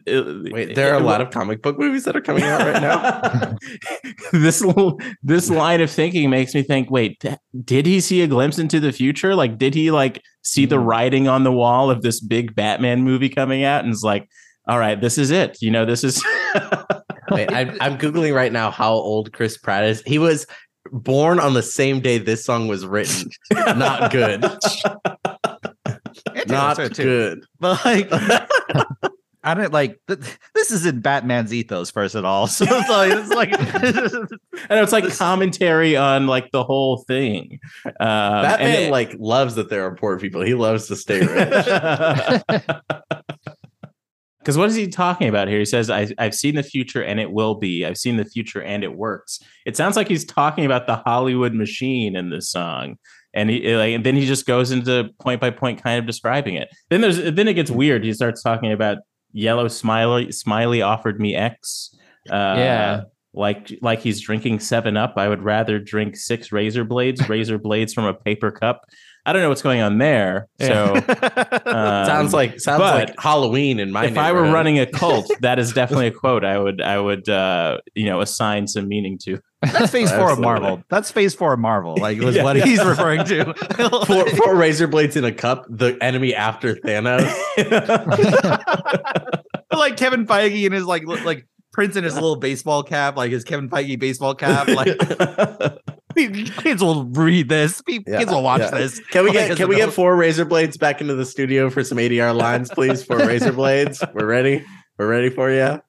Wait, 0.07 0.75
there 0.75 0.95
are 0.95 1.01
a 1.01 1.03
lot 1.03 1.21
of 1.21 1.31
comic 1.31 1.61
book 1.61 1.79
movies 1.79 2.05
that 2.05 2.17
are 2.17 2.21
coming 2.21 2.45
out 2.45 2.61
right 2.61 2.81
now. 2.81 3.57
this 4.33 4.63
little 4.63 4.99
this 5.23 5.51
line 5.51 5.81
of 5.81 5.91
thinking 5.91 6.31
makes 6.31 6.55
me 6.55 6.63
think 6.63 6.91
wait 6.91 7.23
did 7.65 7.85
he 7.85 8.01
see 8.01 8.23
a 8.23 8.29
glimpse 8.29 8.59
into 8.59 8.79
the 8.79 8.93
future 8.93 9.35
like 9.35 9.59
did 9.59 9.75
he 9.75 9.91
like 9.91 10.23
see 10.43 10.67
the 10.67 10.79
Hmm. 10.79 10.85
writing 10.85 11.29
on 11.29 11.43
the 11.43 11.53
wall 11.53 11.91
of 11.91 12.03
this 12.03 12.21
big 12.21 12.55
batman 12.55 13.03
movie 13.03 13.29
coming 13.29 13.65
out 13.65 13.85
and 13.85 13.93
it's 13.93 14.05
like 14.05 14.29
all 14.69 14.79
right 14.79 15.01
this 15.01 15.19
is 15.19 15.31
it 15.31 15.59
you 15.61 15.71
know 15.71 15.85
this 15.85 16.05
is 16.05 16.25
Wait, 17.31 17.53
I'm, 17.53 17.77
I'm 17.81 17.99
googling 17.99 18.35
right 18.35 18.53
now 18.53 18.71
how 18.71 18.93
old 18.93 19.33
Chris 19.33 19.57
Pratt 19.57 19.85
is. 19.85 20.03
He 20.07 20.19
was 20.19 20.47
born 20.91 21.41
on 21.41 21.55
the 21.55 21.63
same 21.63 22.01
day 22.01 22.19
this 22.19 22.45
song 22.45 22.69
was 22.69 22.85
written. 22.85 23.31
Not 23.53 24.13
good. 24.13 24.43
Not 26.47 26.77
good. 26.95 27.45
But 27.59 27.85
like, 27.85 28.11
I 29.45 29.55
don't 29.55 29.73
like 29.73 29.99
th- 30.07 30.21
this 30.55 30.71
isn't 30.71 31.03
Batman's 31.03 31.53
ethos 31.53 31.91
first 31.91 32.15
at 32.15 32.25
all. 32.25 32.47
So 32.53 32.65
it's 32.69 32.89
like, 32.89 33.13
it's 33.13 33.31
like 33.31 33.51
I 34.71 34.75
know 34.77 34.83
it's 34.83 34.93
like 34.93 35.13
commentary 35.17 35.97
on 35.97 36.27
like 36.27 36.51
the 36.53 36.63
whole 36.63 36.99
thing 37.09 37.59
um, 37.85 37.93
and 38.01 38.43
Batman 38.43 38.83
it- 38.85 38.91
like 38.93 39.17
loves 39.19 39.57
that 39.57 39.69
there 39.69 39.85
are 39.85 39.95
poor 39.97 40.19
people. 40.19 40.43
He 40.43 40.55
loves 40.55 40.87
to 40.89 40.97
stay 40.97 41.21
rich. 41.21 41.67
Because 44.39 44.59
what 44.59 44.69
is 44.69 44.75
he 44.75 44.89
talking 44.89 45.29
about 45.29 45.47
here? 45.47 45.61
He 45.61 45.65
says, 45.65 45.89
I, 45.89 46.09
I've 46.19 46.35
seen 46.35 46.57
the 46.57 46.65
future 46.65 47.01
and 47.01 47.21
it 47.21 47.31
will 47.31 47.55
be. 47.55 47.87
I've 47.87 47.97
seen 47.97 48.17
the 48.17 48.25
future 48.25 48.61
and 48.61 48.83
it 48.83 48.97
works. 48.97 49.39
It 49.65 49.77
sounds 49.77 49.95
like 49.95 50.09
he's 50.09 50.25
talking 50.25 50.65
about 50.65 50.89
the 50.89 50.97
Hollywood 50.97 51.55
machine 51.55 52.17
in 52.17 52.31
this 52.31 52.51
song. 52.51 52.97
And 53.35 53.49
he 53.51 53.77
like, 53.77 53.95
and 53.95 54.05
then 54.05 54.17
he 54.17 54.27
just 54.27 54.45
goes 54.45 54.73
into 54.73 55.11
point 55.21 55.41
by 55.41 55.51
point 55.51 55.81
kind 55.81 56.01
of 56.01 56.07
describing 56.07 56.55
it. 56.55 56.69
Then 56.91 57.03
there's 57.03 57.19
then 57.19 57.47
it 57.47 57.55
gets 57.55 57.71
weird. 57.71 58.03
He 58.03 58.13
starts 58.13 58.43
talking 58.43 58.73
about 58.73 58.99
yellow 59.33 59.69
smiley 59.69 60.33
smiley 60.33 60.83
offered 60.83 61.21
me 61.21 61.35
X. 61.35 61.95
Uh, 62.31 62.55
Yeah. 62.59 63.03
Like 63.35 63.73
like 63.81 64.01
he's 64.01 64.21
drinking 64.21 64.61
seven 64.61 64.97
up. 64.97 65.15
I 65.17 65.27
would 65.29 65.43
rather 65.43 65.79
drink 65.79 66.17
six 66.17 66.53
razor 66.53 66.85
blades, 66.85 67.27
razor 67.29 67.59
blades 67.59 67.95
from 67.95 68.05
a 68.05 68.13
paper 68.13 68.51
cup. 68.51 68.85
I 69.25 69.33
don't 69.33 69.41
know 69.41 69.49
what's 69.49 69.63
going 69.63 69.81
on 69.81 69.99
there. 69.99 70.49
So 70.61 70.95
um, 71.67 72.07
sounds 72.07 72.35
like 72.35 72.61
sounds 72.61 72.81
but 72.81 73.09
like 73.09 73.21
Halloween 73.21 73.79
in 73.81 73.91
my 73.91 74.07
if 74.07 74.19
I 74.19 74.33
were 74.33 74.51
running 74.51 74.79
a 74.81 74.87
cult, 74.87 75.31
that 75.41 75.59
is 75.59 75.73
definitely 75.81 76.09
a 76.09 76.11
quote 76.11 76.45
I 76.45 76.59
would 76.59 76.83
I 76.83 76.99
would 76.99 77.29
uh 77.29 77.79
you 77.95 78.07
know 78.07 78.21
assign 78.21 78.67
some 78.67 78.87
meaning 78.89 79.19
to. 79.25 79.39
That's 79.63 79.93
phase 79.93 80.11
four 80.11 80.33
of 80.33 80.39
Marvel. 80.41 80.83
That's 80.89 81.11
phase 81.11 81.35
four 81.35 81.53
of 81.53 81.59
Marvel. 81.61 81.97
Like 81.97 82.19
was 82.21 82.35
Yeah. 82.37 82.45
what 82.45 82.57
he's 82.57 82.83
referring 82.85 83.25
to. 83.27 83.55
four, 84.07 84.27
four 84.31 84.57
razor 84.57 84.87
blades 84.89 85.17
in 85.17 85.25
a 85.25 85.33
cup, 85.33 85.67
the 85.69 85.97
enemy 86.03 86.35
after 86.35 86.75
Thanos. 86.77 87.23
like 89.73 89.97
Kevin 89.97 90.27
Feige 90.27 90.65
and 90.67 90.75
his 90.75 90.85
like 90.85 91.07
like 91.07 91.47
Prince 91.73 91.97
in 91.97 92.05
his 92.05 92.15
little 92.15 92.37
baseball 92.37 92.83
cap, 92.83 93.17
like 93.17 93.31
his 93.31 93.45
Kevin 93.45 93.71
Feige 93.71 93.99
baseball 93.99 94.35
cap. 94.35 94.69
Like 94.69 94.99
kids 96.59 96.83
will 96.83 97.05
read 97.07 97.49
this. 97.49 97.81
Pe- 97.83 98.01
Yeah, 98.07 98.19
Kids 98.19 98.31
will 98.31 98.43
watch 98.43 98.61
yeah. 98.61 98.71
this. 98.71 99.01
Can 99.11 99.25
we 99.25 99.33
get 99.33 99.57
can 99.57 99.69
we 99.69 99.77
get 99.77 99.93
four 99.93 100.15
razor 100.17 100.45
blades 100.45 100.77
back 100.77 101.01
into 101.01 101.15
the 101.15 101.25
studio 101.25 101.71
for 101.71 101.83
some 101.85 101.99
ADR 101.99 102.35
lines, 102.37 102.71
please? 102.71 103.03
Four 103.03 103.19
razor 103.19 103.53
blades. 103.53 104.03
We're 104.13 104.27
ready. 104.27 104.65
We're 104.99 105.09
ready 105.09 105.31
for 105.31 105.51
you. 105.51 105.81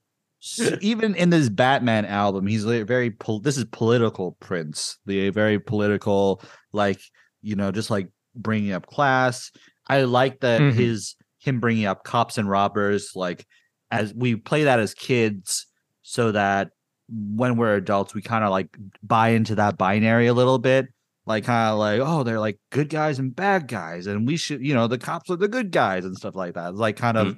Even 0.81 1.15
in 1.15 1.29
this 1.29 1.47
Batman 1.49 2.05
album, 2.05 2.47
he's 2.47 2.65
very 2.65 3.11
pol- 3.11 3.39
this 3.39 3.57
is 3.57 3.65
political 3.65 4.33
Prince, 4.39 4.97
the 5.05 5.29
very 5.29 5.59
political, 5.59 6.41
like 6.73 6.99
you 7.41 7.55
know, 7.55 7.71
just 7.71 7.89
like 7.89 8.09
bringing 8.35 8.71
up 8.71 8.87
class. 8.87 9.51
I 9.87 10.03
like 10.03 10.39
that 10.41 10.61
Mhm. 10.61 10.73
his 10.73 11.15
him 11.39 11.59
bringing 11.59 11.85
up 11.85 12.03
cops 12.03 12.37
and 12.37 12.49
robbers, 12.49 13.11
like 13.15 13.45
as 13.91 14.13
we 14.13 14.35
play 14.35 14.63
that 14.63 14.79
as 14.79 14.93
kids, 14.93 15.67
so 16.01 16.31
that 16.31 16.69
when 17.09 17.57
we're 17.57 17.75
adults, 17.75 18.13
we 18.13 18.21
kind 18.21 18.43
of 18.43 18.49
like 18.49 18.75
buy 19.03 19.29
into 19.29 19.55
that 19.55 19.77
binary 19.77 20.27
a 20.27 20.33
little 20.33 20.57
bit. 20.59 20.87
Like 21.25 21.45
kind 21.45 21.71
of 21.71 21.79
like, 21.79 22.01
oh, 22.03 22.23
they're 22.23 22.39
like 22.39 22.59
good 22.69 22.89
guys 22.89 23.17
and 23.19 23.33
bad 23.33 23.67
guys, 23.69 24.07
and 24.07 24.27
we 24.27 24.35
should, 24.35 24.61
you 24.65 24.73
know, 24.73 24.87
the 24.87 24.97
cops 24.97 25.29
are 25.29 25.37
the 25.37 25.47
good 25.47 25.71
guys 25.71 26.03
and 26.03 26.17
stuff 26.17 26.35
like 26.35 26.55
that. 26.55 26.71
It's 26.71 26.79
like 26.79 26.97
kind 26.97 27.17
of 27.17 27.37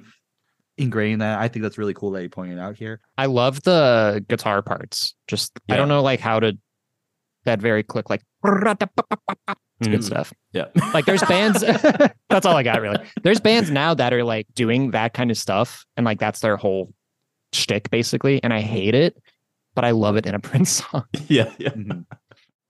ingraining 0.78 1.18
that. 1.20 1.38
I 1.38 1.48
think 1.48 1.62
that's 1.62 1.78
really 1.78 1.94
cool 1.94 2.10
that 2.12 2.22
you 2.22 2.28
pointed 2.28 2.58
out 2.58 2.76
here. 2.76 3.00
I 3.16 3.26
love 3.26 3.62
the 3.62 4.24
guitar 4.28 4.62
parts. 4.62 5.14
Just 5.28 5.52
I 5.68 5.76
don't 5.76 5.88
know 5.88 6.02
like 6.02 6.20
how 6.20 6.40
to 6.40 6.56
that 7.44 7.60
very 7.60 7.82
click 7.82 8.10
like 8.10 8.22
it's 8.44 9.88
good 9.88 10.00
Mhm. 10.00 10.02
stuff. 10.04 10.32
Yeah. 10.52 10.66
Like 10.94 11.04
there's 11.06 11.22
bands 11.22 11.60
that's 12.30 12.46
all 12.46 12.56
I 12.56 12.62
got 12.62 12.80
really. 12.80 12.98
There's 13.22 13.40
bands 13.40 13.70
now 13.70 13.94
that 13.94 14.12
are 14.12 14.24
like 14.24 14.46
doing 14.54 14.90
that 14.92 15.12
kind 15.14 15.30
of 15.30 15.36
stuff 15.36 15.84
and 15.96 16.04
like 16.04 16.18
that's 16.18 16.40
their 16.40 16.56
whole 16.56 16.92
shtick 17.52 17.90
basically. 17.90 18.42
And 18.42 18.52
I 18.52 18.60
hate 18.60 18.94
it, 18.94 19.16
but 19.74 19.84
I 19.84 19.90
love 19.92 20.16
it 20.16 20.26
in 20.26 20.34
a 20.34 20.40
Prince 20.40 20.70
song. 20.90 21.04
yeah, 21.28 21.52
yeah. 21.58 21.70
Mhm. 21.70 22.04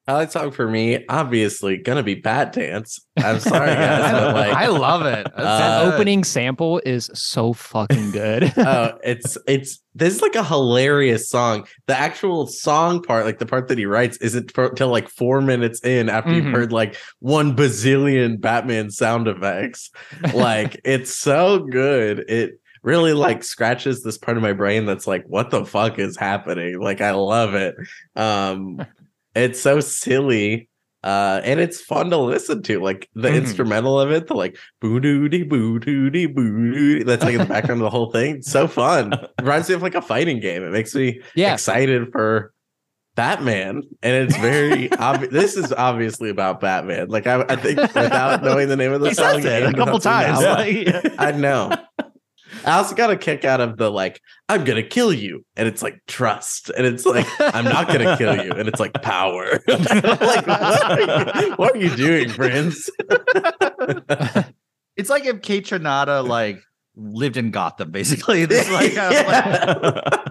Highlight 0.08 0.30
song 0.30 0.52
for 0.52 0.68
me, 0.68 1.04
obviously, 1.08 1.78
gonna 1.78 2.04
be 2.04 2.14
Bat 2.14 2.52
Dance. 2.52 3.00
I'm 3.18 3.40
sorry, 3.40 3.66
guys, 3.74 4.12
but 4.12 4.34
like, 4.34 4.52
I 4.54 4.66
love 4.68 5.04
it. 5.04 5.26
Uh, 5.36 5.58
that 5.58 5.92
opening 5.94 6.22
sample 6.24 6.80
is 6.86 7.10
so 7.12 7.52
fucking 7.52 8.10
good. 8.12 8.52
oh, 8.56 8.92
it's 9.04 9.36
it's 9.48 9.82
this 9.94 10.14
is 10.14 10.22
like 10.22 10.34
a 10.36 10.44
hilarious 10.44 11.28
song. 11.28 11.66
The 11.86 11.98
actual 11.98 12.46
song 12.46 13.02
part, 13.02 13.24
like 13.26 13.38
the 13.38 13.46
part 13.46 13.68
that 13.68 13.78
he 13.78 13.84
writes, 13.86 14.16
isn't 14.18 14.52
till 14.76 14.88
like 14.88 15.08
four 15.08 15.40
minutes 15.40 15.80
in 15.84 16.08
after 16.08 16.32
you've 16.32 16.44
Mhm. 16.46 16.52
heard 16.52 16.72
like 16.72 16.96
one 17.18 17.54
bazillion 17.56 18.40
Batman 18.40 18.90
sound 18.90 19.26
effects. 19.28 19.90
Like 20.32 20.80
it's 20.84 21.12
so 21.14 21.58
good. 21.60 22.20
It 22.30 22.60
really 22.82 23.12
like 23.12 23.42
scratches 23.42 24.02
this 24.02 24.16
part 24.18 24.36
of 24.36 24.42
my 24.42 24.52
brain 24.52 24.86
that's 24.86 25.06
like, 25.06 25.24
what 25.26 25.50
the 25.50 25.64
fuck 25.66 25.98
is 25.98 26.16
happening? 26.16 26.78
Like 26.80 27.00
I 27.00 27.10
love 27.10 27.54
it. 27.54 27.74
Um 28.14 28.84
it's 29.36 29.60
so 29.60 29.80
silly. 29.80 30.68
Uh, 31.04 31.40
and 31.44 31.60
it's 31.60 31.80
fun 31.80 32.10
to 32.10 32.16
listen 32.16 32.62
to, 32.64 32.80
like 32.82 33.08
the 33.14 33.28
Mhm. 33.28 33.36
instrumental 33.36 34.00
of 34.00 34.10
it, 34.10 34.26
the 34.26 34.34
like 34.34 34.56
boo 34.80 34.98
doo 34.98 35.28
dee 35.28 35.44
boo 35.44 35.78
doo 35.78 36.10
dee 36.10 36.26
boo 36.26 36.72
doo. 36.72 37.04
That's 37.04 37.22
like 37.22 37.34
in 37.34 37.40
the 37.40 37.46
background 37.46 37.80
of 37.80 37.84
the 37.84 37.90
whole 37.90 38.10
thing. 38.10 38.36
It's 38.36 38.50
so 38.50 38.66
fun. 38.66 39.12
Reminds 39.40 39.68
me 39.68 39.76
of 39.76 39.82
like 39.82 39.94
a 39.94 40.02
fighting 40.02 40.40
game. 40.40 40.64
It 40.64 40.70
makes 40.72 40.96
me 40.96 41.20
yeah. 41.36 41.52
excited 41.54 42.10
for 42.10 42.52
Batman, 43.14 43.82
and 44.02 44.14
it's 44.16 44.36
very 44.38 44.90
obvious. 44.98 45.32
This 45.32 45.56
is 45.56 45.72
obviously 45.72 46.28
about 46.28 46.60
Batman. 46.60 47.08
Like 47.08 47.28
I, 47.28 47.44
I 47.48 47.54
think 47.56 47.78
without 47.94 48.42
knowing 48.42 48.66
the 48.68 48.76
name 48.76 48.92
of 48.92 49.00
the 49.00 49.08
He 49.10 49.14
song, 49.14 49.38
it 49.44 49.62
a 49.62 49.72
couple 49.74 50.00
times. 50.00 50.40
the 50.40 51.00
Like, 51.04 51.14
I 51.20 51.30
know. 51.30 51.70
I 52.66 52.78
also 52.78 52.94
got 52.96 53.10
a 53.10 53.16
kick 53.16 53.44
out 53.44 53.60
of 53.60 53.76
the 53.76 53.90
like, 53.90 54.20
I'm 54.48 54.64
gonna 54.64 54.82
kill 54.82 55.12
you, 55.12 55.44
and 55.56 55.68
it's 55.68 55.82
like 55.82 56.00
trust, 56.08 56.70
and 56.70 56.84
it's 56.84 57.06
like 57.06 57.26
I'm 57.38 57.64
not 57.64 57.86
gonna 57.86 58.16
kill 58.16 58.44
you, 58.44 58.50
and 58.50 58.68
it's 58.68 58.80
like 58.80 58.92
power. 59.02 59.62
like 59.68 60.46
what 60.46 61.36
are, 61.36 61.42
you, 61.42 61.52
what 61.54 61.74
are 61.76 61.78
you 61.78 61.94
doing, 61.96 62.28
Prince? 62.30 62.90
it's 64.96 65.08
like 65.08 65.26
if 65.26 65.36
Kaytranada 65.42 66.26
like 66.26 66.60
lived 66.96 67.36
in 67.36 67.52
Gotham, 67.52 67.90
basically. 67.92 68.42
It's 68.50 68.70
like, 68.70 68.96
like- 68.96 70.22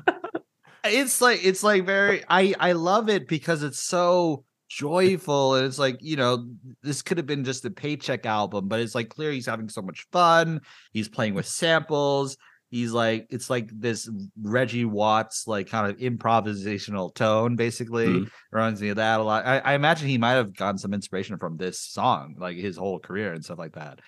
it's 0.86 1.22
like 1.22 1.44
it's 1.44 1.64
like 1.64 1.86
very 1.86 2.24
I 2.30 2.54
I 2.60 2.74
love 2.74 3.10
it 3.10 3.28
because 3.28 3.64
it's 3.64 3.80
so 3.82 4.44
joyful 4.68 5.56
and 5.56 5.66
it's 5.66 5.78
like 5.80 5.98
you 6.02 6.16
know 6.16 6.48
this 6.82 7.02
could 7.02 7.18
have 7.18 7.28
been 7.28 7.44
just 7.44 7.66
a 7.66 7.70
paycheck 7.70 8.26
album 8.26 8.68
but 8.68 8.80
it's 8.80 8.96
like 8.96 9.10
clear 9.10 9.32
he's 9.32 9.46
having 9.46 9.70
so 9.70 9.82
much 9.82 10.08
fun 10.12 10.60
he's 10.92 11.08
playing 11.08 11.34
with 11.36 11.46
samples 11.46 12.36
he's 12.72 12.92
like 12.92 13.28
it's 13.30 13.50
like 13.50 13.70
this 13.72 14.10
reggie 14.42 14.84
watts 14.86 15.48
like 15.48 15.70
kind 15.70 15.90
of 15.92 15.98
improvisational 16.00 17.14
tone 17.14 17.56
basically 17.56 18.08
Mhm. 18.08 18.30
reminds 18.52 18.82
me 18.82 18.90
of 18.90 18.96
that 18.96 19.20
a 19.20 19.24
lot 19.24 19.46
I, 19.46 19.60
I 19.60 19.74
imagine 19.76 20.08
he 20.08 20.18
might 20.18 20.32
have 20.34 20.56
gotten 20.56 20.80
some 20.80 20.94
inspiration 20.94 21.38
from 21.38 21.58
this 21.58 21.80
song 21.80 22.36
like 22.40 22.58
his 22.58 22.76
whole 22.76 23.00
career 23.00 23.34
and 23.34 23.46
stuff 23.46 23.60
like 23.60 23.74
that 23.74 24.00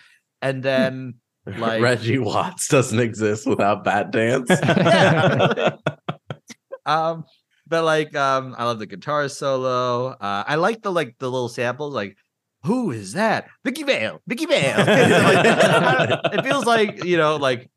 and 0.41 0.63
then 0.63 1.15
Like- 1.45 1.81
Reggie 1.81 2.17
Watts 2.17 2.67
doesn't 2.67 2.99
exist 2.99 3.47
without 3.47 3.85
Bat 3.85 4.11
Dance. 4.11 4.49
um 6.85 7.23
but 7.67 7.83
like 7.83 8.15
um 8.15 8.55
i 8.57 8.63
love 8.63 8.79
the 8.79 8.85
guitar 8.85 9.27
solo 9.27 10.07
uh 10.09 10.43
i 10.47 10.55
like 10.55 10.81
the 10.81 10.91
like 10.91 11.15
the 11.19 11.29
little 11.29 11.49
samples 11.49 11.93
like 11.93 12.15
who 12.63 12.91
is 12.91 13.13
that 13.13 13.47
vicki 13.63 13.83
vale 13.83 14.21
vicki 14.27 14.45
vale 14.45 14.77
Like, 14.77 16.19
it 16.33 16.43
feels 16.43 16.65
like 16.65 17.03
you 17.03 17.17
know 17.17 17.35
like 17.37 17.69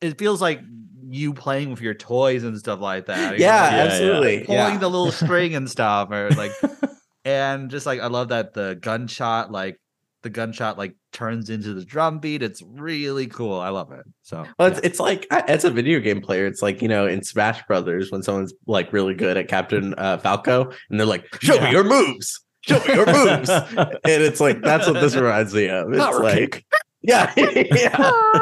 it 0.00 0.18
feels 0.18 0.40
like 0.40 0.60
you 1.08 1.34
playing 1.34 1.70
with 1.70 1.80
your 1.80 1.94
toys 1.94 2.42
and 2.44 2.58
stuff 2.58 2.80
like 2.80 3.06
that 3.06 3.32
you 3.34 3.38
know, 3.38 3.44
yeah, 3.44 3.62
like, 3.62 3.72
yeah. 3.72 3.82
absolutely. 3.84 4.44
pulling 4.44 4.58
Yeah. 4.72 4.78
the 4.78 4.88
little 4.88 5.12
string 5.12 5.54
and 5.54 5.70
stuff 5.70 6.10
or 6.10 6.30
like 6.30 6.52
and 7.24 7.70
just 7.70 7.86
like 7.86 8.00
i 8.00 8.06
love 8.06 8.28
that 8.28 8.54
the 8.54 8.76
gunshot 8.80 9.50
like 9.52 9.78
the 10.24 10.30
gunshot 10.30 10.76
like 10.76 10.96
turns 11.12 11.48
into 11.50 11.72
the 11.74 11.84
drum 11.84 12.18
beat 12.18 12.42
it's 12.42 12.60
really 12.66 13.28
cool 13.28 13.60
i 13.60 13.68
love 13.68 13.92
it 13.92 14.04
so 14.22 14.44
Well, 14.58 14.68
it's, 14.68 14.80
it's 14.82 14.98
like 14.98 15.26
as 15.30 15.64
a 15.64 15.70
video 15.70 16.00
game 16.00 16.20
player, 16.20 16.46
it's 16.46 16.60
like 16.62 16.82
you 16.82 16.88
know 16.88 17.06
in 17.06 17.22
Smash 17.22 17.64
Brothers 17.68 18.10
when 18.10 18.22
someone's 18.24 18.52
like 18.66 18.92
really 18.92 19.14
good 19.14 19.36
at 19.36 19.46
Captain 19.48 19.94
uh, 19.98 20.18
Falco, 20.18 20.72
and 20.90 20.98
they're 20.98 21.06
like, 21.06 21.26
"Show 21.40 21.60
me 21.60 21.70
your 21.70 21.84
moves, 21.84 22.40
show 22.62 22.78
me 22.80 22.94
your 22.94 23.06
moves," 23.06 23.48
and 23.78 24.00
it's 24.04 24.40
like 24.40 24.60
that's 24.62 24.86
what 24.88 24.94
this 25.00 25.14
reminds 25.14 25.54
me 25.54 25.68
of. 25.68 25.92
It's 25.92 26.02
Power 26.02 26.20
like, 26.22 26.36
kick. 26.52 26.64
yeah, 27.02 27.32
yeah. 27.36 28.40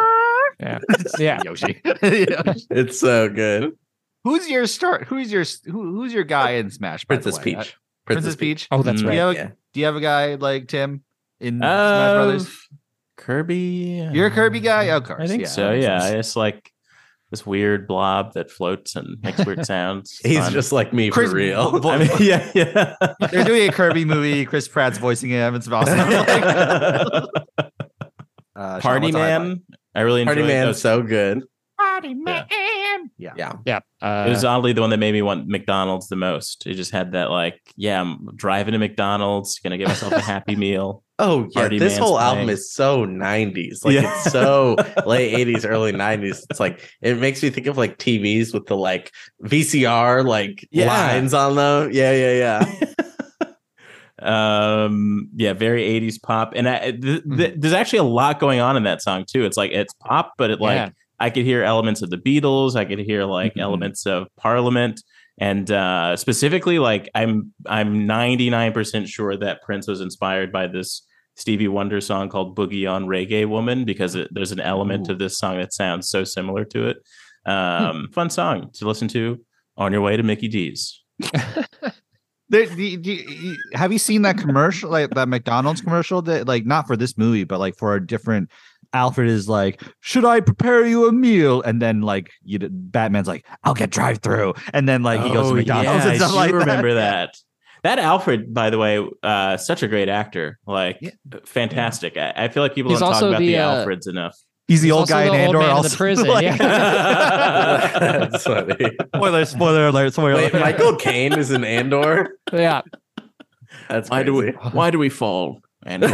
Yeah. 0.61 0.79
Yeah. 1.19 1.41
Yoshi. 1.45 1.81
It's 1.85 2.99
so 3.01 3.29
good. 3.29 3.73
Who's 4.25 4.49
your 4.49 4.67
start? 4.69 5.05
Who's 5.09 5.33
your 5.33 5.45
who, 5.65 5.97
who's 5.97 6.13
your 6.15 6.25
guy 6.25 6.53
in 6.53 6.71
Smash? 6.71 7.05
by 7.05 7.17
the 7.17 7.23
Princess 7.23 7.45
way? 7.45 7.55
Uh, 7.57 7.63
Peach. 7.65 7.77
Princess 8.07 8.37
Peach. 8.37 8.69
Oh, 8.71 8.83
that's 8.83 9.01
Mm. 9.01 9.03
Do 9.03 9.09
right. 9.09 9.15
you, 9.15 9.21
have, 9.21 9.35
Yeah. 9.35 9.49
do 9.73 9.81
you 9.81 9.87
have 9.87 9.97
a 9.97 10.01
guy 10.01 10.35
like 10.37 10.69
Tim 10.69 11.03
in 11.43 11.59
Smash 11.59 12.15
Brothers? 12.15 12.47
Uh, 12.47 12.77
Kirby. 13.17 14.09
You're 14.13 14.27
a 14.27 14.31
Kirby 14.31 14.61
guy? 14.61 14.85
Of 14.85 15.05
course. 15.05 15.21
I 15.23 15.27
think 15.27 15.43
yeah, 15.43 15.49
so. 15.49 15.73
Yeah, 15.73 16.01
sense. 16.01 16.15
it's 16.29 16.37
like 16.37 16.71
this 17.31 17.47
weird 17.47 17.87
blob 17.87 18.33
that 18.35 18.51
floats 18.51 18.97
and 18.97 19.17
makes 19.23 19.45
weird 19.45 19.65
sounds. 19.67 20.19
He's 20.25 20.39
fun. 20.39 20.53
just 20.53 20.73
like 20.73 20.93
me 20.93 21.11
Chris- 21.11 21.31
for 21.31 21.37
real. 21.37 21.79
vo- 21.79 21.91
I 21.93 21.99
mean, 21.99 22.11
yeah, 22.21 22.51
yeah. 22.55 22.95
They're 23.31 23.45
doing 23.45 23.69
a 23.69 23.73
Kirby 23.73 24.05
movie. 24.05 24.45
Chris 24.45 24.67
Pratt's 24.69 24.99
voicing 24.99 25.31
him. 25.31 25.55
It's 25.55 25.69
awesome. 25.69 25.99
Like, 27.59 27.69
uh, 28.55 28.81
Party 28.81 29.07
what's 29.07 29.17
a 29.17 29.19
highlight? 29.19 29.43
Man. 29.49 29.63
I 29.95 30.01
really 30.03 30.23
enjoyed 30.23 30.37
Party 30.37 30.49
Man, 30.49 30.67
those. 30.67 30.81
so 30.81 31.03
good. 31.03 31.43
Party 32.03 32.15
Man. 32.15 32.47
Yeah. 33.19 33.33
Yeah. 33.37 33.53
Yeah. 33.65 33.81
Uh, 34.01 34.25
It 34.27 34.31
was 34.31 34.45
oddly 34.45 34.73
the 34.73 34.81
one 34.81 34.91
that 34.91 34.99
made 34.99 35.13
me 35.13 35.23
want 35.23 35.47
McDonald's 35.47 36.09
the 36.09 36.17
most. 36.17 36.67
It 36.67 36.75
just 36.75 36.91
had 36.91 37.13
that 37.13 37.31
like, 37.31 37.61
yeah, 37.77 38.01
I'm 38.01 38.29
driving 38.37 38.73
to 38.73 38.79
McDonald's, 38.79 39.59
gonna 39.61 39.79
get 39.79 39.89
myself 39.89 40.13
a 40.13 40.21
Happy 40.21 40.57
Meal. 40.57 41.03
Oh 41.19 41.47
yeah, 41.53 41.61
Party 41.61 41.79
this 41.79 41.93
Man's 41.93 42.05
whole 42.05 42.19
album 42.19 42.49
is 42.49 42.73
so 42.73 43.07
90s. 43.07 43.85
Like 43.85 43.95
Yeah. 43.95 44.11
it's 44.13 44.33
so 44.33 44.75
late 45.07 45.33
80s, 45.47 45.65
early 45.69 45.93
90s. 45.93 46.43
It's 46.51 46.59
like 46.59 46.91
it 47.01 47.17
makes 47.19 47.41
me 47.45 47.51
think 47.51 47.69
of 47.69 47.77
like 47.79 47.99
TVs 47.99 48.53
with 48.53 48.67
the 48.67 48.77
like 48.77 49.13
VCR 49.45 50.27
like 50.27 50.67
Yeah. 50.73 50.87
lines 50.89 51.33
on 51.33 51.55
them. 51.55 51.91
Yeah, 51.93 52.13
yeah, 52.13 52.65
yeah. 52.65 53.47
um, 54.19 55.29
yeah, 55.37 55.53
very 55.53 55.83
80s 56.01 56.21
pop, 56.21 56.55
and 56.57 56.69
I, 56.69 56.91
th- 56.93 57.23
th- 57.37 57.55
there's 57.57 57.75
actually 57.75 58.01
a 58.01 58.05
lot 58.05 58.41
going 58.41 58.59
on 58.61 58.77
in 58.77 58.83
that 58.85 59.01
song 59.03 59.25
too. 59.25 59.45
It's 59.45 59.57
like 59.57 59.71
it's 59.71 59.95
pop, 59.95 60.33
but 60.39 60.51
it 60.51 60.61
like 60.61 60.77
Yeah. 60.77 60.91
I 61.23 61.31
could 61.31 61.45
hear 61.45 61.63
elements 61.63 62.03
of 62.03 62.11
the 62.11 62.19
Beatles. 62.19 62.75
I 62.77 62.85
could 62.85 62.99
hear 62.99 63.25
like 63.25 63.55
Mhm. 63.55 63.63
elements 63.63 64.07
of 64.07 64.27
Parliament, 64.37 65.01
and 65.39 65.71
uh, 65.71 66.17
specifically, 66.17 66.79
like 66.79 67.09
I'm 67.15 67.53
I'm 67.67 68.07
99% 68.07 69.07
sure 69.07 69.37
that 69.37 69.63
Prince 69.63 69.87
was 69.87 70.01
inspired 70.01 70.51
by 70.53 70.67
this 70.67 71.07
Stevie 71.37 71.69
Wonder 71.69 72.01
song 72.01 72.29
called 72.29 72.57
"Boogie 72.57 72.91
on 72.91 73.07
Reggae 73.07 73.49
Woman" 73.49 73.85
because 73.85 74.15
it, 74.17 74.29
there's 74.33 74.53
an 74.53 74.61
element 74.61 75.09
Ooh. 75.09 75.13
of 75.13 75.19
this 75.19 75.39
song 75.39 75.59
that 75.59 75.73
sounds 75.73 76.09
so 76.11 76.25
similar 76.25 76.65
to 76.67 76.89
it. 76.89 76.97
Um, 77.47 78.09
Fun 78.13 78.29
song 78.31 78.71
to 78.75 78.87
listen 78.87 79.09
to 79.09 79.41
on 79.77 79.93
your 79.93 80.03
way 80.03 80.17
to 80.17 80.23
Mickey 80.23 80.49
D's. 80.49 81.03
There, 82.49 82.67
do, 82.67 82.97
do, 82.99 83.57
have 83.73 83.93
you 83.95 83.99
seen 83.99 84.21
that 84.23 84.37
commercial, 84.37 84.91
like 84.91 85.09
that 85.15 85.27
McDonald's 85.27 85.81
commercial? 85.81 86.21
That 86.21 86.47
like 86.47 86.67
not 86.67 86.87
for 86.87 86.99
this 86.99 87.17
movie, 87.17 87.45
but 87.45 87.59
like 87.59 87.77
for 87.79 87.95
a 87.95 88.07
different. 88.07 88.51
Alfred 88.93 89.29
is 89.29 89.49
like, 89.49 89.83
"Should 90.01 90.25
I 90.25 90.41
prepare 90.41 90.85
you 90.87 91.07
a 91.09 91.13
meal?" 91.13 91.63
And 91.63 91.81
then 91.81 92.03
like, 92.03 92.31
you, 92.45 92.59
Batman's 92.71 93.29
like, 93.29 93.47
"I'll 93.65 93.75
get 93.75 93.91
drive 93.91 94.19
through," 94.19 94.55
and 94.73 94.89
then 94.89 95.03
like 95.03 95.21
he 95.23 95.31
goes 95.33 95.47
to 95.49 95.53
Oh, 95.53 95.55
McDonald's 95.57 96.05
yeah, 96.05 96.11
and 96.11 96.17
stuff 96.21 96.33
I 96.33 96.35
like 96.35 96.51
do 96.51 96.59
that. 96.59 96.67
remember 96.67 96.95
that. 96.95 97.37
That 97.83 97.99
Alfred, 97.99 98.55
by 98.55 98.71
the 98.71 98.79
way, 98.79 99.05
uh, 99.25 99.57
such 99.57 99.83
a 99.83 99.89
great 99.89 100.09
actor. 100.09 100.59
Like, 100.67 100.99
Yeah. 101.01 101.11
fantastic. 101.45 102.17
I, 102.17 102.33
I 102.37 102.49
feel 102.49 102.63
like 102.63 102.75
people 102.77 102.93
He's 102.93 103.01
don't 103.01 103.11
talk 103.13 103.23
about 103.23 103.41
the, 103.41 103.47
the, 103.49 103.59
uh, 103.59 103.85
Alfreds 103.85 104.09
enough. 104.09 104.37
He's 104.69 104.83
the 104.83 104.87
He's 104.87 104.93
old 104.93 105.01
also 105.11 105.15
guy 105.15 105.23
in 105.25 105.33
the 105.33 105.47
old 105.47 105.57
Andor. 105.57 105.59
man 105.59 105.69
in 105.69 105.75
the 105.75 105.77
also, 105.83 105.97
prison, 105.97 106.29
like- 106.29 106.45
yeah. 106.45 107.99
That's 107.99 108.45
funny. 108.45 108.77
spoiler, 109.17 109.45
spoiler 109.45 109.87
alert, 109.89 110.13
spoiler 110.13 110.35
Wait, 110.37 110.53
alert. 110.53 110.61
Michael 110.63 110.95
Caine 111.01 111.33
is 111.37 111.51
in 111.51 111.65
Andor. 111.65 112.37
yeah. 112.53 112.83
That's 113.89 114.09
Why 114.11 114.23
do 114.23 114.35
we? 114.35 114.51
Why 114.71 114.91
do 114.93 114.99
we 115.01 115.09
fall? 115.09 115.61
And 115.85 116.05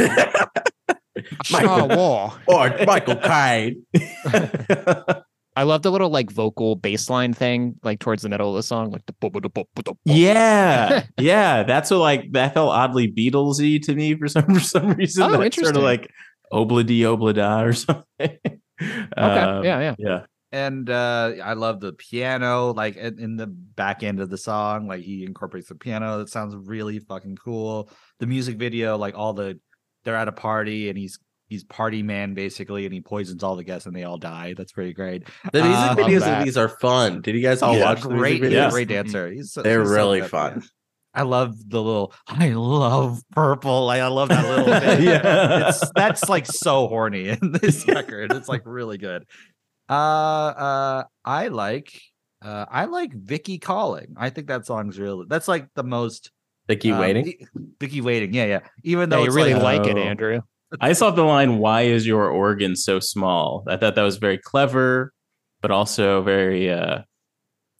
Star 1.45 1.87
War. 1.87 2.33
or 2.47 2.77
Michael 2.87 3.17
Caine. 3.17 3.85
I 5.59 5.65
love 5.65 5.83
the 5.83 5.91
little 5.91 6.11
like 6.11 6.31
vocal 6.31 6.77
bass 6.77 7.11
line 7.11 7.35
thing, 7.35 7.81
like 7.83 7.99
towards 7.99 8.23
the 8.23 8.29
middle 8.29 8.51
of 8.51 8.55
the 8.55 8.63
song, 8.63 8.93
like 8.93 9.03
the 9.07 9.97
yeah, 10.05 11.05
yeah, 11.19 11.65
that's 11.65 11.91
what 11.91 11.99
like 11.99 12.31
that 12.31 12.55
felt 12.55 12.71
oddly 12.71 13.11
Beatlesy 13.11 13.83
to 13.83 13.95
me 13.97 14.15
for 14.15 14.29
some 14.29 14.55
for 14.55 14.61
some 14.61 14.93
reason. 14.93 15.25
Oh, 15.25 15.37
That 15.37 15.53
Sort 15.53 15.77
of 15.77 15.83
like 15.83 16.13
obladi 16.53 17.01
oblada 17.01 17.67
or 17.67 17.73
something. 17.73 18.05
Okay. 18.81 19.41
Um, 19.41 19.65
yeah, 19.65 19.81
yeah. 19.81 19.95
yeah. 19.99 20.21
and 20.53 20.89
uh 20.89 21.33
I 21.43 21.55
love 21.55 21.81
the 21.81 21.93
piano, 21.93 22.73
like 22.73 22.95
in, 22.95 23.19
in 23.19 23.37
the 23.37 23.49
back 23.49 24.05
end 24.05 24.21
of 24.21 24.31
the 24.31 24.39
song, 24.39 24.87
like 24.87 25.03
he 25.03 25.25
incorporates 25.25 25.71
the 25.71 25.75
piano. 25.75 26.19
That 26.19 26.29
sounds 26.29 26.55
really 26.55 27.01
fucking 27.01 27.37
cool. 27.37 27.91
The 28.21 28.29
music 28.29 28.59
video, 28.59 28.97
like 28.97 29.19
all 29.19 29.33
the 29.33 29.59
they're 30.09 30.17
at 30.17 30.27
a 30.27 30.33
party 30.33 30.89
and 30.89 30.97
he's 30.97 31.19
he's 31.49 31.65
party 31.65 32.03
man 32.03 32.33
basically, 32.33 32.87
and 32.87 32.95
he 32.95 33.03
poisons 33.03 33.43
all 33.43 33.57
the 33.57 33.63
guests 33.65 33.85
and 33.87 33.95
they 33.95 34.05
all 34.05 34.17
die. 34.17 34.55
That's 34.57 34.73
pretty 34.73 34.95
great. 34.95 35.25
The 35.53 35.63
music 35.63 35.77
Uh, 35.79 35.95
videos 35.97 36.39
of 36.39 36.45
these 36.47 36.57
are 36.57 36.71
fun. 36.71 37.21
Did 37.21 37.35
you 37.35 37.43
guys 37.43 37.61
all 37.61 37.77
a 37.77 37.81
watch 37.81 38.01
the 38.01 38.09
great, 38.09 38.41
music 38.41 38.57
a 38.57 38.61
videos? 38.61 38.65
Yeah. 38.65 38.71
great 38.71 38.89
dancer. 38.89 39.31
He's 39.31 39.53
so, 39.53 39.61
They're 39.63 39.83
he's 39.83 39.91
really 39.91 40.21
good, 40.23 40.31
fun. 40.31 40.53
yeah. 40.63 40.67
I 41.15 41.23
love 41.23 41.55
the 41.69 41.83
little. 41.83 42.15
I 42.27 42.51
love 42.51 43.21
purple. 43.33 43.85
Like, 43.87 44.01
I 44.01 44.07
love 44.09 44.29
that 44.31 44.49
little. 44.49 44.67
bit. 44.81 45.01
Yeah. 45.03 45.69
it's 45.69 45.91
that's 45.95 46.29
like 46.31 46.47
so 46.47 46.87
horny 46.89 47.29
in 47.29 47.53
this 47.61 47.87
record. 47.87 48.33
It's 48.33 48.49
like 48.49 48.63
really 48.65 48.97
good. 48.99 49.25
Uh, 49.89 49.93
uh, 49.93 51.05
I 51.25 51.49
like. 51.49 51.93
Uh, 52.41 52.67
I 52.71 52.85
like 52.85 53.13
Vicki 53.13 53.59
calling. 53.59 54.15
I 54.17 54.31
think 54.31 54.47
that 54.49 54.65
song's 54.65 54.99
really. 54.99 55.27
That's 55.29 55.49
like 55.49 55.67
the 55.75 55.83
most. 55.83 56.31
Vicki 56.69 56.93
um, 56.93 57.01
waiting. 57.01 57.35
Vicki 57.81 58.01
waiting. 58.01 58.33
Yeah, 58.35 58.45
yeah. 58.45 58.61
Even 58.85 59.03
Yeah, 59.11 59.17
though 59.17 59.19
you 59.23 59.27
it's 59.27 59.35
really 59.35 59.55
like, 59.55 59.81
like 59.81 59.91
it, 59.91 59.97
Oh. 59.97 60.01
Andrew. 60.03 60.41
I 60.81 60.93
saw 60.93 61.11
the 61.11 61.23
line, 61.25 61.59
"Why 61.59 61.83
is 61.83 62.07
your 62.07 62.29
organ 62.29 62.77
so 62.77 63.01
small?" 63.01 63.65
I 63.67 63.77
thought 63.79 63.95
that 63.95 64.03
was 64.03 64.19
very 64.19 64.39
clever, 64.39 65.13
but 65.63 65.71
also 65.71 66.23
very. 66.23 66.71
uh 66.71 67.03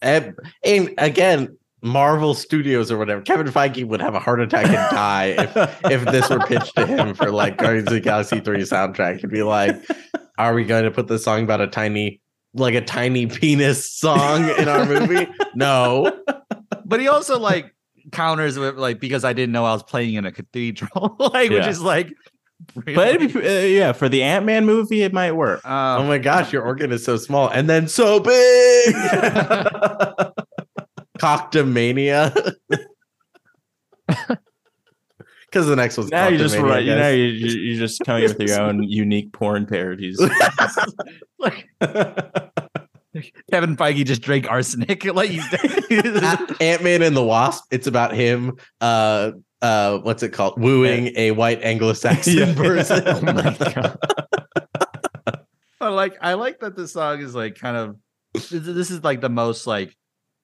And, 0.01 0.33
and 0.63 0.93
again, 0.97 1.55
Marvel 1.83 2.33
Studios 2.33 2.91
or 2.91 2.97
whatever. 2.97 3.21
Kevin 3.21 3.47
Feige 3.47 3.85
would 3.85 4.01
have 4.01 4.15
a 4.15 4.19
heart 4.19 4.41
attack 4.41 4.65
and 4.65 4.73
die 4.73 5.25
if 5.37 5.55
if 5.91 6.05
this 6.05 6.29
were 6.29 6.39
pitched 6.39 6.75
to 6.77 6.85
him 6.87 7.13
for 7.13 7.31
like 7.31 7.57
Guardians 7.57 7.87
of 7.87 7.93
the 7.93 7.99
Galaxy 8.01 8.39
3 8.39 8.57
soundtrack. 8.61 9.19
He'd 9.21 9.29
be 9.29 9.43
like, 9.43 9.75
Are 10.37 10.53
we 10.53 10.63
going 10.65 10.83
to 10.85 10.91
put 10.91 11.07
this 11.07 11.23
song 11.23 11.43
about 11.43 11.61
a 11.61 11.67
tiny 11.67 12.21
like 12.55 12.73
a 12.73 12.81
tiny 12.81 13.27
penis 13.27 13.89
song 13.91 14.49
in 14.57 14.67
our 14.67 14.85
movie? 14.85 15.27
No. 15.55 16.11
but 16.85 16.99
he 16.99 17.07
also 17.07 17.37
like 17.39 17.73
counters 18.11 18.57
with 18.57 18.75
like 18.75 18.99
because 18.99 19.23
I 19.23 19.33
didn't 19.33 19.51
know 19.51 19.65
I 19.65 19.73
was 19.73 19.83
playing 19.83 20.15
in 20.15 20.25
a 20.25 20.31
cathedral, 20.31 21.15
like 21.33 21.49
which 21.49 21.67
is 21.67 21.81
like. 21.81 22.13
But 22.75 23.15
it'd 23.15 23.33
be, 23.33 23.39
uh, 23.39 23.61
yeah, 23.61 23.93
for 23.93 24.09
the 24.09 24.21
Ant 24.21 24.45
Man 24.45 24.65
movie, 24.65 25.03
it 25.03 25.13
might 25.13 25.31
work. 25.31 25.61
Oh 25.63 25.99
um, 25.99 26.07
my 26.07 26.17
gosh, 26.17 26.51
your 26.51 26.63
organ 26.63 26.91
is 26.91 27.05
so 27.05 27.15
small 27.15 27.47
and 27.47 27.69
then 27.69 27.87
so 27.87 28.19
big. 28.19 28.95
Coctomania. 31.19 32.55
Because 35.51 35.65
the 35.65 35.75
next 35.75 35.97
one's 35.97 36.11
now 36.11 36.27
you're 36.27 36.37
just 36.37 36.55
right. 36.57 36.83
You 36.83 36.93
know, 36.93 37.09
you're, 37.09 37.29
you're 37.29 37.57
you're 37.57 37.79
just 37.79 38.01
coming 38.05 38.29
up 38.29 38.37
with 38.37 38.49
your 38.49 38.61
own 38.61 38.83
unique 38.83 39.33
porn 39.33 39.65
parodies. 39.65 40.21
like 41.39 41.67
Kevin 43.51 43.75
Feige 43.75 44.05
just 44.05 44.21
drank 44.21 44.49
arsenic. 44.49 45.03
Like 45.13 45.29
he's 45.29 45.45
Ant 46.61 46.83
Man 46.83 47.01
and 47.01 47.15
the 47.15 47.23
Wasp. 47.23 47.65
It's 47.71 47.87
about 47.87 48.13
him. 48.13 48.57
Uh, 48.79 49.31
uh, 49.61 49.97
what's 49.99 50.23
it 50.23 50.29
called? 50.29 50.61
Wooing 50.61 51.11
a 51.15 51.31
white 51.31 51.61
Anglo-Saxon 51.63 52.37
Yeah. 52.37 52.53
person. 52.53 53.03
Oh 53.05 53.21
my 53.21 53.57
God. 53.73 53.97
I 55.81 55.87
like 55.89 56.17
I 56.21 56.33
like 56.33 56.59
that 56.59 56.75
this 56.75 56.93
song 56.93 57.19
is 57.21 57.33
like 57.33 57.55
kind 57.55 57.77
of 57.77 57.95
this, 58.33 58.49
this 58.49 58.91
is 58.91 59.03
like 59.03 59.21
the 59.21 59.29
most 59.29 59.65
like 59.65 59.95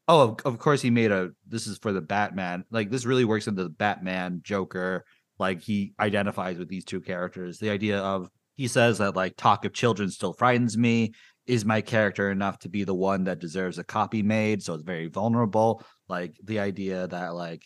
oh 0.08 0.22
of, 0.22 0.40
of 0.46 0.60
course 0.60 0.82
he 0.82 0.90
made 0.90 1.12
a 1.12 1.30
this 1.48 1.68
is 1.68 1.78
for 1.78 1.92
the 1.92 2.02
Batman 2.02 2.64
like 2.72 2.90
this 2.90 3.06
really 3.06 3.26
works 3.26 3.48
into 3.48 3.64
the 3.64 3.70
Batman 3.70 4.40
Joker 4.44 5.04
like 5.38 5.62
he 5.62 5.94
identifies 6.00 6.58
with 6.58 6.70
these 6.70 6.86
two 6.86 7.02
characters 7.02 7.60
the 7.60 7.70
idea 7.70 8.00
of 8.00 8.30
he 8.56 8.68
says 8.70 9.00
that 9.00 9.16
like 9.18 9.36
talk 9.36 9.66
of 9.66 9.74
children 9.74 10.10
still 10.10 10.32
frightens 10.34 10.78
me 10.78 11.14
is 11.48 11.66
my 11.66 11.82
character 11.82 12.32
enough 12.32 12.60
to 12.60 12.70
be 12.70 12.84
the 12.84 12.94
one 12.94 13.26
that 13.26 13.40
deserves 13.40 13.78
a 13.78 13.84
copy 13.84 14.24
made 14.24 14.64
so 14.64 14.74
it's 14.74 14.84
very 14.84 15.08
vulnerable 15.08 15.84
like 16.08 16.36
the 16.44 16.60
idea 16.60 17.08
that 17.08 17.36
like 17.36 17.64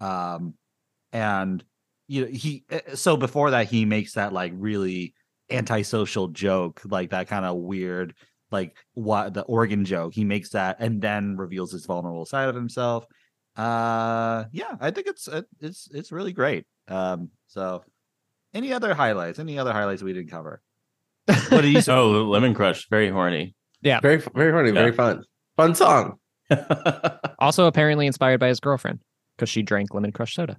um 0.00 0.54
and 1.12 1.64
you 2.08 2.24
know 2.24 2.30
he 2.30 2.64
eh, 2.70 2.80
so 2.94 3.16
before 3.16 3.50
that 3.50 3.66
he 3.68 3.84
makes 3.84 4.14
that 4.14 4.32
like 4.32 4.52
really 4.56 5.14
antisocial 5.50 6.28
joke 6.28 6.80
like 6.84 7.10
that 7.10 7.28
kind 7.28 7.44
of 7.44 7.56
weird 7.56 8.14
like 8.50 8.76
what 8.94 9.34
the 9.34 9.42
organ 9.42 9.84
joke. 9.84 10.14
He 10.14 10.24
makes 10.24 10.50
that 10.50 10.76
and 10.80 11.00
then 11.00 11.36
reveals 11.36 11.72
his 11.72 11.86
vulnerable 11.86 12.26
side 12.26 12.48
of 12.48 12.54
himself. 12.54 13.04
Uh 13.56 14.44
yeah 14.52 14.76
i 14.80 14.90
think 14.90 15.06
it's 15.06 15.28
it's 15.60 15.88
it's 15.92 16.12
really 16.12 16.32
great. 16.32 16.66
Um 16.88 17.30
so 17.46 17.82
any 18.54 18.72
other 18.72 18.94
highlights? 18.94 19.38
Any 19.38 19.58
other 19.58 19.72
highlights 19.72 20.02
we 20.02 20.12
didn't 20.12 20.30
cover 20.30 20.62
what 21.26 21.62
do 21.62 21.68
you 21.68 21.80
say 21.80 21.92
oh, 21.92 22.24
Lemon 22.24 22.54
Crush, 22.54 22.88
very 22.88 23.10
horny. 23.10 23.54
Yeah, 23.82 24.00
very, 24.00 24.16
very 24.34 24.52
funny, 24.52 24.70
very 24.72 24.92
fun, 24.92 25.24
fun 25.56 25.74
song. 25.74 26.18
Also, 27.38 27.66
apparently 27.66 28.06
inspired 28.06 28.40
by 28.40 28.48
his 28.48 28.60
girlfriend 28.60 29.00
because 29.36 29.48
she 29.50 29.60
drank 29.62 29.92
lemon 29.92 30.10
crush 30.12 30.34
soda. 30.34 30.56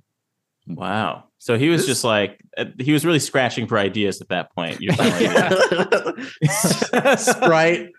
Wow. 0.68 1.24
So 1.40 1.58
he 1.58 1.70
was 1.70 1.82
This- 1.82 1.88
just 1.88 2.04
like 2.04 2.40
uh, 2.58 2.66
he 2.78 2.92
was 2.94 3.04
really 3.06 3.20
scratching 3.20 3.68
for 3.68 3.78
ideas 3.80 4.22
at 4.22 4.30
that 4.30 4.54
point. 4.54 4.78
You're. 4.80 4.94
Sprite 7.18 7.90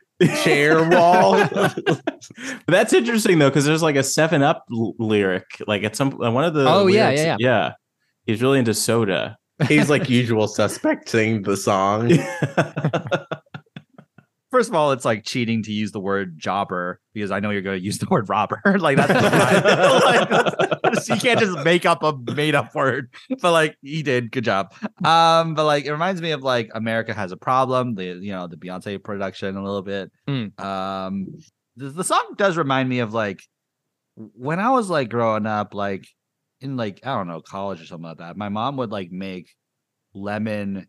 chair 0.43 0.89
wall. 0.89 1.33
But 1.53 1.79
that's 2.69 2.93
interesting 2.93 3.39
though, 3.39 3.49
because 3.49 3.64
there's 3.64 3.83
like 3.83 3.97
a 3.97 4.03
Seven 4.03 4.43
Up 4.43 4.64
l- 4.73 4.95
lyric, 4.99 5.47
like 5.66 5.83
at 5.83 5.97
some 5.97 6.21
uh, 6.23 6.31
one 6.31 6.45
of 6.45 6.55
the. 6.55 6.69
Oh, 6.69 6.87
yeah, 6.87 7.07
lyrics- 7.07 7.23
yeah, 7.23 7.37
yeah. 7.39 7.73
He's 8.27 8.43
really 8.43 8.59
into 8.59 8.75
soda. 8.75 9.38
He's 9.66 9.90
like 9.90 10.09
usual 10.11 10.46
suspect 10.48 11.09
singing 11.09 11.42
the 11.42 11.56
song. 11.56 12.11
First 14.50 14.70
of 14.70 14.74
all, 14.74 14.92
it's 14.92 15.04
like 15.04 15.24
cheating 15.24 15.62
to 15.64 15.72
use 15.72 15.92
the 15.92 16.00
word 16.00 16.38
jobber 16.38 17.00
because 17.12 17.30
I 17.30 17.38
know 17.38 17.50
you're 17.50 17.61
going 17.61 17.78
to 17.78 17.84
use 17.84 17.98
the 17.98 18.06
word 18.11 18.30
robber. 18.30 18.62
like 18.78 18.96
that's 18.96 19.12
like, 19.12 20.28
that's- 20.82 21.09
you 21.09 21.16
can't 21.16 21.38
just 21.38 21.59
make 21.64 21.84
up 21.84 22.02
a 22.02 22.16
made 22.34 22.54
up 22.54 22.74
word. 22.74 23.12
But 23.42 23.52
like 23.52 23.76
he 23.82 24.02
did, 24.02 24.32
good 24.32 24.44
job. 24.44 24.72
Um, 25.04 25.54
but 25.54 25.66
like 25.66 25.84
it 25.84 25.92
reminds 25.92 26.22
me 26.22 26.30
of 26.30 26.42
like 26.42 26.70
America 26.74 27.12
has 27.12 27.30
a 27.30 27.36
problem. 27.36 27.94
The 27.94 28.04
you 28.04 28.32
know 28.32 28.46
the 28.46 28.56
Beyonce 28.56 29.02
production 29.02 29.54
a 29.54 29.62
little 29.62 29.82
bit. 29.82 30.11
Mm. 30.26 30.59
Um, 30.59 31.26
the, 31.76 31.90
the 31.90 32.04
song 32.04 32.34
does 32.36 32.56
remind 32.56 32.88
me 32.88 33.00
of 33.00 33.12
like 33.12 33.40
when 34.16 34.61
I 34.61 34.70
was 34.70 34.88
like 34.88 35.11
growing 35.11 35.44
up, 35.46 35.74
like 35.74 36.06
in 36.61 36.76
like 36.76 37.00
I 37.04 37.14
don't 37.16 37.28
know 37.28 37.40
college 37.40 37.80
or 37.80 37.86
something 37.86 38.09
like 38.09 38.18
that. 38.18 38.36
My 38.36 38.48
mom 38.48 38.76
would 38.78 38.90
like 38.90 39.11
make 39.12 39.50
lemon 40.14 40.86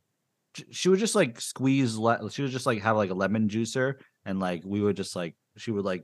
she 0.72 0.90
would 0.90 1.00
just 1.00 1.16
like 1.16 1.40
squeeze 1.40 1.96
le- 1.96 2.30
she 2.32 2.42
would 2.42 2.52
just 2.52 2.66
like 2.66 2.82
have 2.82 2.98
like 2.98 3.12
a 3.12 3.14
lemon 3.16 3.48
juicer 3.50 3.96
and 4.26 4.40
like 4.40 4.64
we 4.66 4.82
would 4.82 4.96
just 4.98 5.16
like 5.16 5.36
she 5.58 5.72
would 5.72 5.86
like 5.86 6.04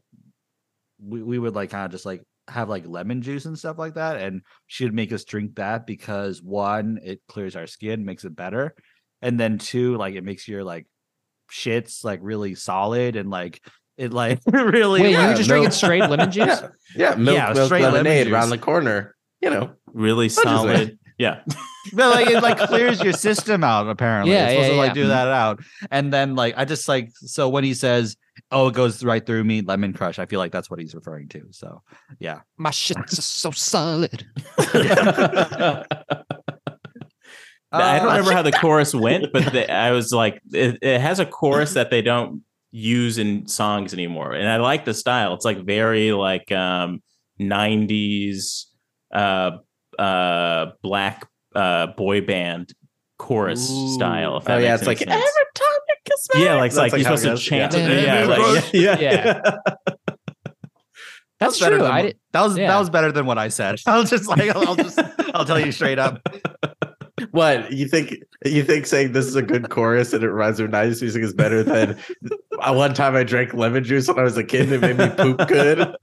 we, 1.04 1.22
we 1.24 1.40
would 1.40 1.56
like 1.56 1.72
kind 1.72 1.86
of 1.86 1.92
just 1.92 2.06
like 2.06 2.22
have 2.48 2.70
like 2.70 2.86
lemon 2.88 3.22
juice 3.24 3.46
and 3.46 3.58
stuff 3.58 3.80
like 3.80 3.96
that 3.96 4.18
and 4.18 4.42
she 4.68 4.84
would 4.84 4.94
make 4.94 5.12
us 5.12 5.24
drink 5.24 5.56
that 5.56 5.88
because 5.88 6.44
one 6.44 7.00
it 7.04 7.20
clears 7.28 7.56
our 7.56 7.66
skin 7.66 8.06
makes 8.06 8.24
it 8.24 8.36
better 8.36 8.76
and 9.22 9.40
then 9.40 9.58
two 9.58 9.98
like 9.98 10.14
it 10.14 10.24
makes 10.24 10.48
your 10.48 10.64
like 10.64 10.86
shits 11.52 12.04
like 12.04 12.20
really 12.22 12.54
solid 12.54 13.16
and 13.16 13.30
like 13.32 13.60
it 13.98 14.14
like 14.14 14.40
really 14.46 15.02
Wait, 15.02 15.10
you 15.12 15.18
yeah, 15.18 15.30
were 15.30 15.36
just 15.36 15.50
no- 15.50 15.56
drinking 15.56 15.72
straight 15.72 16.02
lemon 16.02 16.32
juice? 16.32 16.46
Yeah, 16.46 16.70
yeah, 16.96 17.16
milk, 17.16 17.36
Yeah, 17.36 17.54
milk 17.54 17.66
straight 17.66 17.82
lemonade 17.84 18.26
juice. 18.28 18.34
around 18.34 18.50
the 18.52 18.58
corner. 18.60 19.16
You 19.42 19.50
know, 19.50 19.72
really 19.88 20.26
What 20.28 20.32
is 20.32 20.38
it? 20.38 20.44
solid. 20.44 21.00
Yeah. 21.18 21.42
but 21.94 22.10
like 22.14 22.28
it 22.28 22.42
like 22.42 22.58
clears 22.58 23.02
your 23.02 23.14
system 23.14 23.64
out 23.64 23.88
apparently 23.88 24.34
Yeah, 24.34 24.48
it's 24.48 24.54
supposed 24.54 24.68
yeah, 24.68 24.74
to 24.74 24.78
like 24.78 24.90
yeah. 24.90 24.94
do 25.04 25.08
that 25.08 25.28
out 25.30 25.64
and 25.92 26.12
then 26.12 26.36
like 26.36 26.56
i 26.58 26.66
just 26.66 26.90
like 26.90 27.10
so 27.14 27.48
when 27.48 27.64
he 27.64 27.74
says 27.74 28.18
oh 28.52 28.68
it 28.68 28.74
goes 28.74 29.02
right 29.04 29.26
through 29.26 29.44
me 29.46 29.62
lemon 29.62 29.94
crush 29.94 30.20
i 30.20 30.26
feel 30.26 30.40
like 30.40 30.52
that's 30.52 30.70
what 30.70 30.80
he's 30.80 30.94
referring 30.96 31.30
to 31.30 31.44
so 31.52 31.82
yeah 32.20 32.40
My 32.58 32.72
shit's 32.72 33.24
so 33.24 33.52
solid. 33.52 34.26
I 34.58 35.84
don't 37.72 38.08
Uh, 38.08 38.10
remember 38.12 38.32
how 38.32 38.42
the 38.42 38.52
chorus 38.52 38.94
went, 38.94 39.32
but 39.34 39.52
the, 39.52 39.72
I 39.72 39.92
was 39.92 40.12
like, 40.14 40.42
it, 40.54 40.78
it 40.82 41.02
has 41.02 41.20
a 41.20 41.26
chorus 41.26 41.74
that 41.74 41.92
they 41.92 42.02
don't 42.02 42.42
use 42.72 43.18
in 43.18 43.48
songs 43.48 43.94
anymore, 43.94 44.34
and 44.34 44.48
I 44.48 44.58
like 44.58 44.86
the 44.86 44.94
style. 44.94 45.34
It's 45.34 45.44
like 45.46 45.58
very 45.66 46.12
like 46.14 46.52
um, 46.54 47.02
'90s 47.40 48.66
uh, 49.14 49.58
uh, 50.00 50.72
black 50.82 51.28
uh, 51.56 51.88
boy 51.88 52.22
band 52.22 52.74
chorus 53.18 53.70
Ooh. 53.72 53.94
style. 53.94 54.42
Oh 54.46 54.58
yeah, 54.58 54.76
it's 54.76 54.86
like 54.88 55.02
any 55.02 55.12
every 55.12 55.24
time 55.24 55.68
you 55.88 55.96
kiss 56.06 56.28
me. 56.36 56.44
yeah, 56.44 56.56
like, 56.56 56.68
it's 56.68 56.76
That's 56.76 56.92
like, 56.94 57.02
you're 57.02 57.10
how 57.10 57.16
supposed 57.16 57.44
to 57.44 57.50
chant 57.50 57.72
goes. 57.74 57.82
it. 57.82 58.04
Yeah. 58.04 58.20
Yeah, 58.20 58.26
like, 58.28 58.74
yeah, 58.74 59.00
Yeah. 59.00 59.42
That's 61.40 61.60
better 61.60 61.76
true. 61.78 61.84
than 61.84 61.92
I 61.92 62.14
that 62.32 62.42
was 62.42 62.56
that 62.56 62.78
was 62.80 62.90
better 62.90 63.12
than 63.12 63.26
what 63.26 63.38
i 63.38 63.50
said 63.50 63.80
i'll 63.86 64.06
just 64.06 64.26
like 64.28 64.56
i'll, 64.56 64.70
I'll 64.70 64.76
just 64.76 64.98
i'll 65.34 65.44
tell 65.46 65.60
you 65.60 65.72
straight 65.72 66.00
up 66.00 66.22
What 67.32 67.72
you 67.72 67.88
think? 67.88 68.14
You 68.46 68.62
think 68.64 68.86
saying 68.86 69.14
this 69.14 69.26
is 69.26 69.36
a 69.36 69.42
good 69.42 69.70
chorus 69.70 70.12
and 70.12 70.22
it 70.22 70.30
reminds 70.30 70.60
me 70.60 70.66
of 70.66 70.72
'90s 70.72 71.02
music 71.02 71.24
is 71.24 71.34
better 71.34 71.64
than 71.64 71.98
uh, 72.60 72.74
one 72.74 72.94
time 72.94 73.16
I 73.16 73.24
drank 73.24 73.54
lemon 73.54 73.86
juice 73.86 74.08
when 74.10 74.20
I 74.20 74.24
was 74.24 74.36
a 74.38 74.44
kid 74.44 74.72
and 74.72 74.74
it 74.74 74.82
made 74.82 74.98
me 74.98 75.08
poop 75.16 75.48
good. 75.48 75.96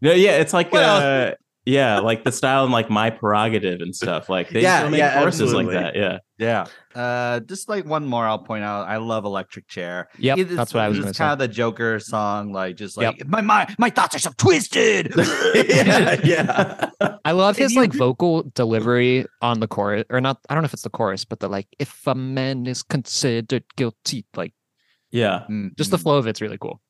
No, 0.00 0.12
yeah, 0.12 0.32
it's 0.38 0.52
like 0.52 0.72
What 0.72 0.82
else? 0.82 1.02
uh, 1.02 1.34
yeah, 1.64 2.00
like 2.00 2.24
the 2.24 2.32
style 2.32 2.64
and 2.64 2.72
like 2.72 2.90
my 2.90 3.10
prerogative 3.10 3.80
and 3.80 3.94
stuff. 3.94 4.28
Like 4.28 4.50
they 4.50 4.62
Yeah, 4.62 4.78
still 4.80 4.90
make 4.90 4.98
yeah, 4.98 5.20
courses 5.20 5.52
like 5.54 5.68
that. 5.68 5.94
Yeah. 5.96 6.18
yeah 6.38 6.66
uh 6.94 7.40
just 7.40 7.68
like 7.70 7.86
one 7.86 8.04
more 8.04 8.26
i'll 8.26 8.38
point 8.38 8.62
out 8.64 8.86
i 8.86 8.96
love 8.98 9.24
electric 9.24 9.66
chair 9.66 10.08
Yeah, 10.18 10.34
that's 10.36 10.74
what 10.74 10.82
I 10.82 10.88
was 10.88 10.98
it's 10.98 11.04
gonna 11.04 11.14
say. 11.14 11.18
kind 11.18 11.32
of 11.32 11.38
the 11.38 11.48
joker 11.48 11.98
song 12.00 12.52
like 12.52 12.76
just 12.76 13.00
Yep. 13.00 13.14
like 13.18 13.28
my 13.28 13.40
mind 13.40 13.76
my 13.78 13.88
thoughts 13.88 14.14
are 14.16 14.18
so 14.18 14.30
twisted 14.36 15.12
yeah, 15.54 16.20
yeah. 16.24 16.90
I 17.24 17.32
love 17.32 17.56
his 17.56 17.74
like 17.76 17.92
vocal 17.94 18.42
delivery 18.54 19.24
on 19.40 19.60
the 19.60 19.68
chorus, 19.68 20.04
or 20.10 20.20
not. 20.20 20.38
I 20.48 20.54
don't 20.54 20.62
know 20.64 20.66
if 20.66 20.72
it's 20.74 20.82
the 20.82 20.90
chorus, 20.90 21.24
but 21.24 21.38
the 21.40 21.48
like, 21.48 21.68
if 21.78 22.06
a 22.06 22.14
man 22.14 22.66
is 22.66 22.82
considered 22.82 23.64
guilty, 23.76 24.26
like 24.36 24.52
Yeah. 25.12 25.44
Mm, 25.48 25.76
just 25.76 25.90
the 25.92 25.96
mm. 25.98 26.02
flow 26.02 26.18
of 26.18 26.26
it's 26.26 26.40
really 26.40 26.58
cool. 26.58 26.80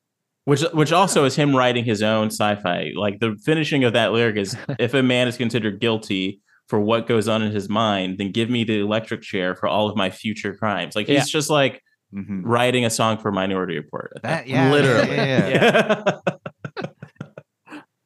Which 0.45 0.61
which 0.73 0.91
also 0.91 1.23
is 1.25 1.35
him 1.35 1.55
writing 1.55 1.85
his 1.85 2.01
own 2.03 2.27
sci-fi. 2.27 2.91
Like 2.95 3.19
the 3.19 3.35
finishing 3.45 3.83
of 3.85 3.93
that 3.93 4.11
lyric 4.11 4.35
is 4.37 4.57
if 4.79 4.93
a 4.93 5.01
man 5.03 5.27
is 5.27 5.37
considered 5.37 5.79
guilty 5.79 6.41
for 6.67 6.79
what 6.79 7.07
goes 7.07 7.27
on 7.27 7.41
in 7.41 7.51
his 7.51 7.69
mind, 7.69 8.17
then 8.17 8.31
give 8.31 8.49
me 8.49 8.63
the 8.63 8.79
electric 8.79 9.21
chair 9.21 9.55
for 9.55 9.67
all 9.67 9.89
of 9.89 9.95
my 9.95 10.09
future 10.09 10.53
crimes. 10.55 10.95
Like 10.95 11.07
he's 11.07 11.15
Yeah. 11.15 11.23
just 11.39 11.49
like 11.49 11.81
Mhm. 12.13 12.41
writing 12.43 12.85
a 12.85 12.89
song 12.91 13.17
for 13.17 13.31
Minority 13.31 13.75
Report. 13.77 14.11
that 14.15 14.21
that 14.23 14.47
yeah 14.47 14.71
Literally. 14.71 15.15
yeah, 15.15 15.47
yeah. 15.47 15.93
point. 16.03 16.17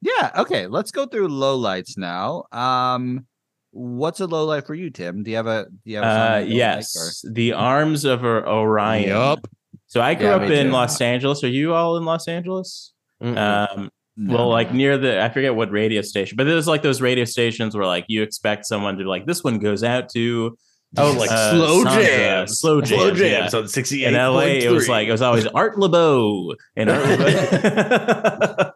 Yeah. 0.01 0.31
Okay. 0.37 0.67
Let's 0.67 0.91
go 0.91 1.05
through 1.05 1.27
lowlights 1.29 1.97
now. 1.97 2.43
Um, 2.51 3.25
what's 3.71 4.19
a 4.21 4.27
lowlight 4.27 4.65
for 4.67 4.75
you, 4.75 4.89
Tim? 4.91 5.23
Do 5.23 5.31
you 5.31 5.37
have 5.37 5.47
a? 5.47 5.65
Do 5.65 5.91
you 5.91 5.97
have 5.97 6.05
a 6.05 6.07
uh, 6.07 6.13
you 6.13 6.21
don't 6.41 6.49
like, 6.49 6.55
yes, 6.55 7.25
the 7.29 7.53
arms 7.53 8.05
of 8.05 8.23
Orion. 8.23 9.09
Yup. 9.09 9.47
So 9.87 10.01
I 10.01 10.13
grew 10.15 10.27
Yeah, 10.27 10.35
up 10.35 10.41
in 10.43 10.67
too. 10.67 10.71
Los 10.71 10.99
Angeles. 11.01 11.43
Are 11.43 11.49
you 11.49 11.73
all 11.73 11.97
in 11.97 12.05
Los 12.05 12.27
Angeles? 12.27 12.93
Mm-mm. 13.23 13.37
Um, 13.37 13.89
No, 14.15 14.33
well, 14.35 14.45
no, 14.45 14.49
like 14.49 14.71
no. 14.71 14.77
near 14.77 14.97
the 14.97 15.23
I 15.23 15.29
forget 15.29 15.55
what 15.55 15.71
radio 15.71 16.01
station, 16.01 16.35
but 16.37 16.45
there's 16.45 16.67
like 16.67 16.81
those 16.81 17.01
radio 17.01 17.23
stations 17.25 17.75
where 17.75 17.85
like 17.85 18.05
you 18.07 18.21
expect 18.23 18.65
someone 18.65 18.97
to 18.97 19.07
like 19.07 19.25
this 19.25 19.43
one 19.43 19.59
goes 19.59 19.83
out 19.83 20.09
to 20.09 20.57
oh, 20.97 21.11
like 21.13 21.29
uh, 21.31 21.51
slow 21.51 21.83
Sandra, 21.83 22.03
jams, 22.03 22.59
slow 22.59 22.81
jams, 22.81 23.19
yeah. 23.19 23.49
on 23.59 23.67
sixty 23.67 24.05
in. 24.05 24.13
LA. 24.15 24.39
It 24.39 24.71
was 24.71 24.89
like 24.89 25.07
it 25.07 25.11
was 25.11 25.21
always 25.21 25.45
Art 25.47 25.77
Laboe 25.77 26.55
and 26.75 26.89
Art 26.89 27.03
Laboe. 27.05 28.73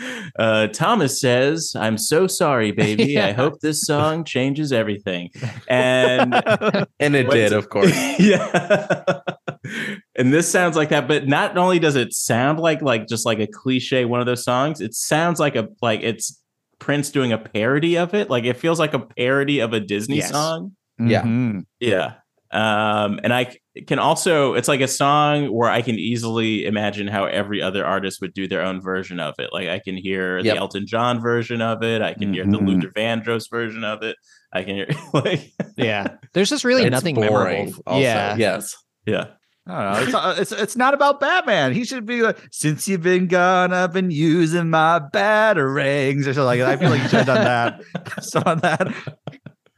uh, 0.38 0.66
Thomas 0.68 1.20
says, 1.20 1.74
"I'm 1.76 1.98
so 1.98 2.26
sorry, 2.26 2.72
baby. 2.72 3.18
I 3.20 3.32
hope 3.32 3.60
this 3.60 3.82
song 3.82 4.24
changes 4.24 4.72
everything." 4.72 5.30
And 5.68 6.34
and 7.00 7.14
it 7.14 7.30
did, 7.30 7.52
of 7.52 7.68
course. 7.68 7.92
yeah. 8.18 9.20
And 10.16 10.32
this 10.32 10.50
sounds 10.50 10.76
like 10.76 10.88
that, 10.88 11.06
but 11.08 11.26
not 11.28 11.56
only 11.56 11.78
does 11.78 11.96
it 11.96 12.12
sound 12.12 12.58
like 12.60 12.82
like 12.82 13.06
just 13.08 13.26
like 13.26 13.38
a 13.40 13.46
cliche 13.46 14.04
one 14.04 14.20
of 14.20 14.26
those 14.26 14.44
songs, 14.44 14.80
it 14.80 14.94
sounds 14.94 15.38
like 15.40 15.56
a 15.56 15.68
like 15.82 16.00
it's 16.02 16.40
Prince 16.78 17.10
doing 17.10 17.30
a 17.32 17.38
parody 17.38 17.96
of 17.98 18.14
it. 18.14 18.30
Like 18.30 18.44
it 18.44 18.56
feels 18.56 18.78
like 18.78 18.94
a 18.94 19.00
parody 19.00 19.60
of 19.60 19.72
a 19.74 19.80
Disney 19.80 20.16
Yes. 20.18 20.30
song. 20.30 20.72
Yeah. 20.98 21.22
Mhm. 21.22 21.64
Yeah. 21.78 22.14
Um, 22.52 23.20
and 23.22 23.32
I 23.32 23.56
can 23.86 24.00
also, 24.00 24.54
it's 24.54 24.66
like 24.66 24.80
a 24.80 24.88
song 24.88 25.52
where 25.52 25.70
I 25.70 25.82
can 25.82 25.94
easily 25.96 26.64
imagine 26.66 27.06
how 27.06 27.26
every 27.26 27.62
other 27.62 27.86
artist 27.86 28.20
would 28.20 28.34
do 28.34 28.48
their 28.48 28.62
own 28.62 28.80
version 28.80 29.20
of 29.20 29.34
it. 29.38 29.50
Like 29.52 29.68
I 29.68 29.78
can 29.78 29.96
hear 29.96 30.38
Yep. 30.38 30.44
the 30.54 30.58
Elton 30.58 30.86
John 30.86 31.20
version 31.20 31.62
of 31.62 31.82
it. 31.84 32.02
I 32.02 32.12
can 32.14 32.32
hear 32.34 32.44
the 32.44 32.58
Mhm. 32.58 32.66
Luther 32.66 32.88
Vandross 32.96 33.48
version 33.48 33.84
of 33.84 34.02
it. 34.02 34.16
I 34.52 34.64
can 34.64 34.74
hear 34.74 34.88
like, 35.14 35.52
Yeah. 35.76 36.16
There's 36.32 36.50
just 36.50 36.64
really 36.64 36.88
nothing 36.90 37.14
boring 37.14 37.66
memorable. 37.66 37.82
also. 37.86 38.00
Yeah. 38.02 38.36
Yes. 38.36 38.74
yeah. 39.06 39.26
I 39.66 39.82
don't 39.82 39.92
know. 39.92 40.00
It's, 40.06 40.14
uh, 40.14 40.34
it's 40.38 40.52
it's 40.52 40.76
not 40.76 40.94
about 40.94 41.20
Batman. 41.20 41.72
He 41.72 41.84
should 41.84 42.06
be 42.06 42.22
like, 42.22 42.38
since 42.50 42.88
you've 42.88 43.02
been 43.02 43.26
gone, 43.28 43.72
I've 43.72 43.92
been 43.92 44.10
using 44.10 44.70
my 44.70 45.00
batarangs 45.12 46.20
or 46.22 46.34
something 46.34 46.44
like 46.44 46.60
that. 46.60 46.68
I 46.70 46.76
feel 46.76 46.90
like 46.90 47.02
you 47.02 47.08
should 47.08 47.26
have 47.26 47.26
done 47.26 47.44
that. 47.44 47.82
Some 48.24 48.42
of 48.46 48.62
that. 48.62 48.88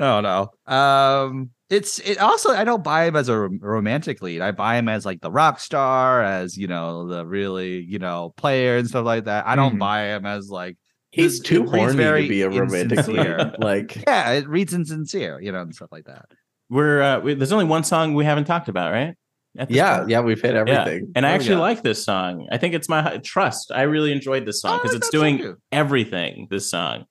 I 0.00 0.20
don't 0.20 0.22
know. 0.22 0.50
Um, 0.74 1.50
it's 1.68 1.98
it 2.00 2.18
also 2.18 2.50
I 2.50 2.64
don't 2.64 2.82
buy 2.84 3.04
him 3.06 3.16
as 3.16 3.28
a 3.28 3.36
romantic 3.38 4.22
lead. 4.22 4.40
I 4.40 4.52
buy 4.52 4.76
him 4.76 4.88
as 4.88 5.04
like 5.04 5.20
the 5.20 5.30
rock 5.30 5.58
star, 5.60 6.22
as 6.22 6.56
you 6.56 6.66
know, 6.68 7.08
the 7.08 7.26
really 7.26 7.80
you 7.80 7.98
know 7.98 8.32
player 8.36 8.76
and 8.76 8.88
stuff 8.88 9.04
like 9.04 9.24
that. 9.24 9.46
I 9.46 9.56
don't 9.56 9.76
Mhm. 9.76 9.80
buy 9.80 10.02
him 10.14 10.26
as 10.26 10.48
like 10.48 10.76
He's 11.10 11.40
It 11.40 11.44
too 11.44 11.66
horny 11.66 11.94
very 11.94 12.22
to 12.22 12.28
be 12.28 12.40
a 12.40 12.48
romantic 12.48 13.06
lead. 13.06 13.56
Like 13.58 13.96
yeah, 14.06 14.30
it 14.30 14.48
reads 14.48 14.72
insincere, 14.72 15.38
you 15.42 15.52
know, 15.52 15.60
and 15.60 15.74
stuff 15.74 15.92
like 15.92 16.04
that. 16.06 16.24
We're, 16.70 17.02
uh, 17.02 17.20
we, 17.20 17.34
there's 17.34 17.52
only 17.52 17.66
one 17.66 17.84
song 17.84 18.14
we 18.14 18.24
haven't 18.24 18.44
talked 18.46 18.70
about, 18.70 18.92
right? 18.92 19.14
At 19.58 19.68
this 19.68 19.76
yeah, 19.76 19.98
point? 19.98 20.10
yeah, 20.10 20.20
we've 20.20 20.40
hit 20.40 20.54
everything. 20.54 21.12
And 21.14 21.26
I 21.26 21.32
actually 21.32 21.56
got? 21.56 21.60
like 21.60 21.82
this 21.82 22.02
song. 22.04 22.48
I 22.50 22.56
think 22.58 22.74
it's 22.74 22.88
my 22.88 23.18
trust. 23.18 23.70
I 23.70 23.82
really 23.82 24.10
enjoyed 24.12 24.46
this 24.46 24.60
song 24.62 24.74
Oh, 24.74 24.78
because 24.78 24.92
like 24.94 24.98
it's 25.02 25.10
doing 25.10 25.38
too. 25.38 25.56
everything. 25.70 26.46
This 26.50 26.70
song, 26.70 27.04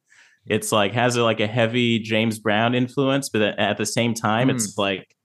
it's 0.48 0.72
like 0.72 0.94
has 0.94 1.16
a, 1.18 1.24
like 1.24 1.40
a 1.40 1.46
heavy 1.48 2.00
James 2.00 2.40
Brown 2.40 2.74
influence, 2.74 3.30
but 3.30 3.42
at- 3.44 3.60
at 3.60 3.78
the 3.78 3.86
same 3.86 4.14
time, 4.16 4.50
Hmm. 4.50 4.56
it's 4.56 4.78
like 4.78 5.16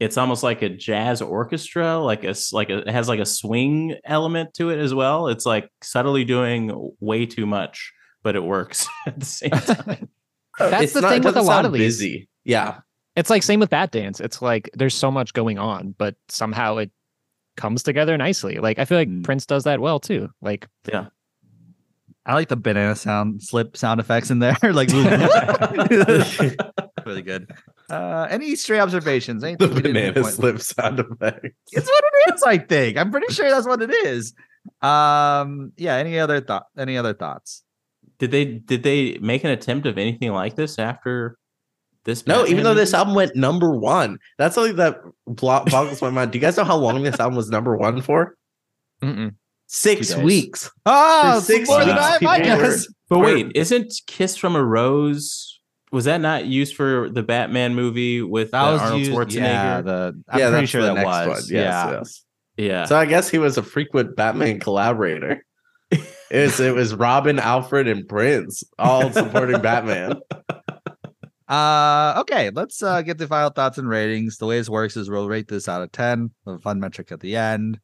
it's 0.00 0.16
almost 0.16 0.42
like 0.42 0.62
a 0.62 0.68
jazz 0.70 1.20
orchestra, 1.22 1.98
like 1.98 2.24
a 2.24 2.30
s- 2.30 2.52
like 2.54 2.70
a, 2.70 2.78
it 2.78 2.88
has 2.88 3.06
like 3.06 3.20
a 3.20 3.26
swing 3.26 3.96
element 4.04 4.54
to 4.54 4.70
it 4.70 4.78
as 4.78 4.92
well. 4.94 5.28
It's 5.28 5.44
like 5.46 5.68
subtly 5.82 6.24
doing 6.24 6.90
way 7.00 7.26
too 7.26 7.44
much, 7.46 7.92
but 8.22 8.34
it 8.34 8.42
works 8.42 8.88
at 9.06 9.20
the 9.20 9.26
same 9.26 9.50
time. 9.50 10.08
That's 10.58 10.82
It's 10.84 10.92
the 10.94 11.02
not- 11.02 11.12
it 11.12 11.14
thing 11.16 11.22
with 11.24 11.36
a 11.36 11.42
lot 11.42 11.64
of 11.64 11.72
these. 11.72 11.98
busy. 11.98 12.28
Yeah. 12.44 12.78
It's 13.20 13.30
like 13.30 13.42
same 13.42 13.60
with 13.60 13.70
Bat 13.70 13.92
Dance. 13.92 14.18
It's 14.18 14.40
like 14.40 14.70
there's 14.74 14.94
so 14.94 15.10
much 15.10 15.34
going 15.34 15.58
on, 15.58 15.94
but 15.98 16.16
somehow 16.28 16.78
it 16.78 16.90
comes 17.56 17.82
together 17.82 18.16
nicely. 18.16 18.56
Like 18.56 18.78
I 18.78 18.84
feel 18.86 18.96
like 18.98 19.08
Mm. 19.08 19.24
Prince 19.24 19.44
does 19.46 19.64
that 19.64 19.80
well 19.80 20.00
too. 20.00 20.30
Like 20.40 20.66
yeah. 20.88 21.06
I 22.26 22.34
like 22.34 22.48
the 22.48 22.56
banana 22.56 22.94
sound 22.96 23.42
slip 23.42 23.76
sound 23.76 24.00
effects 24.00 24.30
in 24.30 24.38
there. 24.38 24.56
like 24.62 24.88
really 27.06 27.22
good. 27.22 27.50
Uh, 27.90 28.26
any 28.30 28.54
stray 28.56 28.78
observations? 28.80 29.42
The 29.42 29.48
Anything 29.48 29.68
we 29.68 29.74
didn't 29.82 29.92
banana 29.94 30.12
pinpoint? 30.14 30.34
slip 30.34 30.60
sound 30.60 31.00
effect. 31.00 31.46
It's 31.72 31.88
what 31.88 32.04
it 32.28 32.34
is. 32.34 32.42
I 32.42 32.58
think. 32.58 32.96
I'm 32.96 33.10
pretty 33.10 33.32
sure 33.34 33.50
that's 33.50 33.66
what 33.66 33.82
it 33.82 33.90
is. 33.90 34.32
Um. 34.82 35.72
Yeah. 35.76 35.96
Any 35.96 36.18
other 36.18 36.40
thought? 36.40 36.66
Any 36.78 36.96
other 36.96 37.14
thoughts? 37.14 37.62
Did 38.18 38.30
they 38.30 38.44
did 38.44 38.82
they 38.82 39.18
make 39.18 39.44
an 39.44 39.50
attempt 39.50 39.86
of 39.86 39.98
anything 39.98 40.32
like 40.32 40.56
this 40.56 40.78
after 40.78 41.36
this? 42.04 42.26
No, 42.26 42.46
even 42.46 42.64
though 42.64 42.74
this 42.74 42.94
album 42.94 43.14
went 43.14 43.36
number 43.36 43.76
one, 43.76 44.18
that's 44.38 44.54
something 44.54 44.76
that 44.76 44.98
boggles 45.26 46.00
my 46.02 46.10
mind. 46.10 46.32
Do 46.32 46.38
you 46.38 46.42
guys 46.42 46.56
know 46.56 46.64
how 46.64 46.76
long 46.76 47.02
this 47.02 47.18
album 47.20 47.36
was 47.36 47.50
number 47.50 47.76
one 47.76 48.00
for? 48.02 48.36
mm-mm. 49.02 49.34
Six 49.66 50.16
weeks. 50.16 50.68
Oh, 50.84 51.38
For 51.40 51.44
six 51.46 51.68
more 51.68 51.78
than 51.84 51.88
weeks, 51.94 52.00
I, 52.00 52.14
I 52.14 52.18
people 52.40 52.56
were- 52.56 52.62
guess. 52.64 52.86
But 53.08 53.18
wait, 53.20 53.52
isn't 53.54 53.92
"Kiss 54.06 54.36
from 54.36 54.56
a 54.56 54.64
Rose"? 54.64 55.60
Was 55.92 56.04
that 56.04 56.20
not 56.20 56.46
used 56.46 56.76
for 56.76 57.08
the 57.10 57.22
Batman 57.22 57.74
movie 57.74 58.22
with 58.22 58.52
That 58.52 58.70
was 58.70 58.80
Arnold 58.80 59.00
used, 59.00 59.12
Schwarzenegger? 59.12 59.34
Yeah, 59.40 59.80
the, 59.80 60.22
I'm 60.28 60.38
yeah, 60.38 60.48
pretty 60.50 60.60
that's 60.62 60.70
sure 60.70 60.82
the 60.82 60.88
that 60.88 60.94
next 60.94 61.06
was. 61.06 61.26
one. 61.28 61.36
Yes, 61.36 61.48
yeah. 61.50 61.90
yes. 61.90 62.24
yeah. 62.56 62.84
So 62.84 62.96
I 62.96 63.06
guess 63.06 63.28
he 63.28 63.38
was 63.38 63.58
a 63.58 63.62
frequent 63.62 64.14
Batman 64.16 64.60
collaborator. 64.60 65.44
It 66.30 66.42
was, 66.44 66.60
it 66.60 66.72
was 66.72 66.94
Robin, 66.94 67.40
Alfred, 67.40 67.88
and 67.88 68.06
Prince 68.08 68.62
all 68.78 69.10
supporting 69.10 69.60
Batman. 69.60 70.20
Uh, 71.50 72.14
okay, 72.20 72.50
let's 72.50 72.80
uh, 72.80 73.02
get 73.02 73.18
the 73.18 73.26
final 73.26 73.50
thoughts 73.50 73.76
and 73.76 73.88
ratings. 73.88 74.36
The 74.36 74.46
way 74.46 74.58
this 74.58 74.68
works 74.68 74.96
is 74.96 75.10
we'll 75.10 75.28
rate 75.28 75.48
this 75.48 75.68
out 75.68 75.82
of 75.82 75.90
ten. 75.90 76.30
A 76.46 76.58
fun 76.60 76.78
metric 76.78 77.10
at 77.10 77.18
the 77.18 77.34
end. 77.34 77.80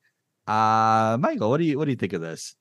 Uh, 0.47 1.19
Michael, 1.21 1.51
what 1.51 1.59
do 1.59 1.65
you 1.65 1.77
what 1.77 1.87
do 1.87 1.91
you 1.91 1.97
think 1.97 2.13
of 2.13 2.21
this? 2.21 2.55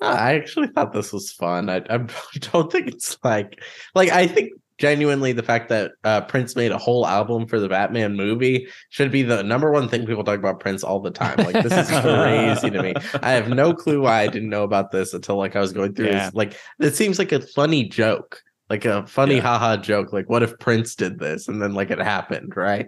I 0.00 0.34
actually 0.34 0.68
thought 0.68 0.92
this 0.92 1.12
was 1.12 1.32
fun. 1.32 1.68
I, 1.68 1.82
I 1.90 1.98
don't 2.52 2.70
think 2.70 2.88
it's 2.88 3.18
like 3.24 3.60
like 3.96 4.10
I 4.10 4.28
think 4.28 4.52
genuinely 4.78 5.32
the 5.32 5.42
fact 5.42 5.68
that 5.68 5.92
uh, 6.04 6.20
Prince 6.22 6.56
made 6.56 6.72
a 6.72 6.78
whole 6.78 7.06
album 7.06 7.46
for 7.46 7.58
the 7.60 7.68
Batman 7.68 8.14
movie 8.14 8.68
should 8.90 9.12
be 9.12 9.22
the 9.22 9.42
number 9.42 9.70
one 9.70 9.88
thing 9.88 10.06
people 10.06 10.24
talk 10.24 10.38
about 10.38 10.60
Prince 10.60 10.82
all 10.84 11.00
the 11.00 11.10
time. 11.10 11.38
Like 11.38 11.62
this 11.64 11.72
is 11.72 12.00
crazy 12.00 12.70
to 12.70 12.82
me. 12.82 12.94
I 13.20 13.32
have 13.32 13.48
no 13.48 13.74
clue 13.74 14.02
why 14.02 14.22
I 14.22 14.28
didn't 14.28 14.48
know 14.48 14.62
about 14.62 14.90
this 14.92 15.12
until 15.12 15.36
like 15.36 15.56
I 15.56 15.60
was 15.60 15.72
going 15.72 15.94
through. 15.94 16.06
Yeah. 16.12 16.26
His, 16.26 16.34
like 16.34 16.56
it 16.78 16.94
seems 16.94 17.18
like 17.18 17.32
a 17.32 17.40
funny 17.40 17.88
joke. 17.88 18.42
Like 18.72 18.86
a 18.86 19.06
funny 19.06 19.34
Yeah. 19.34 19.42
haha 19.42 19.76
joke, 19.76 20.14
like 20.14 20.30
what 20.30 20.42
if 20.42 20.58
Prince 20.58 20.94
did 20.94 21.18
this 21.18 21.46
and 21.46 21.60
then 21.60 21.74
like 21.74 21.90
it 21.90 21.98
happened, 21.98 22.56
right? 22.56 22.86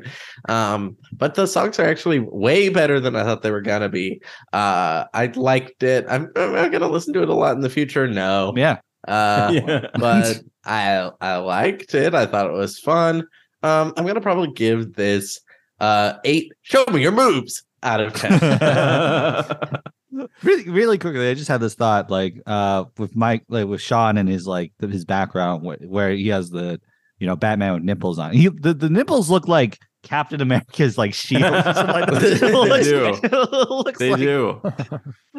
Um, 0.49 0.97
but 1.13 1.35
the 1.35 1.47
songs 1.47 1.79
are 1.79 1.85
actually 1.85 2.21
way 2.21 2.71
better 2.71 3.01
than 3.01 3.15
I 3.15 3.23
thought 3.23 3.43
they 3.43 3.51
were 3.51 3.61
gonna 3.61 3.91
be. 3.91 4.23
Uh, 4.55 5.05
I 5.13 5.27
liked 5.37 5.83
it. 5.83 6.07
I'm, 6.09 6.31
am 6.37 6.55
I 6.55 6.71
gonna 6.71 6.89
listen 6.89 7.13
to 7.13 7.23
it 7.23 7.29
a 7.29 7.35
lot 7.35 7.55
in 7.55 7.61
the 7.61 7.69
future? 7.69 8.09
No. 8.09 8.55
Yeah, 8.57 8.79
Uh, 9.07 9.51
yeah. 9.67 9.87
but 9.99 10.41
I 10.65 11.11
I 11.21 11.37
liked 11.37 11.95
it. 11.95 12.15
I 12.15 12.25
thought 12.25 12.47
it 12.47 12.53
was 12.55 12.79
fun. 12.79 13.19
Um, 13.63 13.93
I'm 13.99 14.07
gonna 14.07 14.23
probably 14.23 14.53
give 14.53 14.95
this 14.95 15.39
uh 15.81 16.15
eight. 16.25 16.51
Show 16.63 16.87
me 16.93 17.03
your 17.03 17.13
moves 17.13 17.63
out 17.83 18.01
of 18.01 18.15
ten. 18.15 18.33
really, 20.43 20.69
really 20.71 20.99
quickly, 20.99 21.29
I 21.29 21.35
just 21.35 21.49
had 21.49 21.61
this 21.61 21.75
thought, 21.75 22.11
like, 22.11 22.35
uh, 22.47 22.85
with 22.99 23.15
Mike, 23.17 23.45
like 23.49 23.67
with 23.67 23.81
Sean 23.81 24.17
and 24.19 24.29
his 24.29 24.47
like 24.47 24.73
his 24.81 25.05
background, 25.05 25.63
where, 25.65 25.77
where 25.79 26.11
he 26.11 26.29
has 26.29 26.51
the, 26.51 26.81
you 27.19 27.27
know, 27.27 27.37
Batman 27.37 27.75
with 27.75 27.83
nipples 27.83 28.19
on. 28.19 28.33
He 28.33 28.49
the, 28.49 28.75
the 28.75 28.91
nipples 28.91 29.31
look 29.31 29.49
like 29.49 29.79
Captain 30.03 30.41
America's 30.41 30.99
like 30.99 31.15
shield. 31.15 31.43
like. 31.53 32.11
They 32.11 32.53
looks- 32.53 32.87
do. 32.87 33.29
looks 33.71 33.99
they 33.99 34.11
like 34.11 34.21
do. 34.21 34.61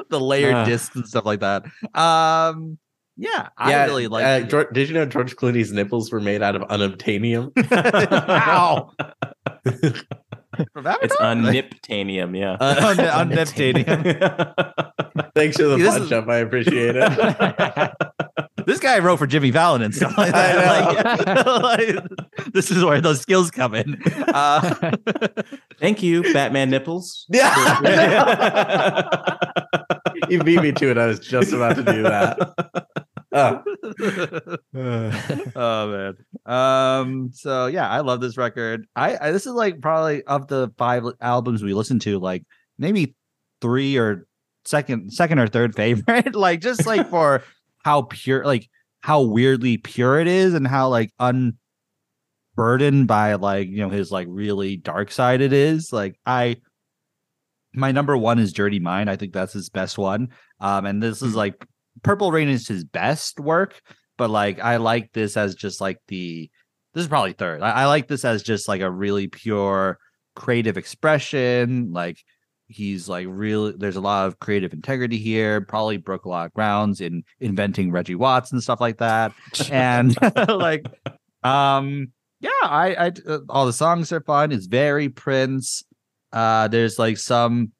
the 0.09 0.19
layered 0.19 0.55
Ah. 0.55 0.65
discs 0.65 0.95
and 0.95 1.07
stuff 1.07 1.25
like 1.25 1.41
that. 1.41 1.63
Um, 1.93 2.77
yeah, 3.17 3.47
I 3.57 3.69
yeah, 3.71 3.85
really 3.85 4.07
like. 4.07 4.25
Uh, 4.25 4.47
George, 4.47 4.67
did 4.73 4.89
you 4.89 4.93
know 4.95 5.05
George 5.05 5.35
Clooney's 5.37 5.71
nipples 5.71 6.11
were 6.11 6.19
made 6.19 6.41
out 6.41 6.55
of 6.55 6.63
unobtainium? 6.63 7.51
Ow. 8.29 8.91
From 10.73 10.87
It's 11.01 11.15
Avatar? 11.19 11.35
uniptanium, 11.35 12.37
yeah. 12.37 12.53
Un- 12.59 12.97
unobtainium. 13.29 14.03
Thanks 15.35 15.57
for 15.57 15.63
the 15.63 15.77
This 15.77 15.89
punch 15.89 16.03
is- 16.05 16.11
up. 16.11 16.27
I 16.27 16.37
appreciate 16.37 16.95
it. 16.97 17.91
this 18.65 18.79
guy 18.79 18.99
wrote 18.99 19.17
for 19.17 19.27
Jimmy 19.27 19.51
Fallon 19.51 19.81
and 19.81 19.93
stuff 19.93 20.17
like 20.17 20.31
that. 20.31 20.57
I 21.27 21.33
know. 21.43 21.57
Like, 21.59 21.95
like, 21.95 22.53
this 22.53 22.71
is 22.71 22.83
where 22.83 22.99
those 23.01 23.21
skills 23.21 23.51
come 23.51 23.73
in. 23.75 24.01
Uh, 24.33 24.73
Thank 25.79 26.01
you, 26.03 26.23
Batman 26.33 26.69
nipples. 26.69 27.25
yeah. 27.29 27.79
you 30.29 30.41
beat 30.43 30.61
me 30.61 30.71
to 30.71 30.89
it. 30.91 30.97
I 30.97 31.07
was 31.07 31.19
just 31.19 31.51
about 31.53 31.75
to 31.75 31.83
do 31.83 32.03
that. 32.03 32.85
Oh. 33.37 33.61
oh 35.55 35.87
man. 35.91 36.17
Um. 36.45 37.31
So 37.33 37.67
yeah, 37.67 37.89
I 37.89 38.01
love 38.01 38.21
this 38.21 38.37
record. 38.37 38.85
I, 38.95 39.17
I 39.19 39.31
this 39.31 39.45
is 39.45 39.53
like 39.53 39.81
probably 39.81 40.23
of 40.23 40.47
the 40.47 40.71
five 40.77 41.03
albums 41.21 41.63
we 41.63 41.73
listened 41.73 42.01
to, 42.01 42.19
like 42.19 42.43
maybe 42.77 43.15
three 43.61 43.97
or 43.97 44.27
second, 44.65 45.11
second 45.11 45.39
or 45.39 45.47
third 45.47 45.75
favorite. 45.77 46.35
like 46.35 46.61
just 46.61 46.85
like 46.85 47.09
for 47.09 47.43
how 47.83 48.03
pure, 48.03 48.45
like 48.45 48.69
how 49.01 49.21
weirdly 49.21 49.77
pure 49.77 50.19
it 50.19 50.27
is, 50.27 50.53
and 50.53 50.67
how 50.67 50.89
like 50.89 51.11
unburdened 51.19 53.07
by 53.07 53.33
like 53.35 53.67
you 53.67 53.77
know 53.77 53.89
his 53.89 54.11
like 54.11 54.27
really 54.29 54.77
dark 54.77 55.11
side 55.11 55.41
it 55.41 55.53
is. 55.53 55.91
Like 55.91 56.19
I. 56.25 56.57
My 57.77 57.91
number 57.91 58.15
one 58.15 58.39
is 58.39 58.53
Dirty 58.53 58.79
Mind. 58.79 59.09
I 59.09 59.17
think 59.17 59.33
that's 59.33 59.51
his 59.51 59.67
best 59.67 59.97
one. 59.97 60.29
Um, 60.61 60.85
and 60.85 61.03
this 61.03 61.21
is 61.21 61.35
like 61.35 61.67
Purple 62.03 62.31
Rain 62.31 62.49
is 62.49 62.67
his 62.67 62.83
best 62.83 63.39
work, 63.39 63.81
but 64.17 64.29
like 64.29 64.59
I 64.59 64.77
like 64.77 65.11
this 65.13 65.37
as 65.37 65.55
just 65.55 65.81
like 65.81 65.99
the 66.07 66.49
this 66.93 67.03
is 67.03 67.07
probably 67.07 67.33
third. 67.33 67.61
I, 67.61 67.71
I 67.71 67.85
like 67.85 68.07
this 68.07 68.23
as 68.23 68.41
just 68.41 68.67
like 68.67 68.81
a 68.81 68.89
really 68.89 69.27
pure 69.27 69.99
creative 70.35 70.77
expression. 70.77 71.91
Like 71.91 72.23
he's 72.67 73.07
like 73.07 73.27
really 73.29 73.73
there's 73.77 73.95
a 73.95 74.01
lot 74.01 74.27
of 74.27 74.39
creative 74.39 74.73
integrity 74.73 75.17
here. 75.17 75.61
Probably 75.61 75.97
broke 75.97 76.25
a 76.25 76.29
lot 76.29 76.47
of 76.47 76.53
grounds 76.53 77.01
in 77.01 77.23
inventing 77.39 77.91
Reggie 77.91 78.15
Watts 78.15 78.51
and 78.51 78.63
stuff 78.63 78.81
like 78.81 78.97
that. 78.97 79.33
and 79.69 80.15
like 80.47 80.85
um 81.43 82.11
yeah, 82.39 82.49
I 82.63 82.95
I 82.95 83.11
uh, 83.27 83.39
all 83.49 83.65
the 83.65 83.73
songs 83.73 84.11
are 84.11 84.21
fun. 84.21 84.51
It's 84.51 84.67
very 84.67 85.09
Prince. 85.09 85.83
Uh 86.31 86.67
there's 86.67 86.97
like 86.97 87.17
some 87.17 87.71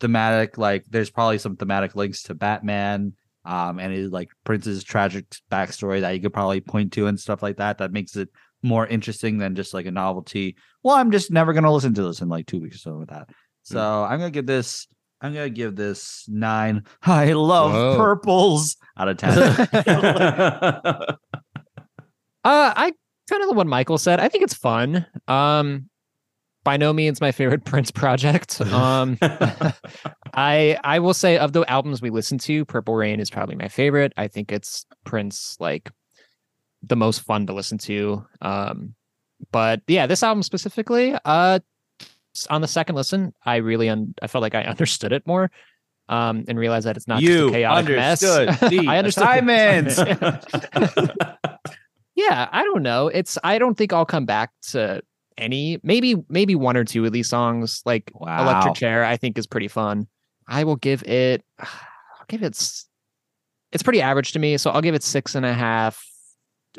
thematic 0.00 0.58
like 0.58 0.84
there's 0.90 1.10
probably 1.10 1.38
some 1.38 1.56
thematic 1.56 1.94
links 1.96 2.22
to 2.24 2.34
Batman 2.34 3.14
um, 3.46 3.78
and 3.78 3.92
it 3.92 4.12
like 4.12 4.30
Prince's 4.44 4.84
tragic 4.84 5.24
backstory 5.50 6.00
that 6.00 6.10
you 6.10 6.20
could 6.20 6.32
probably 6.32 6.60
point 6.60 6.92
to 6.94 7.06
and 7.06 7.18
stuff 7.18 7.42
like 7.42 7.56
that. 7.58 7.78
That 7.78 7.92
makes 7.92 8.16
it 8.16 8.28
more 8.62 8.86
interesting 8.86 9.38
than 9.38 9.54
just 9.54 9.72
like 9.72 9.86
a 9.86 9.90
novelty. 9.90 10.56
Well, 10.82 10.96
I'm 10.96 11.10
just 11.10 11.30
never 11.30 11.52
gonna 11.52 11.72
listen 11.72 11.94
to 11.94 12.02
this 12.02 12.20
in 12.20 12.28
like 12.28 12.46
two 12.46 12.60
weeks 12.60 12.76
or 12.76 12.80
so 12.80 12.98
with 12.98 13.10
that. 13.10 13.30
So 13.62 14.04
I'm 14.04 14.18
gonna 14.18 14.30
give 14.30 14.46
this. 14.46 14.86
I'm 15.20 15.32
gonna 15.32 15.48
give 15.48 15.76
this 15.76 16.26
nine. 16.28 16.84
I 17.02 17.32
love 17.32 17.72
Whoa. 17.72 17.96
purples 17.96 18.76
out 18.98 19.08
of 19.08 19.16
ten. 19.16 21.06
Uh, 22.46 22.72
I 22.76 22.92
kind 23.28 23.42
of 23.42 23.48
the 23.48 23.56
one 23.56 23.66
Michael 23.66 23.98
said. 23.98 24.20
I 24.20 24.28
think 24.28 24.44
it's 24.44 24.54
fun. 24.54 25.04
Um, 25.26 25.90
by 26.66 26.76
no 26.76 26.92
means 26.92 27.20
my 27.20 27.30
favorite 27.30 27.64
Prince 27.64 27.92
project. 27.92 28.60
Um, 28.60 29.16
I 30.34 30.76
I 30.82 30.98
will 30.98 31.14
say 31.14 31.38
of 31.38 31.52
the 31.52 31.62
albums 31.70 32.02
we 32.02 32.10
listened 32.10 32.40
to, 32.40 32.64
Purple 32.64 32.96
Rain 32.96 33.20
is 33.20 33.30
probably 33.30 33.54
my 33.54 33.68
favorite. 33.68 34.12
I 34.16 34.26
think 34.26 34.50
it's 34.50 34.84
Prince 35.04 35.56
like 35.60 35.92
the 36.82 36.96
most 36.96 37.20
fun 37.20 37.46
to 37.46 37.52
listen 37.52 37.78
to. 37.78 38.26
Um, 38.42 38.96
but 39.52 39.82
yeah, 39.86 40.08
this 40.08 40.24
album 40.24 40.42
specifically, 40.42 41.14
uh, 41.24 41.60
on 42.50 42.62
the 42.62 42.68
second 42.68 42.96
listen, 42.96 43.32
I 43.44 43.56
really 43.56 43.88
un- 43.88 44.14
I 44.20 44.26
felt 44.26 44.42
like 44.42 44.56
I 44.56 44.62
understood 44.74 45.12
it 45.12 45.24
more. 45.24 45.50
Um, 46.08 46.44
and 46.46 46.56
realized 46.58 46.86
that 46.86 46.96
it's 46.96 47.08
not 47.08 47.20
just 47.20 47.32
you 47.32 47.48
a 47.48 47.50
chaotic 47.52 47.96
understood 47.96 48.46
mess. 48.46 48.60
the 48.60 48.86
I 48.88 48.98
understood 48.98 49.24
assignments. 49.24 49.98
yeah, 52.14 52.48
I 52.50 52.62
don't 52.64 52.82
know. 52.82 53.08
It's 53.08 53.38
I 53.44 53.58
don't 53.58 53.76
think 53.76 53.92
I'll 53.92 54.06
come 54.06 54.24
back 54.24 54.50
to 54.70 55.02
any 55.38 55.78
maybe 55.82 56.16
maybe 56.28 56.54
one 56.54 56.76
or 56.76 56.84
two 56.84 57.04
of 57.04 57.12
these 57.12 57.28
songs. 57.28 57.82
Like 57.84 58.10
Wow. 58.14 58.42
Electric 58.42 58.74
Chair, 58.74 59.04
I 59.04 59.16
think 59.16 59.38
is 59.38 59.46
pretty 59.46 59.68
fun. 59.68 60.06
I 60.48 60.64
will 60.64 60.76
give 60.76 61.02
it 61.04 61.44
I'll 61.58 62.26
give 62.28 62.42
it 62.42 62.56
it's 63.72 63.82
pretty 63.82 64.00
average 64.00 64.32
to 64.32 64.38
me, 64.38 64.56
so 64.56 64.70
I'll 64.70 64.80
give 64.82 64.94
it 64.94 65.02
six 65.02 65.34
and 65.34 65.44
a 65.46 65.52
half 65.54 66.04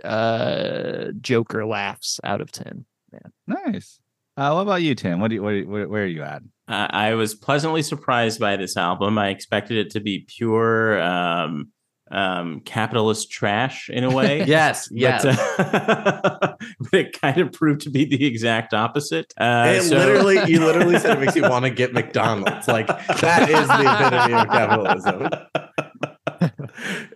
uh 0.04 1.12
Joker 1.22 1.66
laughs 1.66 2.20
out 2.24 2.42
of 2.42 2.52
ten. 2.52 2.86
nice. 3.48 4.00
Uh, 4.36 4.52
what 4.52 4.62
about 4.62 4.84
you, 4.84 4.94
Tim? 4.94 5.20
What 5.20 5.30
do 5.30 5.36
you, 5.36 5.42
what 5.42 5.66
where, 5.66 5.88
where 5.88 6.04
are 6.04 6.08
you 6.08 6.22
at? 6.22 6.44
I 6.68 7.10
I 7.10 7.14
was 7.16 7.34
pleasantly 7.34 7.82
surprised 7.82 8.40
by 8.40 8.56
this 8.56 8.78
album. 8.78 9.18
I 9.18 9.30
expected 9.30 9.78
it 9.78 9.92
to 9.94 10.00
be 10.00 10.26
pure, 10.28 11.02
um, 11.02 11.72
um, 12.12 12.62
capitalist 12.62 13.30
trash 13.32 13.90
in 13.90 14.04
a 14.04 14.10
way. 14.10 14.44
Yes, 14.48 14.88
yes. 14.92 15.24
But, 15.24 15.40
uh, 15.76 16.56
but 16.80 16.94
it 16.94 17.20
kind 17.22 17.38
of 17.40 17.52
proved 17.52 17.82
to 17.82 17.90
be 17.90 18.06
the 18.06 18.26
exact 18.26 18.74
opposite. 18.74 19.34
Uh, 19.38 19.74
it 19.78 19.82
so- 19.84 19.98
literally, 19.98 20.52
you 20.52 20.60
literally 20.60 20.98
said 21.00 21.18
it 21.18 21.20
makes 21.22 21.36
you 21.36 21.44
want 21.44 21.66
to 21.66 21.72
get 21.72 21.94
McDonald's. 21.94 22.68
Like 22.68 22.88
that 22.88 23.50
is 23.50 23.68
the 23.68 23.82
epitome 23.82 24.34
of 24.34 24.48
capitalism. 24.48 25.30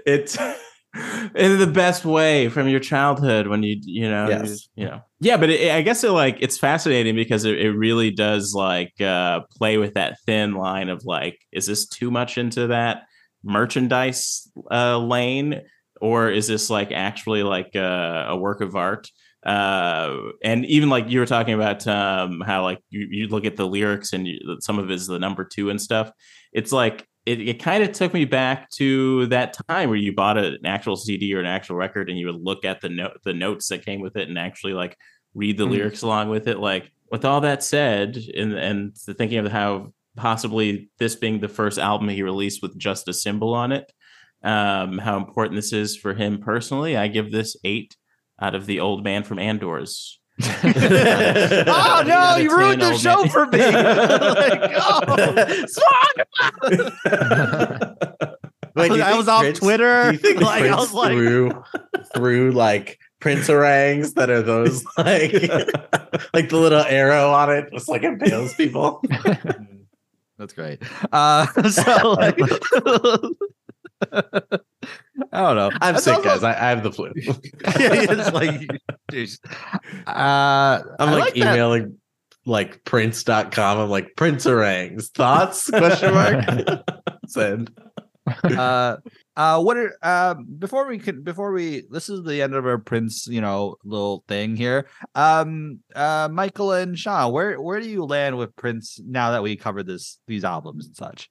it's 0.06 0.38
in 1.36 1.58
the 1.60 1.68
best 1.68 2.04
way 2.04 2.50
from 2.50 2.68
your 2.68 2.80
childhood 2.82 3.48
when 3.48 3.64
you 3.64 3.78
you 3.84 4.10
know 4.10 4.28
Yes. 4.28 4.68
you, 4.76 4.86
know 4.86 5.00
yeah 5.22 5.38
but 5.38 5.50
it, 5.50 5.72
i 5.72 5.82
guess 5.82 6.04
it 6.04 6.12
like 6.12 6.38
it's 6.42 6.58
fascinating 6.58 7.16
because 7.16 7.46
it, 7.46 7.58
it 7.60 7.72
really 7.72 8.12
does 8.12 8.54
like 8.54 9.00
uh 9.00 9.40
play 9.58 9.78
with 9.78 9.94
that 9.94 10.18
thin 10.26 10.54
line 10.54 10.90
of 10.90 11.06
like 11.06 11.40
is 11.54 11.66
this 11.66 11.88
too 11.88 12.12
much 12.12 12.38
into 12.38 12.68
that 12.68 13.04
merchandise 13.44 14.50
uh 14.72 14.98
lane 14.98 15.62
or 16.00 16.30
is 16.30 16.48
this 16.48 16.70
like 16.70 16.92
actually 16.92 17.44
like 17.44 17.76
uh, 17.76 18.26
a 18.30 18.38
work 18.38 18.62
of 18.62 18.76
art 18.76 19.08
uh 19.46 20.16
and 20.44 20.66
even 20.66 20.90
like 20.90 21.10
you 21.10 21.20
were 21.20 21.26
talking 21.26 21.54
about 21.56 21.86
um 21.88 22.42
how 22.42 22.64
like 22.64 22.80
you, 22.90 23.08
you 23.10 23.28
look 23.28 23.46
at 23.46 23.56
the 23.56 23.66
lyrics 23.66 24.14
and 24.14 24.28
you, 24.28 24.38
some 24.60 24.78
of 24.78 24.90
it 24.90 24.94
is 24.94 25.08
the 25.08 25.18
number 25.18 25.44
two 25.44 25.70
and 25.72 25.82
stuff 25.82 26.12
it's 26.54 26.72
like 26.72 27.08
it, 27.26 27.40
it 27.40 27.62
kind 27.62 27.84
of 27.84 27.92
took 27.92 28.14
me 28.14 28.26
back 28.26 28.70
to 28.72 29.26
that 29.28 29.56
time 29.68 29.90
where 29.90 29.98
you 29.98 30.14
bought 30.14 30.38
a, 30.38 30.48
an 30.54 30.66
actual 30.66 30.96
CD 30.96 31.34
or 31.36 31.40
an 31.40 31.46
actual 31.46 31.76
record 31.76 32.10
and 32.10 32.18
you 32.18 32.26
would 32.28 32.42
look 32.42 32.66
at 32.66 32.82
the 32.82 32.90
note 32.90 33.18
the 33.24 33.34
notes 33.34 33.68
that 33.70 33.86
came 33.86 34.02
with 34.02 34.16
it 34.18 34.28
and 34.28 34.38
actually 34.40 34.74
like 34.74 34.98
read 35.36 35.58
the 35.58 35.66
Mhm. 35.66 35.72
lyrics 35.72 36.02
along 36.02 36.30
with 36.30 36.48
it. 36.48 36.60
Like 36.60 36.92
with 37.12 37.24
all 37.24 37.42
that 37.42 37.64
said, 37.64 38.18
and 38.36 38.54
and 38.54 38.98
thinking 38.98 39.38
of 39.38 39.52
how 39.52 39.94
possibly 40.16 40.90
this 41.00 41.16
being 41.16 41.40
the 41.40 41.48
first 41.50 41.78
album 41.80 42.10
he 42.10 42.24
released 42.24 42.62
with 42.62 42.78
just 42.78 43.08
a 43.08 43.14
symbol 43.14 43.54
on 43.54 43.72
it, 43.72 43.92
um, 44.44 44.98
how 44.98 45.18
important 45.18 45.56
this 45.56 45.72
is 45.74 45.96
for 45.96 46.14
him 46.14 46.40
personally, 46.40 46.98
I 46.98 47.08
give 47.08 47.32
this 47.32 47.56
eight 47.64 47.96
out 48.42 48.56
of 48.56 48.66
the 48.66 48.80
old 48.80 49.04
man 49.04 49.24
from 49.24 49.40
Andor's. 49.40 50.20
oh 50.64 52.04
no, 52.08 52.36
you 52.38 52.56
ruined 52.56 52.82
the 52.82 52.98
show 52.98 53.26
for 53.28 53.46
me. 53.48 53.60
Like, 54.42 54.72
oh, 58.76 58.90
Wait, 58.90 59.02
I 59.02 59.18
was 59.18 59.28
off 59.28 59.42
Prince- 59.42 59.60
Twitter. 59.60 60.06
Do 60.08 60.12
you 60.14 60.18
think 60.18 60.42
Like, 60.42 60.64
I 60.64 60.76
was 60.76 60.94
like- 60.94 61.12
threw 61.12 61.52
through 62.16 62.52
like 62.54 62.98
Prince 63.20 63.50
orangs 63.50 64.14
that 64.14 64.30
are 64.30 64.42
those 64.42 64.84
like 64.98 65.34
like 66.34 66.50
the 66.50 66.58
little 66.58 66.82
arrow 66.84 67.32
on 67.32 67.52
it 67.52 67.70
just 67.72 67.88
like 67.90 68.04
impales 68.04 68.54
people. 68.56 69.04
That's 70.42 70.54
great. 70.54 70.82
Uh, 71.12 71.46
so 71.70 72.12
like, 72.20 72.36
I 74.12 74.32
don't 75.32 75.56
know. 75.56 75.70
I'm 75.80 75.94
That's 75.94 76.04
sick, 76.04 76.16
also- 76.16 76.28
guys. 76.30 76.44
I, 76.44 76.54
I 76.54 76.70
have 76.70 76.82
the 76.82 76.92
flu. 76.92 77.12
yeah, 77.16 77.32
it's 78.10 78.34
like, 78.34 78.68
uh, 80.08 80.82
I'm 81.00 81.12
like, 81.12 81.26
like 81.26 81.34
that. 81.36 81.54
emailing 81.54 81.98
like 82.48 82.84
prince.com. 82.86 83.78
I'm 83.78 83.90
like 83.92 84.16
Prince 84.18 84.48
orangs. 84.48 85.10
Thoughts? 85.10 85.70
Question 85.70 86.16
mark. 86.16 86.44
Send. 87.28 87.70
uh 88.44 88.98
uh 89.38 89.62
what 89.62 89.78
are 89.78 89.94
um 90.04 90.46
before 90.60 90.88
we 90.88 90.98
could 90.98 91.24
before 91.24 91.52
we 91.54 91.84
this 91.90 92.10
is 92.10 92.24
the 92.24 92.42
end 92.42 92.54
of 92.54 92.66
our 92.66 92.78
prince 92.78 93.28
you 93.28 93.42
know 93.42 93.76
little 93.84 94.24
thing 94.28 94.56
here 94.56 94.88
um 95.16 95.80
uh 95.96 96.28
michael 96.32 96.72
and 96.74 96.98
sean 96.98 97.32
where 97.32 97.62
where 97.62 97.80
do 97.80 97.88
you 97.88 98.04
land 98.04 98.38
with 98.38 98.56
prince 98.56 99.00
now 99.06 99.32
that 99.32 99.44
we 99.44 99.56
covered 99.56 99.86
this 99.88 100.20
these 100.28 100.44
albums 100.44 100.86
and 100.86 100.96
such 100.96 101.30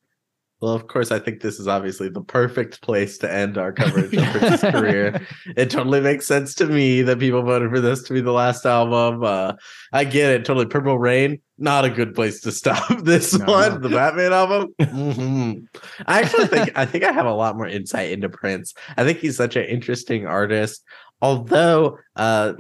Well, 0.61 0.75
of 0.75 0.89
course, 0.89 1.11
I 1.11 1.19
think 1.19 1.41
this 1.41 1.59
is 1.59 1.67
obviously 1.67 2.11
the 2.11 2.21
perfect 2.21 2.83
place 2.83 3.17
to 3.19 3.33
end 3.33 3.57
our 3.57 3.73
coverage 3.73 4.13
of 4.13 4.25
Prince's 4.35 4.61
career. 4.61 5.27
It 5.57 5.71
totally 5.71 6.03
makes 6.03 6.27
sense 6.27 6.55
to 6.57 6.67
me 6.67 7.01
that 7.01 7.19
people 7.19 7.43
voted 7.43 7.71
for 7.71 7.81
this 7.81 8.03
to 8.05 8.13
be 8.13 8.21
the 8.21 8.33
last 8.33 8.67
album. 8.67 9.25
Uh, 9.25 9.55
I 9.95 10.05
get 10.05 10.35
it. 10.35 10.45
Totally. 10.45 10.67
Purple 10.67 10.99
Rain, 10.99 11.41
not 11.61 11.85
a 11.85 11.91
good 11.91 12.15
place 12.15 12.41
to 12.41 12.51
stop 12.53 12.89
this 13.05 13.39
No. 13.39 13.45
one, 13.47 13.81
the 13.83 13.89
Batman 13.91 14.33
album. 14.33 14.75
Mhm. 14.81 15.67
I 16.07 16.21
actually 16.23 16.47
think 16.47 16.71
I 16.77 16.85
think 16.87 17.05
I 17.05 17.13
have 17.13 17.27
a 17.27 17.33
lot 17.35 17.57
more 17.57 17.67
insight 17.69 18.11
into 18.13 18.29
Prince. 18.29 18.75
I 18.97 19.05
think 19.05 19.19
he's 19.19 19.37
such 19.37 19.57
an 19.57 19.65
interesting 19.65 20.27
artist. 20.27 20.83
Although 21.23 21.99
uh 22.17 22.55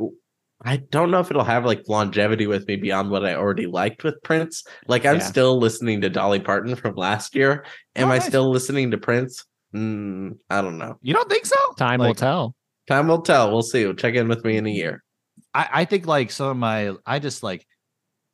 I 0.62 0.76
don't 0.76 1.10
know 1.10 1.20
if 1.20 1.30
it'll 1.30 1.42
have 1.44 1.64
like 1.64 1.88
longevity 1.88 2.46
with 2.46 2.68
me 2.68 2.76
beyond 2.76 3.10
what 3.10 3.24
I 3.24 3.34
already 3.34 3.66
liked 3.66 4.04
with 4.04 4.22
Prince. 4.22 4.62
Like 4.86 5.06
I'm 5.06 5.16
Yeah. 5.16 5.24
still 5.24 5.58
listening 5.58 6.02
to 6.02 6.10
Dolly 6.10 6.38
Parton 6.40 6.76
from 6.76 6.94
last 6.96 7.34
year. 7.34 7.64
Am 7.96 8.08
Oh, 8.08 8.12
I 8.12 8.18
still 8.18 8.50
listening 8.50 8.90
to 8.90 8.98
Prince? 8.98 9.44
Mm, 9.74 10.36
I 10.50 10.60
don't 10.60 10.76
know. 10.78 10.98
you 11.00 11.14
don't 11.14 11.30
think 11.30 11.46
so 11.46 11.56
Time 11.78 12.00
will 12.00 12.14
tell. 12.14 12.54
Time 12.88 13.08
will 13.08 13.22
tell. 13.22 13.50
We'll 13.50 13.62
see. 13.62 13.90
Check 13.94 14.14
in 14.14 14.28
with 14.28 14.44
me 14.44 14.58
in 14.58 14.66
a 14.66 14.70
year. 14.70 15.02
I, 15.54 15.68
I 15.72 15.84
think 15.86 16.06
like 16.06 16.30
some 16.30 16.48
of 16.48 16.56
my 16.58 16.94
I 17.06 17.18
just 17.20 17.42
like 17.42 17.64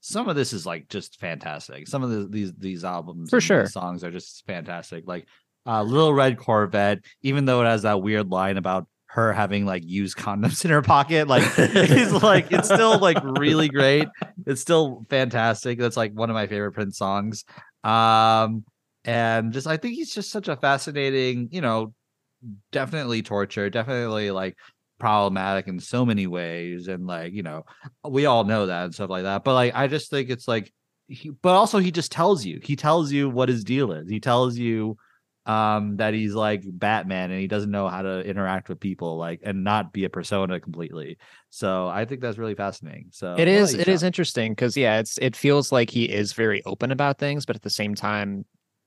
some 0.07 0.29
of 0.29 0.37
this 0.37 0.53
is 0.53 0.65
like 0.65 0.89
just 0.89 1.19
fantastic. 1.19 1.89
Some 1.89 2.05
of 2.05 2.11
the, 2.11 2.29
these 2.29 2.53
these 2.55 2.85
albums 2.85 3.29
For 3.29 3.41
sure. 3.41 3.67
songs 3.67 4.05
are 4.05 4.13
just 4.13 4.47
fantastic. 4.47 5.03
Like 5.05 5.27
uh 5.67 5.83
Little 5.83 6.15
Red 6.15 6.39
Corvette, 6.39 7.01
even 7.23 7.45
though 7.45 7.61
it 7.63 7.67
has 7.67 7.83
that 7.83 8.01
weird 8.01 8.31
line 8.31 8.57
about 8.57 8.87
her 9.07 9.33
having 9.33 9.67
like 9.67 9.83
used 9.85 10.17
condoms 10.17 10.65
in 10.65 10.71
her 10.71 10.81
pocket, 10.81 11.27
like 11.27 11.43
it's 11.59 12.23
like 12.23 12.53
it's 12.53 12.69
still 12.69 13.01
like 13.01 13.19
really 13.25 13.69
great. 13.69 14.07
It's 14.47 14.61
still 14.61 15.05
fantastic. 15.11 15.81
That's 15.81 15.97
like 15.97 16.13
one 16.13 16.31
of 16.31 16.35
my 16.35 16.47
favorite 16.47 16.73
Prince 16.73 16.99
songs. 16.99 17.45
Um 17.83 18.65
and 19.05 19.53
just 19.53 19.67
I 19.67 19.77
think 19.77 19.97
he's 19.97 20.15
just 20.15 20.31
such 20.31 20.47
a 20.47 20.55
fascinating, 20.55 21.49
you 21.51 21.63
know, 21.63 21.93
definitely 22.71 23.23
torture, 23.23 23.71
definitely 23.71 24.31
like 24.31 24.57
problematic 24.99 25.69
in 25.69 25.79
so 25.79 26.07
many 26.07 26.27
ways 26.27 26.89
and 26.89 27.07
like 27.07 27.33
you 27.33 27.43
know 27.43 27.65
we 28.09 28.27
all 28.27 28.45
know 28.45 28.67
that 28.67 28.85
and 28.85 28.95
stuff 28.95 29.11
like 29.11 29.25
that 29.25 29.45
but 29.45 29.55
like 29.55 29.75
i 29.75 29.87
just 29.87 30.11
think 30.11 30.31
it's 30.31 30.49
like 30.49 30.73
he, 31.09 31.31
but 31.31 31.55
also 31.55 31.79
he 31.79 31.91
just 31.91 32.11
tells 32.13 32.45
you 32.45 32.61
he 32.63 32.77
tells 32.77 33.13
you 33.13 33.31
what 33.31 33.49
his 33.49 33.65
deal 33.65 33.93
is. 33.93 34.09
He 34.09 34.21
tells 34.21 34.57
you 34.57 34.97
um 35.45 35.97
that 35.99 36.13
he's 36.13 36.35
like 36.35 36.63
batman 36.65 37.31
and 37.31 37.41
he 37.41 37.47
doesn't 37.47 37.71
know 37.71 37.87
how 37.87 38.03
to 38.03 38.21
interact 38.29 38.69
with 38.69 38.81
people 38.81 39.17
like 39.17 39.41
and 39.45 39.63
not 39.63 39.93
be 39.93 40.05
a 40.05 40.11
persona 40.11 40.59
completely. 40.59 41.19
So 41.51 41.87
i 41.87 42.05
think 42.05 42.21
that's 42.21 42.39
really 42.39 42.57
fascinating. 42.57 43.09
So 43.13 43.37
It 43.39 43.47
is 43.47 43.75
it 43.75 43.87
is 43.87 44.03
interesting 44.03 44.53
because 44.53 44.77
yeah, 44.77 44.99
it's 44.99 45.19
it 45.19 45.37
feels 45.37 45.71
like 45.71 45.91
he 45.91 46.05
is 46.05 46.33
very 46.33 46.65
open 46.65 46.91
about 46.91 47.19
things, 47.19 47.47
but 47.47 47.55
at 47.55 47.63
the 47.63 47.71
same 47.71 47.95
time, 47.95 48.45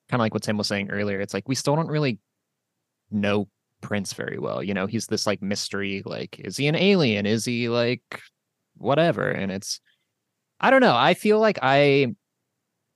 kind 0.10 0.20
of 0.20 0.20
like 0.20 0.34
what 0.34 0.44
Tim 0.44 0.58
was 0.58 0.68
saying 0.68 0.90
earlier, 0.90 1.22
it's 1.22 1.34
like 1.34 1.48
we 1.48 1.56
still 1.56 1.76
don't 1.78 1.88
really 1.88 2.20
know 3.10 3.48
Prince 3.82 4.14
very 4.14 4.38
well. 4.38 4.64
You 4.64 4.74
know, 4.74 4.88
he's 4.88 5.08
this 5.08 5.28
like 5.28 5.42
mystery, 5.42 6.04
like, 6.06 6.40
is 6.40 6.58
he 6.58 6.68
an 6.68 6.76
alien? 6.76 7.26
Is 7.26 7.46
he 7.46 7.70
like 7.70 8.22
whatever? 8.78 9.30
And 9.30 9.52
it's 9.52 9.80
I 10.60 10.70
don't 10.72 10.82
know. 10.82 10.96
I 10.96 11.14
feel 11.14 11.40
like 11.40 11.60
I 11.62 12.16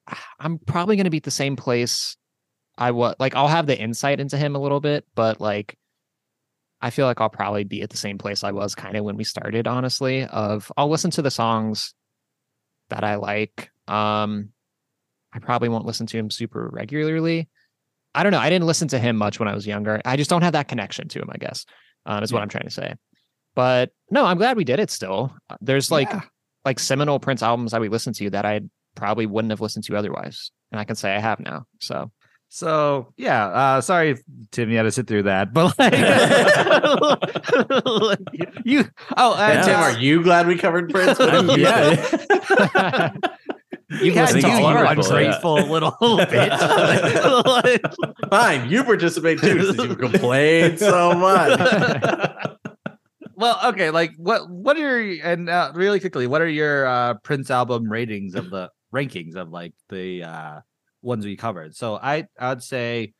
I'm 0.39 0.59
probably 0.59 0.95
gonna 0.95 1.09
be 1.09 1.17
at 1.17 1.23
the 1.23 1.31
same 1.31 1.55
place 1.55 2.17
I 2.77 2.91
was 2.91 3.15
like 3.19 3.35
I'll 3.35 3.47
have 3.47 3.67
the 3.67 3.79
insight 3.79 4.19
into 4.19 4.37
him 4.37 4.55
a 4.55 4.59
little 4.59 4.79
bit, 4.79 5.05
but 5.15 5.39
like 5.39 5.77
I 6.81 6.89
feel 6.89 7.05
like 7.05 7.21
I'll 7.21 7.29
probably 7.29 7.63
be 7.63 7.81
at 7.81 7.89
the 7.89 7.97
same 7.97 8.17
place 8.17 8.43
I 8.43 8.51
was 8.51 8.75
kind 8.75 8.97
of 8.97 9.05
when 9.05 9.15
we 9.15 9.23
started, 9.23 9.67
honestly. 9.67 10.25
Of 10.25 10.71
I'll 10.75 10.89
listen 10.89 11.11
to 11.11 11.21
the 11.21 11.31
songs 11.31 11.93
that 12.89 13.03
I 13.03 13.15
like. 13.15 13.71
Um 13.87 14.49
I 15.33 15.39
probably 15.39 15.69
won't 15.69 15.85
listen 15.85 16.07
to 16.07 16.17
him 16.17 16.29
super 16.29 16.69
regularly. 16.71 17.49
I 18.15 18.23
don't 18.23 18.31
know. 18.31 18.39
I 18.39 18.49
didn't 18.49 18.65
listen 18.67 18.87
to 18.89 18.99
him 18.99 19.15
much 19.17 19.39
when 19.39 19.47
I 19.47 19.55
was 19.55 19.65
younger. 19.67 20.01
I 20.05 20.15
just 20.17 20.29
don't 20.29 20.41
have 20.43 20.53
that 20.53 20.67
connection 20.67 21.07
to 21.09 21.19
him, 21.19 21.29
I 21.31 21.37
guess. 21.37 21.65
Um, 22.05 22.21
is 22.23 22.31
what 22.33 22.41
I'm 22.41 22.49
trying 22.49 22.65
to 22.65 22.69
say. 22.71 22.95
But 23.55 23.91
no, 24.11 24.25
I'm 24.25 24.37
glad 24.37 24.57
we 24.57 24.63
did 24.63 24.79
it 24.79 24.89
still. 24.91 25.33
Uh, 25.49 25.55
There's 25.61 25.89
like 25.91 26.09
Yeah. 26.09 26.21
like 26.65 26.79
seminal 26.79 27.19
Prince 27.19 27.41
albums 27.43 27.71
that 27.71 27.81
we 27.81 27.89
listened 27.89 28.15
to 28.15 28.29
that 28.31 28.45
I 28.45 28.61
probably 28.95 29.25
wouldn't 29.25 29.51
have 29.51 29.61
listened 29.61 29.85
to 29.85 29.95
otherwise. 29.95 30.51
And 30.71 30.79
I 30.79 30.83
can 30.83 30.95
say 30.95 31.15
I 31.15 31.19
have 31.19 31.39
now. 31.39 31.65
So 31.79 32.11
So 32.49 33.13
yeah, 33.17 33.47
uh 33.47 33.81
sorry 33.81 34.17
Tim 34.51 34.69
you 34.69 34.77
had 34.77 34.83
to 34.83 34.91
sit 34.91 35.07
through 35.07 35.23
that, 35.23 35.53
but 35.53 35.77
like, 35.79 35.93
like, 37.85 38.19
you 38.65 38.85
oh 39.17 39.33
And 39.35 39.57
and, 39.59 39.65
Tim, 39.65 39.75
uh, 39.75 39.83
are 39.83 39.97
you 39.99 40.23
glad 40.23 40.47
we 40.47 40.57
covered 40.57 40.89
Prince? 40.89 41.17
What 41.19 41.31
do 41.47 41.59
you 41.59 41.63
yeah. 41.63 43.13
think? 43.93 44.03
you 44.03 44.11
yeah, 44.11 44.21
listen 44.21 44.37
you, 44.37 44.41
to 44.41 44.47
you 44.47 44.53
all 44.53 44.65
our 44.65 44.85
episodes. 44.85 45.09
ungrateful 45.11 45.55
little 45.69 45.91
bitch. 46.01 46.59
Fine, 48.29 48.69
you 48.69 48.83
participate 48.83 49.39
too 49.39 49.63
since 49.73 49.77
you 49.77 49.95
complain 49.95 50.77
so 50.77 51.13
much. 51.13 51.59
well, 53.35 53.59
okay, 53.65 53.89
like 53.89 54.13
what 54.17 54.49
what 54.49 54.77
are 54.77 55.01
your 55.01 55.25
and 55.25 55.49
uh, 55.49 55.71
really 55.75 55.99
quickly, 55.99 56.27
what 56.27 56.41
are 56.41 56.49
your 56.49 56.85
uh 56.85 57.15
Prince 57.15 57.49
album 57.51 57.89
ratings 57.89 58.35
of 58.35 58.49
the 58.49 58.69
rankings 58.93 59.35
of 59.35 59.49
like 59.49 59.73
the 59.89 60.23
uh 60.23 60.59
ones 61.01 61.25
we 61.25 61.35
covered? 61.35 61.75
So 61.75 61.95
I 61.95 62.25
I'd 62.39 62.63
say 62.63 63.13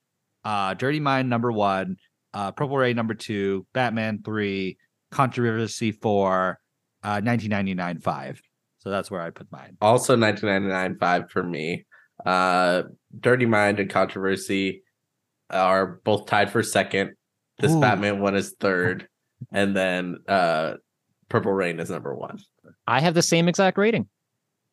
uh 0.44 0.74
Dirty 0.74 1.00
Mind 1.00 1.30
number 1.30 1.52
one, 1.52 1.98
uh 2.34 2.52
Purple 2.52 2.78
Rain 2.78 2.96
number 2.96 3.14
two, 3.14 3.66
Batman 3.74 4.22
three, 4.24 4.78
Controversy 5.12 5.92
four, 5.92 6.60
uh 7.04 7.22
1999 7.22 8.00
five. 8.00 8.42
So 8.84 8.90
that's 8.90 9.10
where 9.10 9.22
I 9.22 9.30
put 9.30 9.50
mine. 9.50 9.78
also 9.82 10.18
1999 10.18 10.98
5 11.00 11.32
for 11.32 11.42
me. 11.42 11.86
Uh 12.26 12.84
Dirty 13.18 13.46
Mind 13.46 13.80
and 13.80 13.90
Controversy 13.90 14.84
are 15.50 16.02
both 16.04 16.26
tied 16.26 16.52
for 16.52 16.62
second. 16.62 17.16
This 17.60 17.72
Ooh. 17.72 17.80
Batman 17.80 18.20
one 18.20 18.36
is 18.36 18.56
third, 18.60 19.08
and 19.54 19.74
then 19.76 20.18
uh 20.28 20.74
Purple 21.30 21.54
Rain 21.54 21.80
is 21.80 21.90
number 21.90 22.14
one. 22.14 22.40
I 22.86 23.00
have 23.00 23.14
the 23.14 23.22
same 23.22 23.48
exact 23.48 23.78
rating. 23.78 24.08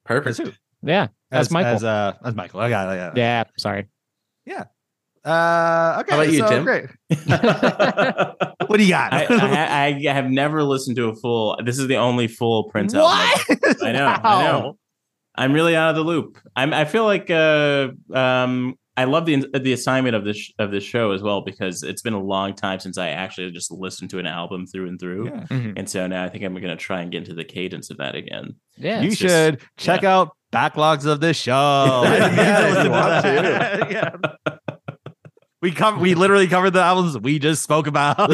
Perfect. 0.04 0.58
Yeah, 0.82 1.08
As, 1.30 1.46
as 1.46 1.50
Michael. 1.52 1.76
As, 1.76 1.84
uh, 1.84 2.14
as 2.24 2.34
Michael. 2.34 2.60
I 2.60 2.68
got 2.68 2.88
it. 2.88 2.92
I 2.92 2.96
got 2.96 3.16
it. 3.16 3.20
yeah, 3.20 3.44
sorry. 3.58 3.86
Uh, 5.24 5.98
okay. 6.00 6.14
How 6.14 6.20
about 6.22 6.32
you, 6.32 6.38
so 6.38 6.48
Tim? 6.48 6.64
Great. 6.64 6.86
What 8.66 8.76
do 8.76 8.84
you 8.84 8.90
got? 8.90 9.12
I, 9.12 9.24
I, 9.28 9.86
I 10.08 10.12
have 10.12 10.30
never 10.30 10.62
listened 10.62 10.94
to 10.96 11.08
a 11.08 11.16
full. 11.16 11.58
This 11.64 11.78
is 11.80 11.88
the 11.88 11.96
only 11.96 12.28
full 12.28 12.64
Prince 12.70 12.94
album. 12.94 13.18
I 13.82 13.90
know. 13.92 14.06
I 14.06 14.42
know. 14.44 14.78
I'm 15.34 15.52
really 15.52 15.74
out 15.74 15.90
of 15.90 15.96
the 15.96 16.04
loop. 16.04 16.38
I'm. 16.54 16.72
I 16.72 16.84
feel 16.84 17.04
like 17.04 17.30
uh, 17.30 17.88
um, 18.14 18.76
I 18.96 19.04
love 19.04 19.26
the 19.26 19.44
the 19.58 19.72
assignment 19.72 20.14
of 20.14 20.24
this 20.24 20.52
of 20.60 20.70
this 20.70 20.84
show 20.84 21.10
as 21.10 21.20
well 21.20 21.40
because 21.40 21.82
it's 21.82 22.00
been 22.02 22.12
a 22.12 22.22
long 22.22 22.54
time 22.54 22.78
since 22.78 22.96
I 22.96 23.08
actually 23.08 23.50
just 23.50 23.72
listened 23.72 24.10
to 24.10 24.20
an 24.20 24.26
album 24.26 24.66
through 24.66 24.86
and 24.88 25.00
through, 25.00 25.26
Yeah. 25.26 25.46
Mhm. 25.50 25.72
and 25.76 25.88
so 25.90 26.06
now 26.06 26.22
I 26.24 26.28
think 26.28 26.44
I'm 26.44 26.52
going 26.54 26.64
to 26.68 26.76
try 26.76 27.00
and 27.00 27.10
get 27.10 27.18
into 27.18 27.34
the 27.34 27.44
cadence 27.44 27.90
of 27.90 27.96
that 27.96 28.14
again. 28.14 28.54
Yeah, 28.76 29.00
you 29.00 29.08
it's 29.08 29.16
just- 29.18 29.34
should 29.34 29.60
check 29.78 30.04
out 30.04 30.30
backlogs 30.52 31.06
of 31.06 31.18
this 31.20 31.36
show. 31.36 32.02
Yeah, 32.04 32.78
if 32.78 32.84
you 32.84 32.90
want 32.90 33.24
to. 33.24 33.88
yeah. 33.90 34.69
We 35.62 35.72
come. 35.72 36.00
We 36.00 36.14
literally 36.14 36.48
covered 36.48 36.70
the 36.70 36.80
albums 36.82 37.18
we 37.18 37.38
just 37.38 37.62
spoke 37.62 37.86
about. 37.86 38.16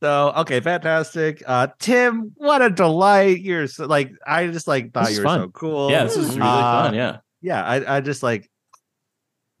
so 0.00 0.32
okay, 0.36 0.60
fantastic. 0.60 1.42
Uh, 1.46 1.68
Tim, 1.80 2.32
what 2.36 2.62
a 2.62 2.70
delight! 2.70 3.40
You're 3.40 3.66
so, 3.66 3.86
like 3.86 4.12
I 4.26 4.46
just 4.46 4.68
like 4.68 4.92
thought 4.92 5.10
you 5.10 5.18
were 5.18 5.24
fun. 5.24 5.40
so 5.40 5.48
cool. 5.48 5.90
Yeah, 5.90 6.04
this 6.04 6.16
is 6.16 6.28
really 6.30 6.42
Uh, 6.42 6.82
fun. 6.84 6.94
Yeah. 6.94 7.16
yeah. 7.42 7.64
I 7.64 7.96
I 7.96 8.00
just 8.00 8.22
like 8.22 8.48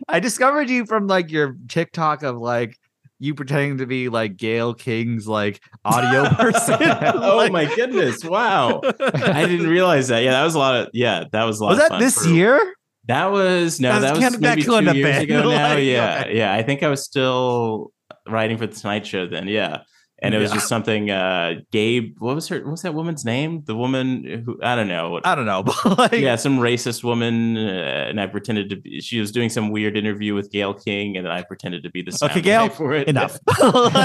I 0.08 0.20
discovered 0.20 0.70
you 0.70 0.86
from 0.86 1.08
like 1.08 1.32
your 1.32 1.56
TikTok 1.68 2.22
of 2.22 2.36
like 2.36 2.78
you 3.18 3.34
pretending 3.34 3.78
to 3.78 3.86
be 3.86 4.08
like 4.08 4.36
Gayle 4.36 4.74
King's 4.74 5.26
like 5.26 5.60
audio 5.84 6.28
person. 6.36 6.76
oh 6.80 7.36
Like- 7.36 7.50
my 7.50 7.64
goodness! 7.74 8.22
Wow, 8.24 8.80
I 8.84 9.44
didn't 9.44 9.66
realize 9.68 10.06
that. 10.08 10.22
Yeah, 10.22 10.30
that 10.32 10.44
was 10.44 10.54
a 10.54 10.58
lot 10.60 10.76
of. 10.76 10.88
Yeah, 10.92 11.24
that 11.32 11.42
was 11.44 11.58
a 11.58 11.64
lot. 11.64 11.70
Was 11.70 11.78
that 11.88 11.98
this 11.98 12.22
for- 12.22 12.28
year? 12.28 12.74
That 13.08 13.32
was 13.32 13.80
no, 13.80 13.98
that 14.00 14.10
was 14.14 14.20
kinda- 14.20 14.38
maybe 14.38 14.62
couldn't 14.62 14.92
two 14.94 14.98
years 15.00 15.22
ago 15.24 15.48
now. 15.50 15.74
Yeah, 15.76 16.20
okay. 16.26 16.36
yeah. 16.36 16.52
I 16.54 16.62
think 16.62 16.82
I 16.82 16.88
was 16.88 17.02
still 17.04 17.92
writing 18.28 18.56
for 18.58 18.66
the 18.66 18.74
Tonight 18.74 19.06
Show 19.06 19.26
then. 19.26 19.48
Yeah, 19.48 19.78
and 20.20 20.34
it 20.34 20.38
was 20.38 20.50
Yeah. 20.50 20.56
just 20.56 20.68
something. 20.68 21.10
uh 21.10 21.54
Gabe, 21.72 22.16
what 22.18 22.34
was 22.34 22.48
her? 22.48 22.58
What 22.60 22.72
was 22.72 22.82
that 22.82 22.92
woman's 22.94 23.24
name? 23.24 23.62
The 23.64 23.74
woman 23.74 24.42
who 24.44 24.58
I 24.62 24.76
don't 24.76 24.88
know. 24.88 25.20
I 25.24 25.34
don't 25.34 25.46
know, 25.46 25.62
but 25.84 25.98
like 25.98 26.12
yeah, 26.12 26.36
some 26.36 26.58
racist 26.58 27.02
woman, 27.02 27.56
uh, 27.56 28.06
and 28.10 28.20
I 28.20 28.26
pretended 28.26 28.68
to 28.70 28.76
be. 28.76 29.00
She 29.00 29.18
was 29.20 29.32
doing 29.32 29.48
some 29.48 29.70
weird 29.70 29.96
interview 29.96 30.34
with 30.34 30.50
Gayle 30.52 30.74
King, 30.74 31.16
and 31.16 31.26
I 31.26 31.42
pretended 31.42 31.82
to 31.84 31.90
be 31.90 32.02
the 32.02 32.16
Okay, 32.22 32.42
Gayle, 32.42 32.68
for 32.68 32.92
it. 32.92 33.08
enough. 33.08 33.38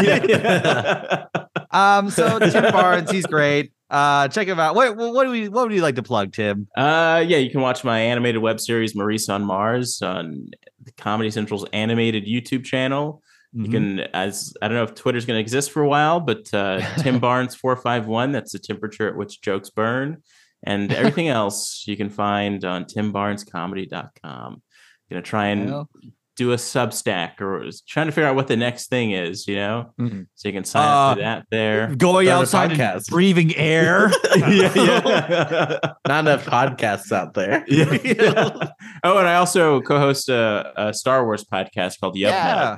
Yeah. 0.01 1.25
um, 1.71 2.09
so 2.09 2.39
Tim 2.39 2.71
Barnes, 2.71 3.11
he's 3.11 3.25
great. 3.25 3.73
Uh, 3.93 4.27
check 4.27 4.47
him 4.47 4.59
out. 4.59 4.73
What 4.73 4.97
what 4.97 5.23
do 5.23 5.29
we 5.29 5.47
what 5.49 5.67
would 5.67 5.73
you 5.75 5.81
like 5.83 5.95
to 5.95 6.03
plug, 6.03 6.33
Tim? 6.33 6.67
Uh, 6.75 7.23
yeah, 7.27 7.37
you 7.37 7.51
can 7.51 7.61
watch 7.61 7.83
my 7.83 7.99
animated 7.99 8.41
web 8.41 8.59
series 8.59 8.95
Maurice 8.95 9.29
on 9.29 9.43
Mars 9.45 10.01
on 10.01 10.49
Comedy 10.97 11.29
Central's 11.29 11.63
animated 11.73 12.25
YouTube 12.25 12.65
channel. 12.65 13.21
You 13.55 13.65
Mhm. 13.67 13.71
can, 13.71 13.99
as 14.15 14.51
I 14.63 14.67
don't 14.67 14.77
know 14.77 14.83
if 14.83 14.95
Twitter's 14.95 15.25
going 15.27 15.37
to 15.37 15.41
exist 15.41 15.69
for 15.69 15.83
a 15.83 15.87
while, 15.87 16.19
but 16.19 16.51
uh, 16.55 16.79
Tim 17.03 17.19
Barnes 17.19 17.53
four 17.53 17.75
five 17.77 18.07
one. 18.07 18.31
That's 18.31 18.51
the 18.51 18.57
temperature 18.59 19.07
at 19.07 19.15
which 19.15 19.41
jokes 19.41 19.69
burn, 19.69 20.23
and 20.63 20.91
everything 20.91 21.27
else 21.39 21.83
you 21.85 21.95
can 21.95 22.09
find 22.09 22.65
on 22.65 22.85
timbarnescomedy.com. 22.85 24.61
Gonna 25.09 25.21
try 25.21 25.47
and 25.49 25.69
Well, 25.69 25.89
do 26.35 26.51
a 26.51 26.55
Substack 26.55 27.39
or 27.41 27.63
trying 27.87 28.07
to 28.07 28.11
figure 28.11 28.27
out 28.27 28.35
what 28.35 28.47
the 28.47 28.57
next 28.57 28.87
thing 28.89 29.11
is. 29.11 29.47
You 29.47 29.55
know, 29.57 29.93
Mhm. 29.99 30.25
so 30.35 30.47
you 30.49 30.53
can 30.53 30.63
sign 30.63 30.83
up 30.83 31.15
for 31.17 31.21
Uh, 31.21 31.23
that 31.25 31.45
there. 31.51 31.95
going 31.95 32.27
a 32.27 32.31
outside 32.31 32.71
podcast. 32.71 33.09
breathing 33.09 33.55
air. 33.55 34.09
yeah, 34.37 34.71
yeah. 34.75 35.77
Not 36.07 36.25
enough 36.27 36.45
podcasts 36.45 37.11
out 37.11 37.33
there. 37.35 37.63
yeah. 37.69 38.69
oh, 39.03 39.17
and 39.19 39.27
I 39.27 39.35
also 39.35 39.81
co-host 39.81 40.29
a, 40.29 40.71
a 40.75 40.93
Star 40.93 41.23
Wars 41.25 41.43
podcast 41.45 41.99
called 41.99 42.15
Yup 42.17 42.31
yeah. 42.31 42.77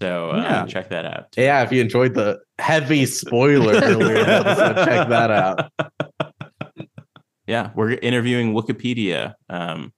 So 0.00 0.30
uh, 0.30 0.36
Yeah. 0.36 0.66
check 0.66 0.90
that 0.90 1.04
out. 1.06 1.26
Yeah, 1.36 1.62
if 1.62 1.72
you 1.72 1.80
enjoyed 1.80 2.14
the 2.14 2.38
heavy 2.58 3.06
spoiler 3.06 3.74
episode, 3.76 4.74
check 4.84 5.08
that 5.08 5.30
out. 5.30 5.70
Yeah, 7.46 7.70
we're 7.76 7.92
interviewing 7.92 8.52
Wikipedia. 8.54 9.34
Um, 9.48 9.92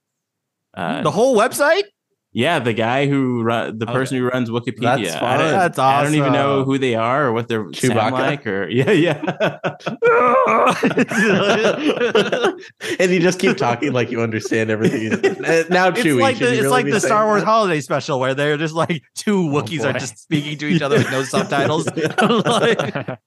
uh, 0.75 1.01
The 1.01 1.11
whole 1.11 1.35
website? 1.35 1.83
Yeah, 2.31 2.59
the 2.59 2.73
guy 2.73 3.07
who 3.07 3.41
run, 3.41 3.77
the 3.79 3.85
Okay. 3.85 3.93
person 3.93 4.17
who 4.17 4.25
runs 4.27 4.49
Wikipedia. 4.49 4.81
That's 5.03 5.15
I 5.15 5.37
don't, 5.37 5.49
fun. 5.49 5.59
That's 5.59 5.79
I 5.79 6.03
don't 6.03 6.13
even 6.15 6.31
know 6.33 6.63
who 6.63 6.77
they 6.77 6.93
are 6.95 7.25
or 7.27 7.33
what 7.33 7.47
they're 7.47 7.63
sound 7.63 7.75
Chewbacca? 7.75 8.11
like. 8.11 8.45
Or 8.47 8.67
yeah, 8.69 8.91
yeah. 8.91 9.19
and 12.99 13.11
you 13.11 13.19
just 13.19 13.39
keep 13.39 13.57
talking 13.57 13.93
like 13.93 14.11
you 14.11 14.21
understand 14.21 14.69
everything. 14.69 15.13
Uh, 15.13 15.63
Now, 15.69 15.87
It's 15.89 15.99
Chewie, 16.01 16.21
like 16.21 16.37
the 16.37 16.45
it's 16.51 16.57
really 16.57 16.67
like 16.69 16.85
the 16.85 16.99
Star 16.99 17.25
Wars 17.25 17.41
that? 17.41 17.47
holiday 17.47 17.81
special 17.81 18.19
where 18.19 18.33
they're 18.35 18.57
just 18.57 18.73
like 18.75 19.03
two 19.15 19.43
Wookiees 19.43 19.83
are 19.83 19.93
just 19.97 20.17
speaking 20.19 20.57
to 20.59 20.67
each 20.67 20.81
other 20.81 20.97
with 20.97 21.11
no 21.11 21.23
subtitles. 21.33 21.87
Like- 21.87 23.19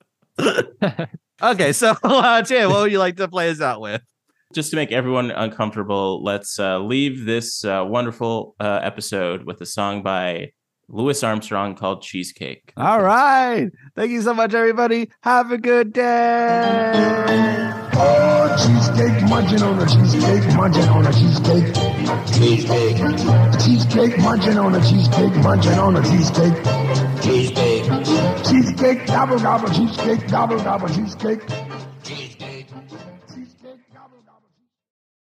okay, 1.43 1.73
so 1.73 1.95
uh, 2.03 2.43
Tim, 2.43 2.71
what 2.71 2.83
would 2.83 2.93
you 2.93 2.99
like 2.99 3.17
to 3.17 3.29
play 3.29 3.51
us 3.51 3.61
out 3.61 3.81
with? 3.81 4.03
Just 4.53 4.71
to 4.71 4.77
make 4.77 4.93
everyone 4.93 5.31
uncomfortable, 5.31 6.23
let's 6.23 6.59
uh, 6.59 6.79
leave 6.79 7.25
this 7.25 7.65
uh, 7.65 7.85
wonderful 7.87 8.55
uh, 8.61 8.81
episode 8.83 9.45
with 9.47 9.61
a 9.63 9.67
song 9.67 10.03
by 10.03 10.53
Louis 10.89 11.23
Armstrong 11.23 11.75
called 11.75 12.03
Cheesecake. 12.03 12.73
All 12.77 13.01
right. 13.01 13.71
Thank 13.97 14.11
you 14.11 14.21
so 14.21 14.35
much, 14.35 14.53
everybody. 14.53 15.11
Have 15.23 15.53
a 15.53 15.59
good 15.59 15.95
day. 15.95 16.93
Oh, 17.95 18.57
cheesecake, 18.59 19.23
munching 19.31 19.63
on 19.63 19.79
a 19.79 19.87
cheesecake, 19.87 20.55
munching 20.55 20.89
on 20.89 21.07
a 21.07 21.13
cheesecake. 21.13 21.75
Cheesecake. 22.35 22.97
Cheesecake, 23.65 24.19
munching 24.19 24.59
on 24.59 24.75
a 24.75 24.81
cheesecake, 24.81 25.35
munching 25.43 25.79
on 25.79 25.97
a 25.97 26.03
cheesecake. 26.03 26.63
Cheesecake. 27.23 27.85
Cheesecake, 28.45 29.07
gobble, 29.07 29.39
gobble, 29.39 29.71
cheesecake, 29.71 30.29
gobble, 30.29 30.59
gobble, 30.59 30.89
cheesecake. 30.89 31.41